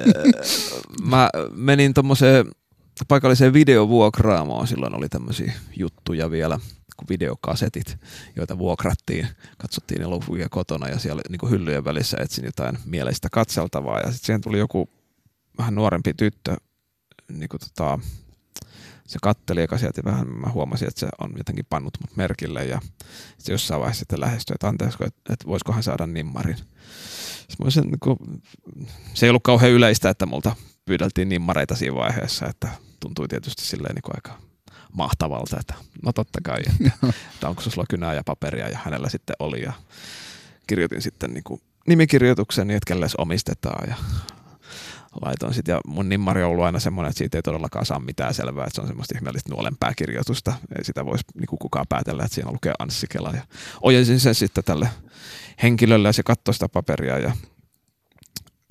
mä 1.08 1.30
menin 1.54 1.94
tuommoiseen 1.94 2.46
paikalliseen 3.08 3.52
videovuokraamoon, 3.52 4.66
silloin 4.66 4.96
oli 4.96 5.08
tämmöisiä 5.08 5.52
juttuja 5.76 6.30
vielä– 6.30 6.60
videokasetit, 7.08 7.98
joita 8.36 8.58
vuokrattiin, 8.58 9.28
katsottiin 9.58 10.02
elokuvia 10.02 10.48
kotona 10.48 10.88
ja 10.88 10.98
siellä 10.98 11.22
niin 11.28 11.50
hyllyjen 11.50 11.84
välissä 11.84 12.16
etsin 12.20 12.44
jotain 12.44 12.78
mieleistä 12.84 13.28
katseltavaa. 13.32 14.00
Ja 14.00 14.12
sitten 14.12 14.26
siihen 14.26 14.40
tuli 14.40 14.58
joku 14.58 14.88
vähän 15.58 15.74
nuorempi 15.74 16.14
tyttö, 16.14 16.56
niin 17.32 17.48
kuin 17.48 17.60
tota, 17.60 17.98
se 19.06 19.18
katteli 19.22 19.62
eka 19.62 19.78
sieltä 19.78 20.04
vähän 20.04 20.28
mä 20.28 20.48
huomasin, 20.48 20.88
että 20.88 21.00
se 21.00 21.08
on 21.18 21.32
jotenkin 21.36 21.66
pannut 21.70 21.98
mut 22.00 22.16
merkille. 22.16 22.64
Ja 22.64 22.80
sitten 23.38 23.52
jossain 23.52 23.80
vaiheessa 23.80 23.98
sitten 23.98 24.20
lähestyi, 24.20 24.54
että 24.54 24.68
anteeksi, 24.68 24.98
että, 25.04 25.46
voisikohan 25.46 25.82
saada 25.82 26.06
nimmarin. 26.06 26.56
Sen, 27.68 27.84
niin 27.84 28.00
kuin, 28.00 28.18
se 29.14 29.26
ei 29.26 29.30
ollut 29.30 29.42
kauhean 29.42 29.72
yleistä, 29.72 30.10
että 30.10 30.26
multa 30.26 30.56
pyydeltiin 30.84 31.28
nimmareita 31.28 31.76
siinä 31.76 31.94
vaiheessa, 31.94 32.46
että 32.46 32.68
tuntui 33.00 33.28
tietysti 33.28 33.64
silleen 33.64 33.94
niin 33.94 34.02
kuin 34.02 34.16
aika 34.16 34.51
mahtavalta, 34.92 35.56
että 35.60 35.74
no 36.02 36.12
totta 36.12 36.38
kai, 36.42 36.60
että, 37.34 37.48
onko 37.48 37.62
sulla 37.62 37.86
kynää 37.88 38.14
ja 38.14 38.22
paperia 38.26 38.68
ja 38.68 38.78
hänellä 38.84 39.08
sitten 39.08 39.36
oli 39.38 39.62
ja 39.62 39.72
kirjoitin 40.66 41.02
sitten 41.02 41.34
niin 41.34 41.44
kuin 41.44 41.60
nimikirjoituksen 41.88 42.70
että 42.70 42.86
kelle 42.86 43.06
omistetaan 43.18 43.88
ja 43.88 43.96
laitoin 45.24 45.54
sitten. 45.54 45.72
Ja 45.72 45.80
mun 45.86 46.08
nimmari 46.08 46.42
on 46.42 46.50
ollut 46.50 46.64
aina 46.64 46.80
semmoinen, 46.80 47.10
että 47.10 47.18
siitä 47.18 47.38
ei 47.38 47.42
todellakaan 47.42 47.86
saa 47.86 48.00
mitään 48.00 48.34
selvää, 48.34 48.64
että 48.64 48.74
se 48.74 48.80
on 48.80 48.86
semmoista 48.86 49.18
ihmeellistä 49.18 49.50
nuolen 49.50 49.76
kirjoitusta. 49.96 50.52
Ei 50.78 50.84
sitä 50.84 51.06
voisi 51.06 51.24
niin 51.34 51.46
kukaan 51.46 51.86
päätellä, 51.88 52.24
että 52.24 52.34
siinä 52.34 52.52
lukee 52.52 52.72
Anssi 52.78 53.06
Kela. 53.10 53.32
Ja 53.34 53.42
ojensin 53.80 54.20
sen 54.20 54.34
sitten 54.34 54.64
tälle 54.64 54.88
henkilölle 55.62 56.08
ja 56.08 56.12
se 56.12 56.22
katsoi 56.22 56.54
sitä 56.54 56.68
paperia 56.68 57.18
ja 57.18 57.36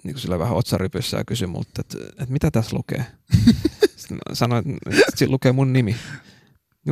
niin 0.03 0.13
kuin 0.13 0.21
sillä 0.21 0.39
vähän 0.39 0.57
otsarypyssä 0.57 1.17
ja 1.17 1.25
kysyi 1.25 1.47
multa, 1.47 1.69
että, 1.79 1.97
että 2.09 2.33
mitä 2.33 2.51
tässä 2.51 2.75
lukee. 2.75 3.05
Sanoin, 4.33 4.77
että 5.07 5.25
lukee 5.27 5.51
mun 5.51 5.73
nimi. 5.73 5.95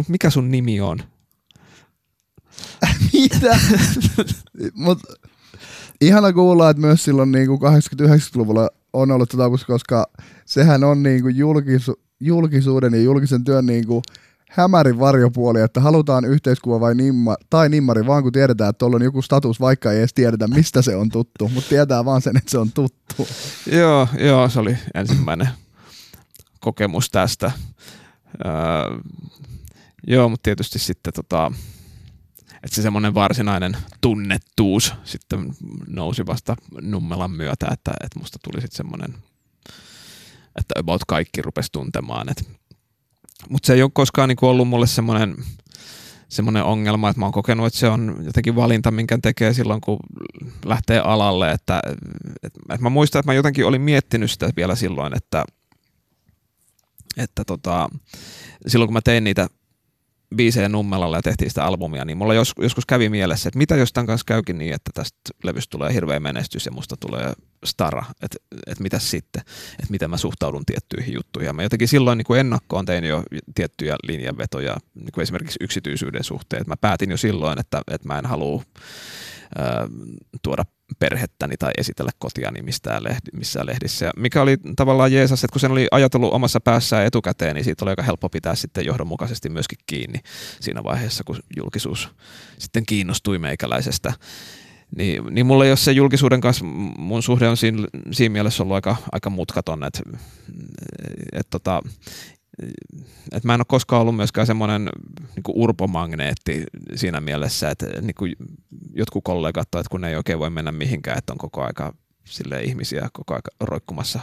Mikä 0.07 0.29
sun 0.29 0.51
nimi 0.51 0.81
on? 0.81 0.99
mitä? 3.13 3.59
Mut, 4.73 4.99
ihana 6.01 6.33
kuulla, 6.33 6.69
että 6.69 6.81
myös 6.81 7.03
silloin 7.03 7.31
niin 7.31 7.47
kuin 7.47 7.59
80-90-luvulla 7.61 8.69
on 8.93 9.11
ollut 9.11 9.29
tätä, 9.29 9.43
koska 9.67 10.05
sehän 10.45 10.83
on 10.83 11.03
niin 11.03 11.21
kuin 11.21 11.35
julkisu, 11.35 11.99
julkisuuden 12.19 12.93
ja 12.93 13.01
julkisen 13.01 13.43
työn 13.43 13.65
niin 13.65 13.87
kuin 13.87 14.01
hämärin 14.49 14.99
varjopuoli, 14.99 15.61
että 15.61 15.81
halutaan 15.81 16.25
yhteiskuva 16.25 16.79
vai 16.79 16.95
nimma, 16.95 17.35
tai 17.49 17.69
nimmari, 17.69 18.05
vaan 18.05 18.23
kun 18.23 18.31
tiedetään, 18.31 18.69
että 18.69 18.77
tuolla 18.77 18.95
on 18.95 19.01
joku 19.01 19.21
status, 19.21 19.59
vaikka 19.59 19.91
ei 19.91 19.99
edes 19.99 20.13
tiedetä, 20.13 20.47
mistä 20.47 20.81
se 20.81 20.95
on 20.95 21.09
tuttu, 21.09 21.49
mutta 21.53 21.69
tietää 21.69 22.05
vaan 22.05 22.21
sen, 22.21 22.37
että 22.37 22.51
se 22.51 22.57
on 22.57 22.71
tuttu. 22.71 23.27
joo, 23.71 24.07
joo, 24.19 24.49
se 24.49 24.59
oli 24.59 24.77
ensimmäinen 24.93 25.49
kokemus 26.59 27.09
tästä. 27.09 27.51
Öö, 28.45 28.99
joo, 30.07 30.29
mutta 30.29 30.43
tietysti 30.43 30.79
sitten 30.79 31.13
tota, 31.13 31.51
että 32.63 32.75
se 32.75 32.81
semmoinen 32.81 33.13
varsinainen 33.13 33.77
tunnettuus 34.01 34.93
sitten 35.03 35.53
nousi 35.87 36.25
vasta 36.25 36.55
Nummelan 36.81 37.31
myötä, 37.31 37.67
että, 37.71 37.91
että 38.03 38.19
musta 38.19 38.39
tuli 38.43 38.61
sitten 38.61 38.77
semmoinen, 38.77 39.15
että 40.59 40.79
about 40.79 41.01
kaikki 41.07 41.41
rupesi 41.41 41.71
tuntemaan, 41.71 42.27
mutta 43.49 43.67
se 43.67 43.73
ei 43.73 43.83
ole 43.83 43.91
koskaan 43.93 44.29
niin 44.29 44.37
kuin 44.37 44.49
ollut 44.49 44.67
mulle 44.67 44.87
semmoinen 44.87 45.35
semmoinen 46.29 46.63
ongelma, 46.63 47.09
että 47.09 47.19
mä 47.19 47.25
oon 47.25 47.33
kokenut, 47.33 47.65
että 47.65 47.79
se 47.79 47.87
on 47.87 48.17
jotenkin 48.23 48.55
valinta, 48.55 48.91
minkä 48.91 49.17
tekee 49.21 49.53
silloin, 49.53 49.81
kun 49.81 49.99
lähtee 50.65 50.99
alalle. 50.99 51.51
Että, 51.51 51.81
että, 52.43 52.59
että 52.69 52.83
mä 52.83 52.89
muistan, 52.89 53.19
että 53.19 53.29
mä 53.29 53.33
jotenkin 53.33 53.65
olin 53.65 53.81
miettinyt 53.81 54.31
sitä 54.31 54.49
vielä 54.55 54.75
silloin, 54.75 55.17
että, 55.17 55.45
että 57.17 57.43
tota, 57.45 57.89
silloin 58.67 58.87
kun 58.87 58.93
mä 58.93 59.01
tein 59.01 59.23
niitä 59.23 59.47
biisejä 60.35 60.69
Nummelalla 60.69 61.17
ja 61.17 61.21
tehtiin 61.21 61.49
sitä 61.49 61.65
albumia, 61.65 62.05
niin 62.05 62.17
mulla 62.17 62.33
jos, 62.33 62.53
joskus 62.61 62.85
kävi 62.85 63.09
mielessä, 63.09 63.49
että 63.49 63.57
mitä 63.57 63.75
jos 63.75 63.93
tämän 63.93 64.07
kanssa 64.07 64.25
käykin 64.25 64.57
niin, 64.57 64.73
että 64.73 64.91
tästä 64.93 65.17
levystä 65.43 65.71
tulee 65.71 65.93
hirveä 65.93 66.19
menestys 66.19 66.65
ja 66.65 66.71
musta 66.71 66.97
tulee 66.97 67.33
stara, 67.65 68.05
että, 68.21 68.37
että 68.67 68.83
mitä 68.83 68.99
sitten, 68.99 69.41
että 69.71 69.91
miten 69.91 70.09
mä 70.09 70.17
suhtaudun 70.17 70.65
tiettyihin 70.65 71.13
juttuihin. 71.13 71.47
Ja 71.47 71.53
mä 71.53 71.63
jotenkin 71.63 71.87
silloin 71.87 72.17
niin 72.17 72.25
kuin 72.25 72.39
ennakkoon 72.39 72.85
tein 72.85 73.03
jo 73.03 73.23
tiettyjä 73.55 73.95
linjanvetoja, 74.03 74.77
niin 74.95 75.11
kuin 75.13 75.23
esimerkiksi 75.23 75.59
yksityisyyden 75.61 76.23
suhteen. 76.23 76.61
Että 76.61 76.71
mä 76.71 76.77
päätin 76.81 77.11
jo 77.11 77.17
silloin, 77.17 77.59
että, 77.59 77.81
että 77.91 78.07
mä 78.07 78.19
en 78.19 78.25
halua 78.25 78.63
tuoda 80.41 80.63
perhettäni 80.99 81.57
tai 81.57 81.71
esitellä 81.77 82.11
kotiani 82.19 82.61
missään, 82.61 83.03
lehdi, 83.03 83.29
missään 83.33 83.65
lehdissä. 83.65 84.05
Ja 84.05 84.11
mikä 84.17 84.41
oli 84.41 84.57
tavallaan 84.75 85.11
Jeesus, 85.11 85.43
että 85.43 85.53
kun 85.53 85.59
sen 85.59 85.71
oli 85.71 85.87
ajatellut 85.91 86.33
omassa 86.33 86.59
päässään 86.59 87.05
etukäteen, 87.05 87.55
niin 87.55 87.63
siitä 87.63 87.85
oli 87.85 87.89
aika 87.89 88.03
helppo 88.03 88.29
pitää 88.29 88.55
sitten 88.55 88.85
johdonmukaisesti 88.85 89.49
myöskin 89.49 89.77
kiinni 89.85 90.19
siinä 90.59 90.83
vaiheessa, 90.83 91.23
kun 91.23 91.39
julkisuus 91.57 92.09
sitten 92.57 92.85
kiinnostui 92.85 93.37
meikäläisestä. 93.37 94.13
Niin, 94.95 95.23
niin 95.31 95.45
mulla 95.45 95.63
ole 95.63 95.77
se 95.77 95.91
julkisuuden 95.91 96.41
kanssa, 96.41 96.65
mun 96.97 97.23
suhde 97.23 97.47
on 97.47 97.57
siinä, 97.57 97.87
siinä 98.11 98.33
mielessä 98.33 98.63
ollut 98.63 98.75
aika, 98.75 98.95
aika 99.11 99.29
mutkaton, 99.29 99.83
että 99.83 100.01
et 101.33 101.47
tota, 101.49 101.81
et 103.31 103.43
mä 103.43 103.53
en 103.53 103.59
ole 103.59 103.65
koskaan 103.67 104.01
ollut 104.01 104.15
myöskään 104.15 104.47
semmoinen 104.47 104.89
niin 105.35 105.43
urpomagneetti 105.55 106.63
siinä 106.95 107.21
mielessä, 107.21 107.69
että 107.69 107.85
niin 108.01 108.15
kuin 108.15 108.35
jotkut 108.93 109.23
kollegat, 109.23 109.67
että 109.67 109.89
kun 109.91 110.05
ei 110.05 110.15
oikein 110.15 110.39
voi 110.39 110.49
mennä 110.49 110.71
mihinkään, 110.71 111.17
että 111.17 111.33
on 111.33 111.37
koko 111.37 111.63
aika 111.63 111.93
sille 112.25 112.61
ihmisiä 112.61 113.09
koko 113.13 113.33
aika 113.33 113.51
roikkumassa 113.59 114.19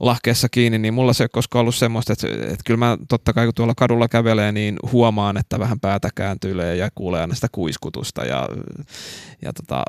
lahkeessa 0.00 0.48
kiinni, 0.48 0.78
niin 0.78 0.94
mulla 0.94 1.12
se 1.12 1.22
ei 1.22 1.24
ole 1.24 1.30
koskaan 1.32 1.60
ollut 1.60 1.74
semmoista, 1.74 2.12
että, 2.12 2.28
että 2.28 2.64
kyllä 2.66 2.78
mä 2.78 2.98
totta 3.08 3.32
kai 3.32 3.46
kun 3.46 3.54
tuolla 3.54 3.74
kadulla 3.74 4.08
kävelee, 4.08 4.52
niin 4.52 4.76
huomaan, 4.92 5.36
että 5.36 5.58
vähän 5.58 5.80
päätä 5.80 6.08
kääntyy 6.14 6.74
ja 6.74 6.88
kuulee 6.94 7.20
aina 7.20 7.34
sitä 7.34 7.48
kuiskutusta 7.52 8.24
ja, 8.24 8.48
ja 9.42 9.52
tota, 9.52 9.84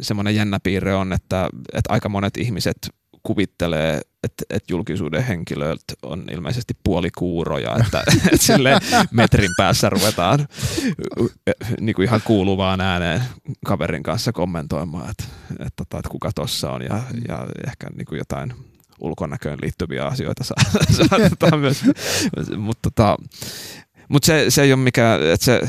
semmoinen 0.00 0.34
jännä 0.34 0.60
piirre 0.62 0.94
on, 0.94 1.12
että, 1.12 1.48
että 1.72 1.92
aika 1.92 2.08
monet 2.08 2.36
ihmiset 2.36 2.76
kuvittelee, 3.22 4.00
että, 4.22 4.44
että 4.50 4.72
julkisuuden 4.72 5.24
henkilöt 5.24 5.80
on 6.02 6.24
ilmeisesti 6.32 6.74
puolikuuroja, 6.84 7.76
että, 7.80 8.02
että 8.32 8.46
sille 8.46 8.78
metrin 9.10 9.50
päässä 9.56 9.90
ruvetaan 9.90 10.48
niin 11.80 11.94
kuin 11.94 12.04
ihan 12.04 12.20
kuuluvaan 12.24 12.80
ääneen 12.80 13.22
kaverin 13.66 14.02
kanssa 14.02 14.32
kommentoimaan, 14.32 15.10
että, 15.10 15.24
että, 15.50 15.64
että, 15.82 15.98
että 15.98 16.10
kuka 16.10 16.30
tossa 16.34 16.70
on 16.70 16.82
ja, 16.82 17.02
ja 17.28 17.46
ehkä 17.66 17.86
niin 17.96 18.06
kuin 18.06 18.18
jotain 18.18 18.52
ulkonäköön 19.00 19.58
liittyviä 19.62 20.04
asioita 20.04 20.44
saatetaan 21.08 21.60
myös. 21.60 21.84
Mutta 22.56 22.90
tota, 22.90 23.16
mut 24.08 24.24
se, 24.24 24.46
se 24.48 24.62
ei 24.62 24.72
ole 24.72 24.82
mikään, 24.82 25.22
että 25.22 25.44
se, 25.44 25.60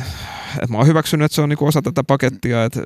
että 0.53 0.71
mä 0.71 0.77
oon 0.77 0.87
hyväksynyt, 0.87 1.25
että 1.25 1.35
se 1.35 1.41
on 1.41 1.49
niinku 1.49 1.67
osa 1.67 1.81
tätä 1.81 2.03
pakettia, 2.03 2.63
että 2.63 2.79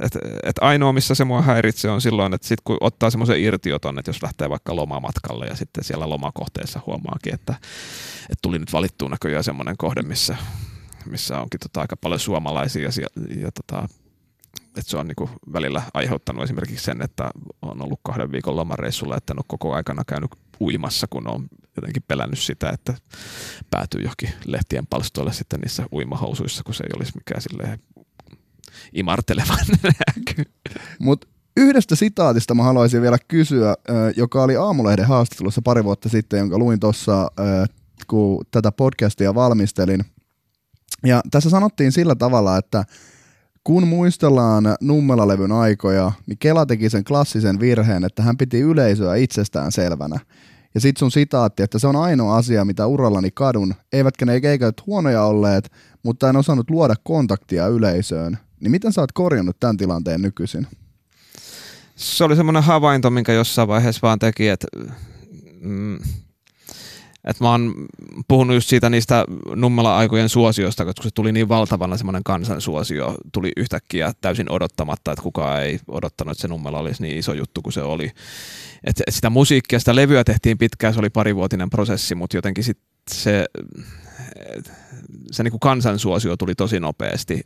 et, 0.00 0.18
et 0.42 0.56
ainoa, 0.60 0.92
missä 0.92 1.14
se 1.14 1.24
mua 1.24 1.42
häiritsee 1.42 1.90
on 1.90 2.00
silloin, 2.00 2.34
että 2.34 2.48
sit 2.48 2.60
kun 2.64 2.76
ottaa 2.80 3.10
semmoisen 3.10 3.40
irtioton, 3.40 3.98
että 3.98 4.08
jos 4.08 4.22
lähtee 4.22 4.50
vaikka 4.50 4.76
lomamatkalle 4.76 5.46
ja 5.46 5.56
sitten 5.56 5.84
siellä 5.84 6.08
lomakohteessa 6.08 6.80
huomaakin, 6.86 7.34
että, 7.34 7.54
että 8.22 8.42
tuli 8.42 8.58
nyt 8.58 8.72
valittuun 8.72 9.10
näköjään 9.10 9.44
semmoinen 9.44 9.76
kohde, 9.76 10.02
missä, 10.02 10.36
missä 11.06 11.40
onkin 11.40 11.60
tota 11.60 11.80
aika 11.80 11.96
paljon 11.96 12.20
suomalaisia 12.20 12.82
ja, 12.82 13.06
ja 13.40 13.50
tota, 13.52 13.88
että 14.78 14.90
se 14.90 14.96
on 14.96 15.06
niinku 15.08 15.30
välillä 15.52 15.82
aiheuttanut 15.94 16.44
esimerkiksi 16.44 16.84
sen, 16.84 17.02
että 17.02 17.30
on 17.62 17.82
ollut 17.82 18.00
kahden 18.02 18.32
viikon 18.32 18.56
lomareissulla, 18.56 19.16
että 19.16 19.32
en 19.32 19.38
ole 19.38 19.44
koko 19.48 19.74
aikana 19.74 20.04
käynyt 20.04 20.30
uimassa, 20.60 21.06
kun 21.10 21.28
on 21.28 21.46
jotenkin 21.76 22.02
pelännyt 22.08 22.38
sitä, 22.38 22.70
että 22.70 22.94
päätyy 23.70 24.00
johonkin 24.00 24.30
lehtien 24.44 24.86
palstoille 24.86 25.32
sitten 25.32 25.60
niissä 25.60 25.86
uimahousuissa, 25.92 26.62
kun 26.64 26.74
se 26.74 26.84
ei 26.84 26.90
olisi 26.96 27.12
mikään 27.14 27.42
silleen 27.42 27.78
imartelevan 28.92 29.58
näky. 30.06 30.50
Mutta 30.98 31.26
yhdestä 31.56 31.96
sitaatista 31.96 32.54
mä 32.54 32.62
haluaisin 32.62 33.02
vielä 33.02 33.18
kysyä, 33.28 33.74
joka 34.16 34.42
oli 34.42 34.56
Aamulehden 34.56 35.06
haastattelussa 35.06 35.62
pari 35.62 35.84
vuotta 35.84 36.08
sitten, 36.08 36.38
jonka 36.38 36.58
luin 36.58 36.80
tuossa, 36.80 37.30
kun 38.06 38.44
tätä 38.50 38.72
podcastia 38.72 39.34
valmistelin. 39.34 40.04
Ja 41.04 41.20
tässä 41.30 41.50
sanottiin 41.50 41.92
sillä 41.92 42.14
tavalla, 42.14 42.56
että 42.56 42.84
kun 43.64 43.88
muistellaan 43.88 44.64
Nummela-levyn 44.80 45.52
aikoja, 45.52 46.12
niin 46.26 46.38
Kela 46.38 46.66
teki 46.66 46.90
sen 46.90 47.04
klassisen 47.04 47.60
virheen, 47.60 48.04
että 48.04 48.22
hän 48.22 48.36
piti 48.36 48.60
yleisöä 48.60 49.16
itsestään 49.16 49.72
selvänä. 49.72 50.18
Ja 50.74 50.80
sit 50.80 50.96
sun 50.96 51.10
sitaatti, 51.10 51.62
että 51.62 51.78
se 51.78 51.86
on 51.86 51.96
ainoa 51.96 52.36
asia, 52.36 52.64
mitä 52.64 52.86
urallani 52.86 53.30
kadun. 53.34 53.74
Eivätkä 53.92 54.26
ne 54.26 54.40
keikat 54.40 54.86
huonoja 54.86 55.22
olleet, 55.22 55.72
mutta 56.02 56.28
en 56.28 56.36
osannut 56.36 56.70
luoda 56.70 56.94
kontaktia 57.02 57.66
yleisöön. 57.66 58.38
Niin 58.60 58.70
miten 58.70 58.92
sä 58.92 59.00
oot 59.00 59.12
korjannut 59.12 59.60
tämän 59.60 59.76
tilanteen 59.76 60.22
nykyisin? 60.22 60.66
Se 61.96 62.24
oli 62.24 62.36
semmoinen 62.36 62.62
havainto, 62.62 63.10
minkä 63.10 63.32
jossain 63.32 63.68
vaiheessa 63.68 64.00
vaan 64.02 64.18
teki, 64.18 64.48
että 64.48 64.66
mm, 65.60 65.98
et 67.24 67.40
mä 67.40 67.50
oon 67.50 67.74
puhunut 68.28 68.54
just 68.54 68.68
siitä 68.68 68.90
niistä 68.90 69.24
Nummela-aikojen 69.54 70.28
suosiosta, 70.28 70.84
koska 70.84 71.02
se 71.02 71.10
tuli 71.14 71.32
niin 71.32 71.48
valtavana 71.48 71.96
semmoinen 71.96 72.22
kansansuosio, 72.24 73.16
tuli 73.32 73.52
yhtäkkiä 73.56 74.12
täysin 74.20 74.50
odottamatta, 74.50 75.12
että 75.12 75.22
kukaan 75.22 75.62
ei 75.62 75.80
odottanut, 75.88 76.32
että 76.32 76.42
se 76.42 76.48
Nummela 76.48 76.78
olisi 76.78 77.02
niin 77.02 77.18
iso 77.18 77.32
juttu 77.32 77.62
kuin 77.62 77.72
se 77.72 77.82
oli. 77.82 78.10
Et 78.84 79.02
sitä 79.10 79.30
musiikkia, 79.30 79.78
sitä 79.78 79.94
levyä 79.94 80.24
tehtiin 80.24 80.58
pitkään, 80.58 80.94
se 80.94 81.00
oli 81.00 81.10
parivuotinen 81.10 81.70
prosessi, 81.70 82.14
mutta 82.14 82.36
jotenkin 82.36 82.64
sit 82.64 82.78
se 83.10 83.46
se 85.32 85.42
niin 85.42 85.50
kuin 85.50 85.60
kansansuosio 85.60 86.36
tuli 86.36 86.54
tosi 86.54 86.80
nopeasti. 86.80 87.40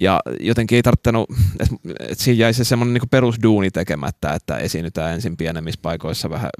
Ja 0.00 0.20
jotenkin 0.40 0.76
ei 0.76 0.82
tarttanut, 0.82 1.30
että 1.60 1.76
et 2.00 2.18
siinä 2.18 2.40
jäi 2.40 2.54
se 2.54 2.64
semmoinen 2.64 2.94
niin 2.94 3.10
perusduuni 3.10 3.70
tekemättä, 3.70 4.34
että 4.34 4.56
esiinnytään 4.56 5.14
ensin 5.14 5.36
pienemmissä 5.36 5.80
paikoissa 5.82 6.30
vähän 6.30 6.50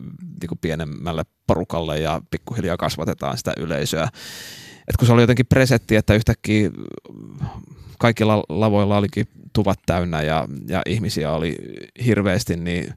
niin 0.41 0.49
kuin 0.49 0.59
pienemmälle 0.59 1.23
porukalle 1.47 2.01
ja 2.01 2.21
pikkuhiljaa 2.31 2.77
kasvatetaan 2.77 3.39
sitä 3.39 3.53
yleisöä. 3.57 4.09
Et 4.89 4.97
kun 4.99 5.07
se 5.07 5.13
oli 5.13 5.23
jotenkin 5.23 5.47
presetti, 5.47 5.97
että 5.97 6.15
yhtäkkiä 6.15 6.71
kaikilla 7.99 8.45
lavoilla 8.49 8.97
olikin 8.97 9.27
tuvat 9.53 9.79
täynnä 9.87 10.23
ja, 10.23 10.49
ja 10.69 10.83
ihmisiä 10.87 11.33
oli 11.33 11.57
hirveästi, 12.05 12.57
niin 12.57 12.95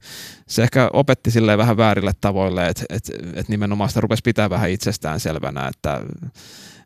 se 0.47 0.64
ehkä 0.64 0.89
opetti 0.93 1.32
silleen 1.32 1.57
vähän 1.57 1.78
väärille 1.78 2.11
tavoille, 2.22 2.68
että 2.68 2.84
et, 2.89 3.03
et 3.34 3.49
nimenomaan 3.49 3.89
sitä 3.89 4.01
rupesi 4.01 4.22
pitää 4.24 4.49
vähän 4.49 4.70
itsestään 4.70 5.20
selvänä, 5.20 5.68
että 5.68 6.01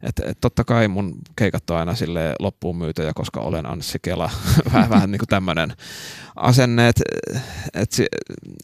et, 0.03 0.19
et 0.19 0.37
totta 0.41 0.63
kai 0.63 0.87
mun 0.87 1.15
keikat 1.35 1.69
on 1.69 1.77
aina 1.77 1.95
sille 1.95 2.35
loppuun 2.39 2.77
myytyjä, 2.77 3.11
koska 3.15 3.39
olen 3.39 3.65
Anssi 3.65 3.99
Kela. 4.01 4.29
vähän, 4.73 4.89
vähän 4.89 5.11
niin 5.11 5.19
kuin 5.19 5.27
tämmöinen 5.27 5.73
asenne, 6.35 6.87
että 6.87 7.03
et, 7.73 7.89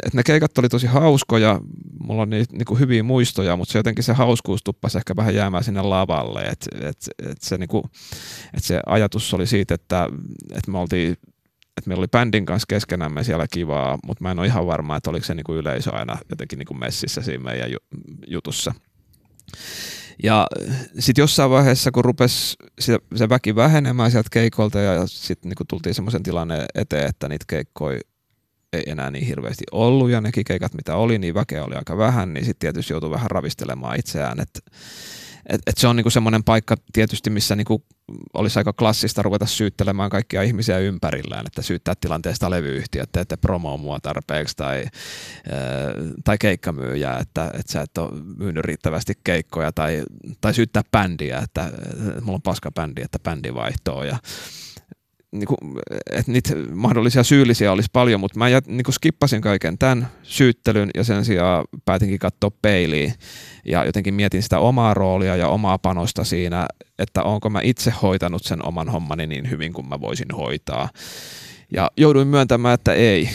et 0.05 0.13
ne 0.13 0.23
keikat 0.23 0.57
oli 0.57 0.69
tosi 0.69 0.87
hauskoja, 0.87 1.61
mulla 1.99 2.21
on 2.21 2.29
niin, 2.29 2.45
niin 2.51 2.65
kuin 2.65 2.79
hyviä 2.79 3.03
muistoja, 3.03 3.57
mutta 3.57 3.71
se 3.71 3.79
jotenkin 3.79 4.03
se 4.03 4.13
hauskuus 4.13 4.63
tuppasi 4.63 4.97
ehkä 4.97 5.15
vähän 5.15 5.35
jäämään 5.35 5.63
sinne 5.63 5.81
lavalle. 5.81 6.41
Et, 6.41 6.67
et, 6.81 6.97
et 7.31 7.41
se, 7.41 7.57
niin 7.57 7.69
kuin, 7.69 7.83
et 8.53 8.63
se 8.63 8.79
ajatus 8.85 9.33
oli 9.33 9.47
siitä, 9.47 9.73
että, 9.73 10.09
että 10.51 10.71
me 10.71 10.77
oltiin 10.77 11.17
että 11.77 11.87
meillä 11.87 12.01
oli 12.01 12.07
bändin 12.07 12.45
kanssa 12.45 12.65
keskenämme 12.69 13.23
siellä 13.23 13.45
kivaa, 13.53 13.97
mutta 14.05 14.23
mä 14.23 14.31
en 14.31 14.39
ole 14.39 14.47
ihan 14.47 14.67
varma, 14.67 14.95
että 14.95 15.09
oliko 15.09 15.25
se 15.25 15.33
niin 15.33 15.43
kuin 15.43 15.57
yleisö 15.57 15.91
aina 15.91 16.17
jotenkin 16.29 16.59
niin 16.59 16.67
kuin 16.67 16.79
messissä 16.79 17.21
siinä 17.21 17.43
meidän 17.43 17.69
jutussa. 18.27 18.73
Ja 20.23 20.47
sitten 20.99 21.23
jossain 21.23 21.51
vaiheessa, 21.51 21.91
kun 21.91 22.05
rupesi 22.05 22.55
se 23.15 23.29
väki 23.29 23.55
vähenemään 23.55 24.11
sieltä 24.11 24.29
keikolta 24.31 24.79
ja 24.79 25.07
sitten 25.07 25.49
niin 25.49 25.67
tultiin 25.67 25.95
semmoisen 25.95 26.23
tilanne 26.23 26.65
eteen, 26.75 27.07
että 27.07 27.29
niitä 27.29 27.45
keikkoja 27.47 27.99
ei 28.73 28.83
enää 28.87 29.11
niin 29.11 29.25
hirveästi 29.25 29.63
ollut 29.71 30.09
ja 30.09 30.21
nekin 30.21 30.43
keikat 30.43 30.73
mitä 30.73 30.95
oli, 30.95 31.19
niin 31.19 31.33
väkeä 31.33 31.65
oli 31.65 31.75
aika 31.75 31.97
vähän, 31.97 32.33
niin 32.33 32.45
sitten 32.45 32.59
tietysti 32.59 32.93
joutui 32.93 33.11
vähän 33.11 33.31
ravistelemaan 33.31 33.99
itseään, 33.99 34.39
että 34.39 34.59
et, 35.49 35.61
et 35.67 35.77
se 35.77 35.87
on 35.87 35.95
niinku 35.95 36.09
semmoinen 36.09 36.43
paikka 36.43 36.75
tietysti, 36.93 37.29
missä 37.29 37.55
niinku 37.55 37.85
olisi 38.33 38.59
aika 38.59 38.73
klassista 38.73 39.21
ruveta 39.21 39.45
syyttelemään 39.45 40.09
kaikkia 40.09 40.41
ihmisiä 40.41 40.79
ympärillään, 40.79 41.45
että 41.47 41.61
syyttää 41.61 41.93
tilanteesta 42.01 42.49
levyyhtiöt, 42.49 43.03
että 43.03 43.21
ette 43.21 43.37
promo 43.37 43.77
mua 43.77 43.99
tarpeeksi 43.99 44.55
tai, 44.57 44.85
tai 46.23 46.37
keikkamyyjää, 46.37 47.19
että, 47.19 47.45
että 47.45 47.71
sä 47.71 47.81
et 47.81 47.97
ole 47.97 48.11
myynyt 48.37 48.65
riittävästi 48.65 49.13
keikkoja 49.23 49.71
tai, 49.71 50.03
tai 50.41 50.53
syyttää 50.53 50.83
bändiä, 50.91 51.37
että, 51.37 51.65
että 51.65 52.21
mulla 52.21 52.35
on 52.35 52.41
paska 52.41 52.71
bändi, 52.71 53.01
että 53.01 53.19
bändi 53.19 53.53
vaihtoo 53.53 54.03
ja 54.03 54.17
niin 55.33 55.47
kuin, 55.47 55.57
että 56.11 56.31
niitä 56.31 56.55
mahdollisia 56.71 57.23
syyllisiä 57.23 57.71
olisi 57.71 57.89
paljon, 57.93 58.19
mutta 58.19 58.39
mä 58.39 58.49
jät, 58.49 58.67
niin 58.67 58.83
kuin 58.83 58.93
skippasin 58.93 59.41
kaiken 59.41 59.77
tämän 59.77 60.07
syyttelyn 60.23 60.89
ja 60.95 61.03
sen 61.03 61.25
sijaan 61.25 61.65
päätinkin 61.85 62.19
katsoa 62.19 62.51
peiliin. 62.61 63.13
Ja 63.65 63.85
jotenkin 63.85 64.13
mietin 64.13 64.43
sitä 64.43 64.59
omaa 64.59 64.93
roolia 64.93 65.35
ja 65.35 65.47
omaa 65.47 65.77
panosta 65.77 66.23
siinä, 66.23 66.67
että 66.99 67.23
onko 67.23 67.49
mä 67.49 67.59
itse 67.63 67.93
hoitanut 68.01 68.43
sen 68.43 68.65
oman 68.65 68.89
hommani 68.89 69.27
niin 69.27 69.49
hyvin 69.49 69.73
kuin 69.73 69.89
mä 69.89 70.01
voisin 70.01 70.31
hoitaa. 70.37 70.89
Ja 71.73 71.91
jouduin 71.97 72.27
myöntämään, 72.27 72.73
että 72.73 72.93
ei, 72.93 73.29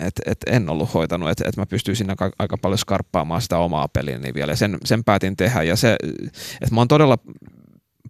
että 0.00 0.22
et 0.26 0.38
en 0.46 0.68
ollut 0.68 0.94
hoitanut, 0.94 1.30
että 1.30 1.44
et 1.48 1.56
mä 1.56 1.66
pystyisin 1.66 2.10
aika, 2.10 2.30
aika 2.38 2.58
paljon 2.58 2.78
skarppaamaan 2.78 3.42
sitä 3.42 3.58
omaa 3.58 3.88
peliäni 3.88 4.34
vielä 4.34 4.52
ja 4.52 4.56
sen, 4.56 4.78
sen 4.84 5.04
päätin 5.04 5.36
tehdä. 5.36 5.62
Ja 5.62 5.76
se, 5.76 5.96
että 6.60 6.74
mä 6.74 6.80
oon 6.80 6.88
todella 6.88 7.18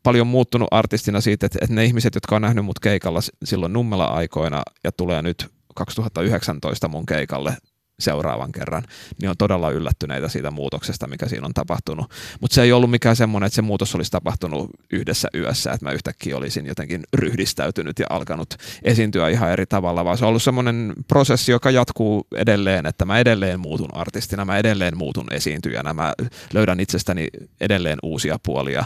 paljon 0.06 0.26
muuttunut 0.26 0.68
artistina 0.70 1.20
siitä, 1.20 1.46
että, 1.46 1.58
että 1.62 1.74
ne 1.74 1.84
ihmiset, 1.84 2.14
jotka 2.14 2.36
on 2.36 2.42
nähnyt 2.42 2.64
mut 2.64 2.78
keikalla 2.78 3.20
silloin 3.44 3.72
nummela 3.72 4.04
aikoina 4.04 4.62
ja 4.84 4.92
tulee 4.92 5.22
nyt 5.22 5.46
2019 5.74 6.88
mun 6.88 7.06
keikalle 7.06 7.56
seuraavan 8.00 8.52
kerran, 8.52 8.82
niin 9.20 9.30
on 9.30 9.36
todella 9.36 9.70
yllättyneitä 9.70 10.28
siitä 10.28 10.50
muutoksesta, 10.50 11.06
mikä 11.06 11.28
siinä 11.28 11.46
on 11.46 11.54
tapahtunut. 11.54 12.10
Mutta 12.40 12.54
se 12.54 12.62
ei 12.62 12.72
ollut 12.72 12.90
mikään 12.90 13.16
semmoinen, 13.16 13.46
että 13.46 13.54
se 13.54 13.62
muutos 13.62 13.94
olisi 13.94 14.10
tapahtunut 14.10 14.70
yhdessä 14.90 15.28
yössä, 15.34 15.72
että 15.72 15.86
mä 15.86 15.92
yhtäkkiä 15.92 16.36
olisin 16.36 16.66
jotenkin 16.66 17.02
ryhdistäytynyt 17.14 17.98
ja 17.98 18.06
alkanut 18.10 18.54
esiintyä 18.82 19.28
ihan 19.28 19.50
eri 19.50 19.66
tavalla, 19.66 20.04
vaan 20.04 20.18
se 20.18 20.24
on 20.24 20.28
ollut 20.28 20.42
semmoinen 20.42 20.92
prosessi, 21.08 21.52
joka 21.52 21.70
jatkuu 21.70 22.26
edelleen, 22.34 22.86
että 22.86 23.04
mä 23.04 23.18
edelleen 23.18 23.60
muutun 23.60 23.94
artistina, 23.94 24.44
mä 24.44 24.58
edelleen 24.58 24.96
muutun 24.96 25.26
esiintyjänä, 25.32 25.94
mä 25.94 26.12
löydän 26.52 26.80
itsestäni 26.80 27.28
edelleen 27.60 27.98
uusia 28.02 28.38
puolia 28.42 28.84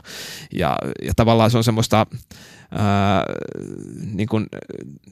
ja, 0.55 0.79
ja 1.03 1.13
tavallaan 1.17 1.51
se 1.51 1.59
on 1.59 1.65
semmoista 1.65 2.07
ää, 2.79 3.25
niin 4.15 4.29
kuin, 4.29 4.47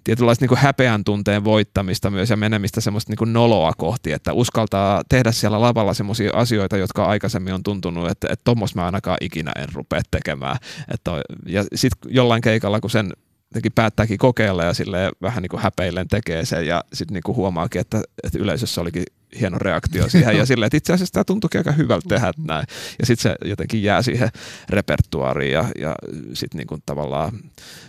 tietynlaista 0.05 0.43
niin 0.43 0.49
kuin 0.49 0.59
häpeän 0.59 1.05
tunteen 1.05 1.45
voittamista 1.45 2.11
myös 2.11 2.31
ja 2.31 2.37
menemistä 2.37 2.81
semmoista 2.81 3.13
niin 3.13 3.19
kuin 3.19 3.33
noloa 3.33 3.73
kohti, 3.79 4.13
että 4.13 4.33
uskaltaa 4.33 5.03
tehdä 5.09 5.33
siellä 5.33 5.61
lavalla 5.61 5.95
semmoisia 5.95 6.31
asioita, 6.35 6.77
jotka 6.77 7.05
aikaisemmin 7.05 7.55
on 7.55 7.63
tuntunut, 7.63 8.11
että, 8.11 8.29
että 8.31 8.45
tuommoista 8.45 8.79
mä 8.79 8.87
ainakaan 8.87 9.19
ikinä 9.21 9.53
en 9.57 9.69
rupea 9.75 10.01
tekemään. 10.11 10.57
Että, 10.95 11.11
ja 11.47 11.65
sitten 11.75 12.15
jollain 12.15 12.43
keikalla, 12.43 12.81
kun 12.81 12.91
sen 12.91 13.13
jotenkin 13.51 13.73
päättääkin 13.73 14.19
kokeilla 14.19 14.65
ja 14.65 14.75
sille 14.75 15.11
vähän 15.23 15.43
niin 15.43 15.51
kuin 15.51 15.63
häpeillen 15.63 16.09
tekee 16.09 16.45
sen 16.45 16.67
ja 16.67 16.85
sitten 16.93 17.15
niin 17.15 17.37
huomaakin, 17.37 17.81
että, 17.81 18.03
että 18.25 18.39
yleisössä 18.39 18.81
olikin 18.81 19.05
hieno 19.41 19.59
reaktio 19.59 20.09
siihen 20.09 20.37
ja 20.37 20.47
silleen, 20.47 20.67
että 20.67 20.77
itse 20.77 20.93
asiassa 20.93 21.13
tämä 21.13 21.25
tuntuukin 21.25 21.59
aika 21.59 21.73
hyvältä 21.73 22.09
tehdä 22.09 22.33
näin. 22.39 22.67
Ja 22.99 23.07
sitten 23.07 23.23
se 23.23 23.49
jotenkin 23.49 23.83
jää 23.83 24.03
siihen 24.03 24.29
repertuaariin 24.69 25.53
ja, 25.53 25.65
ja 25.79 25.95
sitten 26.33 26.59
niin 26.59 26.83
tavallaan 26.87 27.41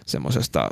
semmoisesta 0.06 0.70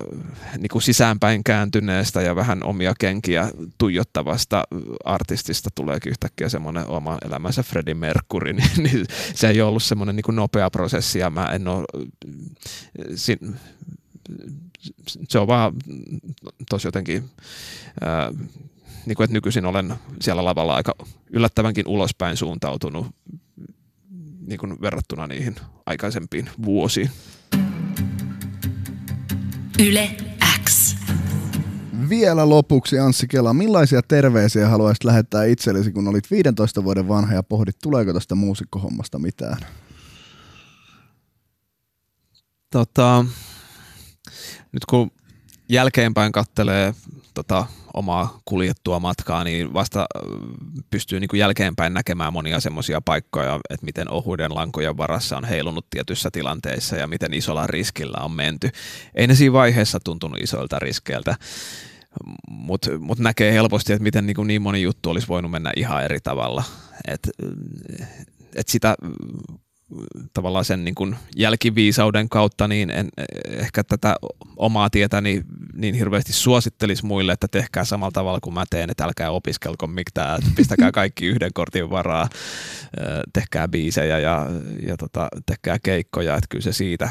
niin 0.57 0.82
sisäänpäin 0.82 1.43
kääntyneestä 1.43 2.22
ja 2.22 2.36
vähän 2.36 2.63
omia 2.63 2.93
kenkiä 2.99 3.49
tuijottavasta 3.78 4.63
artistista 5.05 5.70
tuleekin 5.76 6.09
yhtäkkiä 6.09 6.49
semmoinen 6.49 6.88
oma 6.88 7.18
elämänsä 7.26 7.63
Freddie 7.63 7.93
Mercury, 7.93 8.53
niin, 8.53 8.72
niin 8.78 9.05
se 9.36 9.49
ei 9.49 9.61
ollut 9.61 9.84
semmoinen 9.84 10.15
niin 10.15 10.36
nopea 10.36 10.70
prosessi 10.70 11.20
ja 11.20 11.30
mä 11.30 11.45
en 11.45 11.68
ole, 11.68 11.86
sin, 13.15 13.39
se 15.30 15.39
on 15.39 15.47
vaan 15.47 15.74
tosi 16.70 16.88
jotenkin 16.88 17.30
ää, 18.01 18.32
niin 19.05 19.15
kuin, 19.15 19.25
että 19.25 19.33
nykyisin 19.33 19.65
olen 19.65 19.93
siellä 20.21 20.45
lavalla 20.45 20.75
aika 20.75 20.95
yllättävänkin 21.29 21.87
ulospäin 21.87 22.37
suuntautunut 22.37 23.07
niin 24.47 24.59
kuin 24.59 24.81
verrattuna 24.81 25.27
niihin 25.27 25.55
aikaisempiin 25.85 26.49
vuosiin. 26.65 27.09
Yle 29.79 30.15
X. 30.65 30.95
Vielä 32.09 32.49
lopuksi 32.49 32.99
Anssi 32.99 33.27
Kela, 33.27 33.53
millaisia 33.53 34.01
terveisiä 34.01 34.67
haluaisit 34.67 35.03
lähettää 35.03 35.45
itsellesi, 35.45 35.91
kun 35.91 36.07
olit 36.07 36.31
15 36.31 36.83
vuoden 36.83 37.07
vanha 37.07 37.33
ja 37.33 37.43
pohdit, 37.43 37.79
tuleeko 37.83 38.13
tästä 38.13 38.35
muusikkohommasta 38.35 39.19
mitään? 39.19 39.57
Tota, 42.71 43.25
nyt 44.71 44.85
kun 44.89 45.11
jälkeenpäin 45.69 46.31
kattelee 46.31 46.93
tota, 47.38 47.65
omaa 47.93 48.39
kuljettua 48.45 48.99
matkaa, 48.99 49.43
niin 49.43 49.73
vasta 49.73 50.05
pystyy 50.89 51.19
niin 51.19 51.27
kuin 51.27 51.39
jälkeenpäin 51.39 51.93
näkemään 51.93 52.33
monia 52.33 52.59
semmoisia 52.59 53.01
paikkoja, 53.01 53.59
että 53.69 53.85
miten 53.85 54.11
ohuiden 54.11 54.55
lankojen 54.55 54.97
varassa 54.97 55.38
on 55.38 55.45
heilunut 55.45 55.85
tietyissä 55.89 56.29
tilanteissa 56.31 56.95
ja 56.95 57.07
miten 57.07 57.33
isolla 57.33 57.67
riskillä 57.67 58.17
on 58.21 58.31
menty. 58.31 58.69
Ei 59.15 59.27
ne 59.27 59.35
siinä 59.35 59.53
vaiheessa 59.53 59.99
tuntunut 60.03 60.41
isoilta 60.41 60.79
riskeiltä, 60.79 61.35
mutta 62.49 62.99
mut 62.99 63.19
näkee 63.19 63.53
helposti, 63.53 63.93
että 63.93 64.03
miten 64.03 64.25
niin, 64.25 64.35
kuin 64.35 64.47
niin 64.47 64.61
moni 64.61 64.81
juttu 64.81 65.09
olisi 65.09 65.27
voinut 65.27 65.51
mennä 65.51 65.71
ihan 65.75 66.03
eri 66.03 66.19
tavalla. 66.23 66.63
Et, 67.07 67.29
et 68.55 68.67
sitä 68.67 68.95
tavallaan 70.33 70.65
sen 70.65 70.85
niin 70.85 70.95
kuin 70.95 71.15
jälkiviisauden 71.35 72.29
kautta, 72.29 72.67
niin 72.67 72.89
en 72.89 73.09
ehkä 73.47 73.83
tätä 73.83 74.15
omaa 74.57 74.89
tietäni 74.89 75.43
niin 75.73 75.95
hirveästi 75.95 76.33
suosittelisi 76.33 77.05
muille, 77.05 77.31
että 77.31 77.47
tehkää 77.47 77.83
samalla 77.85 78.11
tavalla 78.11 78.39
kuin 78.39 78.53
mä 78.53 78.63
teen, 78.69 78.89
että 78.89 79.03
älkää 79.03 79.31
opiskelko 79.31 79.88
mitään, 79.88 80.39
että 80.39 80.51
pistäkää 80.55 80.91
kaikki 80.91 81.25
yhden 81.25 81.53
kortin 81.53 81.89
varaa, 81.89 82.29
tehkää 83.33 83.67
biisejä 83.67 84.19
ja, 84.19 84.45
ja 84.88 84.97
tota, 84.97 85.27
tehkää 85.45 85.77
keikkoja, 85.83 86.35
että 86.35 86.47
kyllä 86.49 86.63
se 86.63 86.73
siitä 86.73 87.09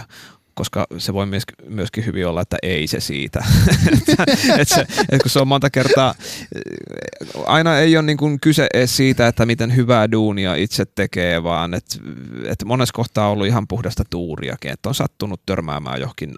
koska 0.56 0.86
se 0.98 1.14
voi 1.14 1.26
myöskin 1.68 2.06
hyvin 2.06 2.26
olla, 2.26 2.40
että 2.40 2.56
ei 2.62 2.86
se 2.86 3.00
siitä. 3.00 3.44
et 4.58 4.68
se, 4.68 4.86
et 5.08 5.22
kun 5.22 5.30
se 5.30 5.40
on 5.40 5.48
monta 5.48 5.70
kertaa, 5.70 6.14
aina 7.46 7.78
ei 7.78 7.96
ole 7.96 8.06
niin 8.06 8.16
kuin 8.16 8.40
kyse 8.40 8.66
edes 8.74 8.96
siitä, 8.96 9.28
että 9.28 9.46
miten 9.46 9.76
hyvää 9.76 10.10
duunia 10.10 10.54
itse 10.54 10.84
tekee, 10.94 11.42
vaan 11.42 11.74
että 11.74 11.98
et 12.44 12.64
monessa 12.64 12.92
kohtaa 12.92 13.26
on 13.26 13.32
ollut 13.32 13.46
ihan 13.46 13.68
puhdasta 13.68 14.04
tuuriakin, 14.10 14.70
että 14.70 14.88
on 14.88 14.94
sattunut 14.94 15.40
törmäämään 15.46 16.00
johonkin 16.00 16.34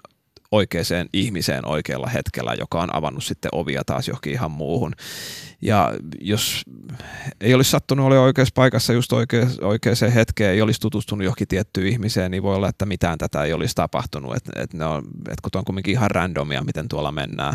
oikeaan 0.51 1.09
ihmiseen 1.13 1.65
oikealla 1.65 2.07
hetkellä, 2.07 2.53
joka 2.53 2.81
on 2.81 2.95
avannut 2.95 3.23
sitten 3.23 3.49
ovia 3.51 3.81
taas 3.85 4.07
johonkin 4.07 4.33
ihan 4.33 4.51
muuhun. 4.51 4.93
Ja 5.61 5.93
jos 6.21 6.63
ei 7.41 7.53
olisi 7.53 7.71
sattunut 7.71 8.05
olla 8.05 8.19
oikeassa 8.19 8.51
paikassa 8.55 8.93
just 8.93 9.13
oikeaan, 9.13 9.51
oikeaan 9.61 10.11
hetkeen, 10.13 10.51
ei 10.51 10.61
olisi 10.61 10.79
tutustunut 10.79 11.23
johonkin 11.23 11.47
tiettyyn 11.47 11.87
ihmiseen, 11.87 12.31
niin 12.31 12.43
voi 12.43 12.55
olla, 12.55 12.69
että 12.69 12.85
mitään 12.85 13.17
tätä 13.17 13.43
ei 13.43 13.53
olisi 13.53 13.75
tapahtunut. 13.75 14.35
Et, 14.35 14.49
et 14.55 14.73
ne 14.73 14.85
on, 14.85 15.03
et 15.29 15.41
kun 15.41 15.49
on 15.55 15.65
kuitenkin 15.65 15.91
ihan 15.91 16.11
randomia, 16.11 16.63
miten 16.63 16.87
tuolla 16.87 17.11
mennään. 17.11 17.53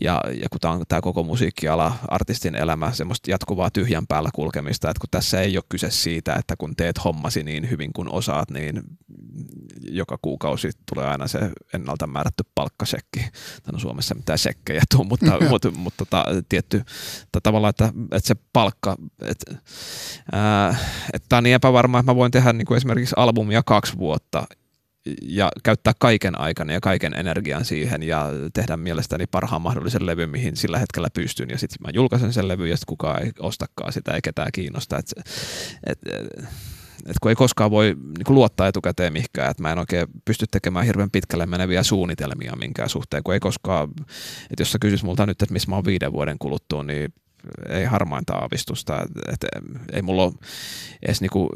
Ja, 0.00 0.20
ja 0.42 0.48
kun 0.48 0.60
tämä 0.60 0.74
on 0.74 0.84
tämä 0.88 1.00
koko 1.00 1.22
musiikkiala, 1.22 1.94
artistin 2.08 2.54
elämä, 2.54 2.92
semmoista 2.92 3.30
jatkuvaa 3.30 3.70
tyhjän 3.70 4.06
päällä 4.06 4.30
kulkemista, 4.34 4.90
että 4.90 5.00
kun 5.00 5.10
tässä 5.10 5.40
ei 5.40 5.56
ole 5.56 5.64
kyse 5.68 5.90
siitä, 5.90 6.34
että 6.34 6.56
kun 6.56 6.76
teet 6.76 7.04
hommasi 7.04 7.42
niin 7.42 7.70
hyvin 7.70 7.92
kuin 7.92 8.08
osaat, 8.12 8.50
niin 8.50 8.82
joka 9.88 10.18
kuukausi 10.22 10.70
tulee 10.94 11.06
aina 11.06 11.28
se 11.28 11.38
ennalta 11.74 12.06
määrätty 12.14 12.44
palkkasekki. 12.54 13.20
Tänä 13.62 13.78
Suomessa 13.78 14.14
mitään 14.14 14.38
sekkejä 14.38 14.82
tuu, 14.90 15.04
mutta, 15.04 15.30
mutta, 15.30 15.48
mutta, 15.48 15.70
mutta 15.70 15.98
tota, 15.98 16.24
tietty 16.48 16.82
tai 17.32 17.40
tavallaan, 17.42 17.70
että, 17.70 17.92
että 18.12 18.28
se 18.28 18.34
palkka, 18.52 18.96
että, 19.22 19.54
ää, 20.32 20.76
että 21.12 21.26
tämä 21.28 21.38
on 21.38 21.44
niin 21.44 21.54
epävarma, 21.54 21.98
että 21.98 22.12
mä 22.12 22.16
voin 22.16 22.32
tehdä 22.32 22.52
niin 22.52 22.66
kuin 22.66 22.76
esimerkiksi 22.76 23.14
albumia 23.18 23.62
kaksi 23.62 23.98
vuotta 23.98 24.46
ja 25.22 25.50
käyttää 25.62 25.92
kaiken 25.98 26.40
aikana 26.40 26.72
ja 26.72 26.80
kaiken 26.80 27.14
energian 27.14 27.64
siihen 27.64 28.02
ja 28.02 28.30
tehdä 28.52 28.76
mielestäni 28.76 29.26
parhaan 29.26 29.62
mahdollisen 29.62 30.06
levyn, 30.06 30.30
mihin 30.30 30.56
sillä 30.56 30.78
hetkellä 30.78 31.08
pystyn. 31.14 31.50
Ja 31.50 31.58
sitten 31.58 31.78
mä 31.80 31.90
julkaisen 31.94 32.32
sen 32.32 32.48
levyn 32.48 32.70
ja 32.70 32.76
sitten 32.76 32.92
kukaan 32.92 33.22
ei 33.22 33.32
ostakaan 33.38 33.92
sitä, 33.92 34.12
ei 34.12 34.20
ketään 34.22 34.52
kiinnosta. 34.52 34.98
Et, 34.98 35.06
et, 35.86 35.98
et, 36.06 36.44
et 37.06 37.16
kun 37.22 37.30
ei 37.30 37.34
koskaan 37.34 37.70
voi 37.70 37.84
niin 37.84 38.24
kuin 38.24 38.34
luottaa 38.34 38.68
etukäteen 38.68 39.12
mihinkään, 39.12 39.50
että 39.50 39.62
mä 39.62 39.72
en 39.72 39.78
oikein 39.78 40.06
pysty 40.24 40.46
tekemään 40.50 40.86
hirveän 40.86 41.10
pitkälle 41.10 41.46
meneviä 41.46 41.82
suunnitelmia 41.82 42.56
minkään 42.56 42.88
suhteen, 42.88 43.22
kun 43.22 43.34
ei 43.34 43.40
koskaan, 43.40 43.88
että 44.50 44.60
jos 44.60 44.72
sä 44.72 44.78
kysyis 44.80 45.04
multa 45.04 45.26
nyt, 45.26 45.42
että 45.42 45.52
missä 45.52 45.70
mä 45.70 45.76
oon 45.76 45.84
viiden 45.84 46.12
vuoden 46.12 46.38
kuluttua, 46.38 46.82
niin 46.82 47.12
ei 47.68 47.84
harmainta 47.84 48.34
aavistusta, 48.34 49.06
että 49.32 49.46
ei 49.92 50.02
mulla 50.02 50.22
ole 50.22 50.32
edes 51.02 51.20
niinku, 51.20 51.50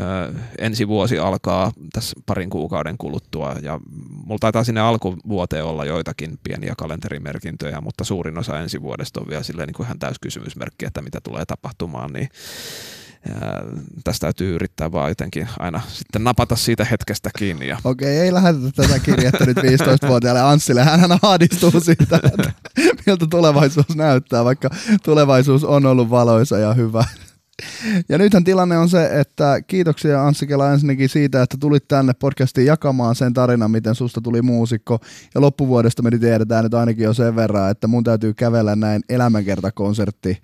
ö, 0.00 0.34
ensi 0.58 0.88
vuosi 0.88 1.18
alkaa 1.18 1.72
tässä 1.92 2.16
parin 2.26 2.50
kuukauden 2.50 2.98
kuluttua. 2.98 3.56
Ja 3.62 3.80
mulla 4.24 4.38
taitaa 4.40 4.64
sinne 4.64 4.80
alkuvuoteen 4.80 5.64
olla 5.64 5.84
joitakin 5.84 6.38
pieniä 6.42 6.74
kalenterimerkintöjä, 6.78 7.80
mutta 7.80 8.04
suurin 8.04 8.38
osa 8.38 8.60
ensi 8.60 8.82
vuodesta 8.82 9.20
on 9.20 9.26
vielä 9.28 9.42
silleen 9.42 9.66
niin 9.66 9.74
kuin 9.74 9.86
ihan 9.86 9.98
täyskysymysmerkki, 9.98 10.86
että 10.86 11.02
mitä 11.02 11.20
tulee 11.20 11.44
tapahtumaan, 11.44 12.12
niin 12.12 12.28
tästä 14.04 14.26
täytyy 14.26 14.54
yrittää 14.54 14.92
vaan 14.92 15.08
jotenkin 15.08 15.48
aina 15.58 15.80
sitten 15.88 16.24
napata 16.24 16.56
siitä 16.56 16.84
hetkestä 16.84 17.30
kiinni. 17.38 17.68
Ja... 17.68 17.78
Okei, 17.84 18.18
ei 18.18 18.32
lähetetä 18.32 18.70
tätä 18.76 18.98
kirjettä 18.98 19.46
nyt 19.46 19.56
15-vuotiaalle 19.56 20.40
Anssille. 20.40 20.84
Hän 20.84 21.18
ahdistuu 21.22 21.80
siitä, 21.80 22.16
että 22.16 22.52
miltä 23.06 23.26
tulevaisuus 23.30 23.96
näyttää, 23.96 24.44
vaikka 24.44 24.70
tulevaisuus 25.04 25.64
on 25.64 25.86
ollut 25.86 26.10
valoisa 26.10 26.58
ja 26.58 26.74
hyvä. 26.74 27.04
Ja 28.08 28.18
nythän 28.18 28.44
tilanne 28.44 28.78
on 28.78 28.88
se, 28.88 29.20
että 29.20 29.62
kiitoksia 29.66 30.26
Anssi 30.26 30.46
Kela 30.46 30.72
ensinnäkin 30.72 31.08
siitä, 31.08 31.42
että 31.42 31.56
tulit 31.60 31.88
tänne 31.88 32.12
podcastiin 32.12 32.66
jakamaan 32.66 33.14
sen 33.14 33.34
tarinan, 33.34 33.70
miten 33.70 33.94
susta 33.94 34.20
tuli 34.20 34.42
muusikko. 34.42 34.98
Ja 35.34 35.40
loppuvuodesta 35.40 36.02
me 36.02 36.10
tiedetään 36.18 36.64
nyt 36.64 36.74
ainakin 36.74 37.04
jo 37.04 37.14
sen 37.14 37.36
verran, 37.36 37.70
että 37.70 37.86
mun 37.86 38.04
täytyy 38.04 38.34
kävellä 38.34 38.76
näin 38.76 39.02
elämänkertakonsertti 39.08 40.42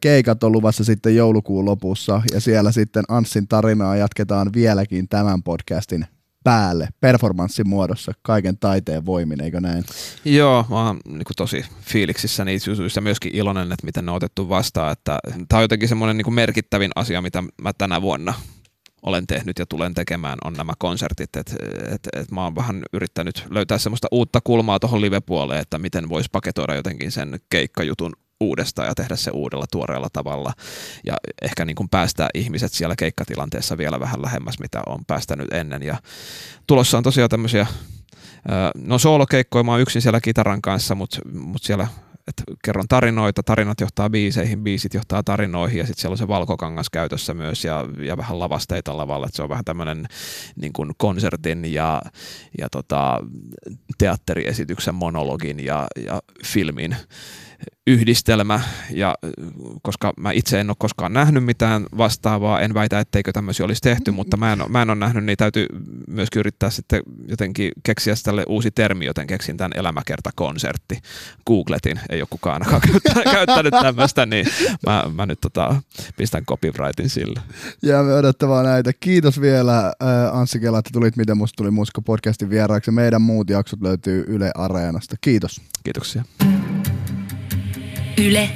keikat 0.00 0.44
on 0.44 0.52
luvassa 0.52 0.84
sitten 0.84 1.16
joulukuun 1.16 1.64
lopussa 1.64 2.22
ja 2.32 2.40
siellä 2.40 2.72
sitten 2.72 3.04
Anssin 3.08 3.48
tarinaa 3.48 3.96
jatketaan 3.96 4.52
vieläkin 4.52 5.08
tämän 5.08 5.42
podcastin 5.42 6.06
päälle 6.44 6.88
performanssin 7.00 7.68
muodossa 7.68 8.12
kaiken 8.22 8.58
taiteen 8.58 9.06
voimin, 9.06 9.40
eikö 9.40 9.60
näin? 9.60 9.84
Joo, 10.24 10.66
mä 10.70 10.86
oon 10.86 11.00
niin 11.06 11.22
tosi 11.36 11.64
fiiliksissä 11.80 12.44
niitä 12.44 12.70
jutuista 12.70 13.00
myöskin 13.00 13.34
iloinen, 13.34 13.72
että 13.72 13.86
miten 13.86 14.04
ne 14.04 14.10
on 14.10 14.16
otettu 14.16 14.48
vastaan. 14.48 14.92
Että 14.92 15.18
tämä 15.48 15.58
on 15.58 15.64
jotenkin 15.64 15.88
semmoinen 15.88 16.16
niin 16.16 16.34
merkittävin 16.34 16.90
asia, 16.96 17.22
mitä 17.22 17.42
mä 17.62 17.72
tänä 17.72 18.02
vuonna 18.02 18.34
olen 19.02 19.26
tehnyt 19.26 19.58
ja 19.58 19.66
tulen 19.66 19.94
tekemään, 19.94 20.38
on 20.44 20.52
nämä 20.52 20.72
konsertit. 20.78 21.36
Et, 21.36 21.54
et, 21.92 22.08
et 22.12 22.30
mä 22.30 22.44
oon 22.44 22.54
vähän 22.54 22.82
yrittänyt 22.92 23.46
löytää 23.50 23.78
semmoista 23.78 24.08
uutta 24.10 24.40
kulmaa 24.44 24.80
tuohon 24.80 25.00
live-puoleen, 25.00 25.60
että 25.60 25.78
miten 25.78 26.08
voisi 26.08 26.28
paketoida 26.32 26.74
jotenkin 26.74 27.12
sen 27.12 27.40
keikkajutun 27.50 28.12
uudestaan 28.40 28.88
ja 28.88 28.94
tehdä 28.94 29.16
se 29.16 29.30
uudella 29.30 29.64
tuoreella 29.72 30.08
tavalla. 30.12 30.52
Ja 31.06 31.16
ehkä 31.42 31.64
niin 31.64 31.76
kuin 31.76 31.88
päästää 31.88 32.28
ihmiset 32.34 32.72
siellä 32.72 32.94
keikkatilanteessa 32.98 33.78
vielä 33.78 34.00
vähän 34.00 34.22
lähemmäs, 34.22 34.58
mitä 34.58 34.82
on 34.86 35.04
päästänyt 35.06 35.52
ennen. 35.52 35.82
Ja 35.82 35.96
tulossa 36.66 36.98
on 36.98 37.04
tosiaan 37.04 37.30
tämmöisiä, 37.30 37.66
no 38.74 38.98
soolokeikkoja, 38.98 39.64
mä 39.64 39.72
oon 39.72 39.80
yksin 39.80 40.02
siellä 40.02 40.20
kitaran 40.20 40.62
kanssa, 40.62 40.94
mutta 40.94 41.18
mut 41.32 41.62
siellä 41.62 41.88
että 42.28 42.42
kerron 42.64 42.88
tarinoita, 42.88 43.42
tarinat 43.42 43.80
johtaa 43.80 44.10
biiseihin, 44.10 44.62
biisit 44.62 44.94
johtaa 44.94 45.22
tarinoihin 45.22 45.78
ja 45.78 45.86
sitten 45.86 46.00
siellä 46.00 46.12
on 46.12 46.18
se 46.18 46.28
valkokangas 46.28 46.90
käytössä 46.90 47.34
myös 47.34 47.64
ja, 47.64 47.84
ja 47.98 48.16
vähän 48.16 48.38
lavasteita 48.38 48.96
lavalla, 48.96 49.26
että 49.26 49.36
se 49.36 49.42
on 49.42 49.48
vähän 49.48 49.64
tämmöinen 49.64 50.06
niin 50.56 50.72
kuin 50.72 50.92
konsertin 50.96 51.72
ja, 51.72 52.02
ja 52.58 52.68
tota, 52.70 53.20
teatteriesityksen 53.98 54.94
monologin 54.94 55.64
ja, 55.64 55.86
ja 56.06 56.22
filmin 56.44 56.96
yhdistelmä, 57.86 58.60
ja 58.90 59.14
koska 59.82 60.12
mä 60.16 60.32
itse 60.32 60.60
en 60.60 60.70
ole 60.70 60.76
koskaan 60.78 61.12
nähnyt 61.12 61.44
mitään 61.44 61.86
vastaavaa, 61.96 62.60
en 62.60 62.74
väitä, 62.74 63.00
etteikö 63.00 63.32
tämmöisiä 63.32 63.66
olisi 63.66 63.80
tehty, 63.80 64.10
mutta 64.10 64.36
mä 64.36 64.52
en, 64.52 64.58
mä 64.68 64.82
en 64.82 64.90
ole 64.90 64.98
nähnyt, 64.98 65.24
niin 65.24 65.36
täytyy 65.36 65.66
myöskin 66.06 66.40
yrittää 66.40 66.70
sitten 66.70 67.02
jotenkin 67.28 67.72
keksiä 67.82 68.14
tälle 68.24 68.44
uusi 68.48 68.70
termi, 68.70 69.04
joten 69.04 69.26
keksin 69.26 69.56
tämän 69.56 69.72
elämäkertakonsertti. 69.74 70.98
Googletin, 71.46 72.00
ei 72.08 72.22
ole 72.22 72.28
kukaan 72.30 72.54
ainakaan 72.54 72.80
käyttänyt, 72.92 73.24
käyttänyt 73.24 73.74
tämmöistä, 73.82 74.26
niin 74.26 74.46
mä, 74.86 75.04
mä 75.14 75.26
nyt 75.26 75.40
tota, 75.40 75.82
pistän 76.16 76.44
copyrightin 76.44 77.10
sille. 77.10 77.40
Jäämme 77.82 78.14
odottamaan 78.14 78.64
näitä. 78.64 78.92
Kiitos 78.92 79.40
vielä 79.40 79.92
Anssi 80.32 80.60
Kela, 80.60 80.78
että 80.78 80.90
tulit 80.92 81.16
Miten 81.16 81.36
musta 81.36 81.56
tuli 81.56 81.70
musiikka 81.70 82.02
podcastin 82.02 82.50
vieraaksi. 82.50 82.90
Meidän 82.90 83.22
muut 83.22 83.50
jaksot 83.50 83.80
löytyy 83.82 84.24
Yle 84.28 84.50
Areenasta. 84.54 85.16
Kiitos. 85.20 85.60
Kiitoksia. 85.84 86.24
Yle 88.18 88.50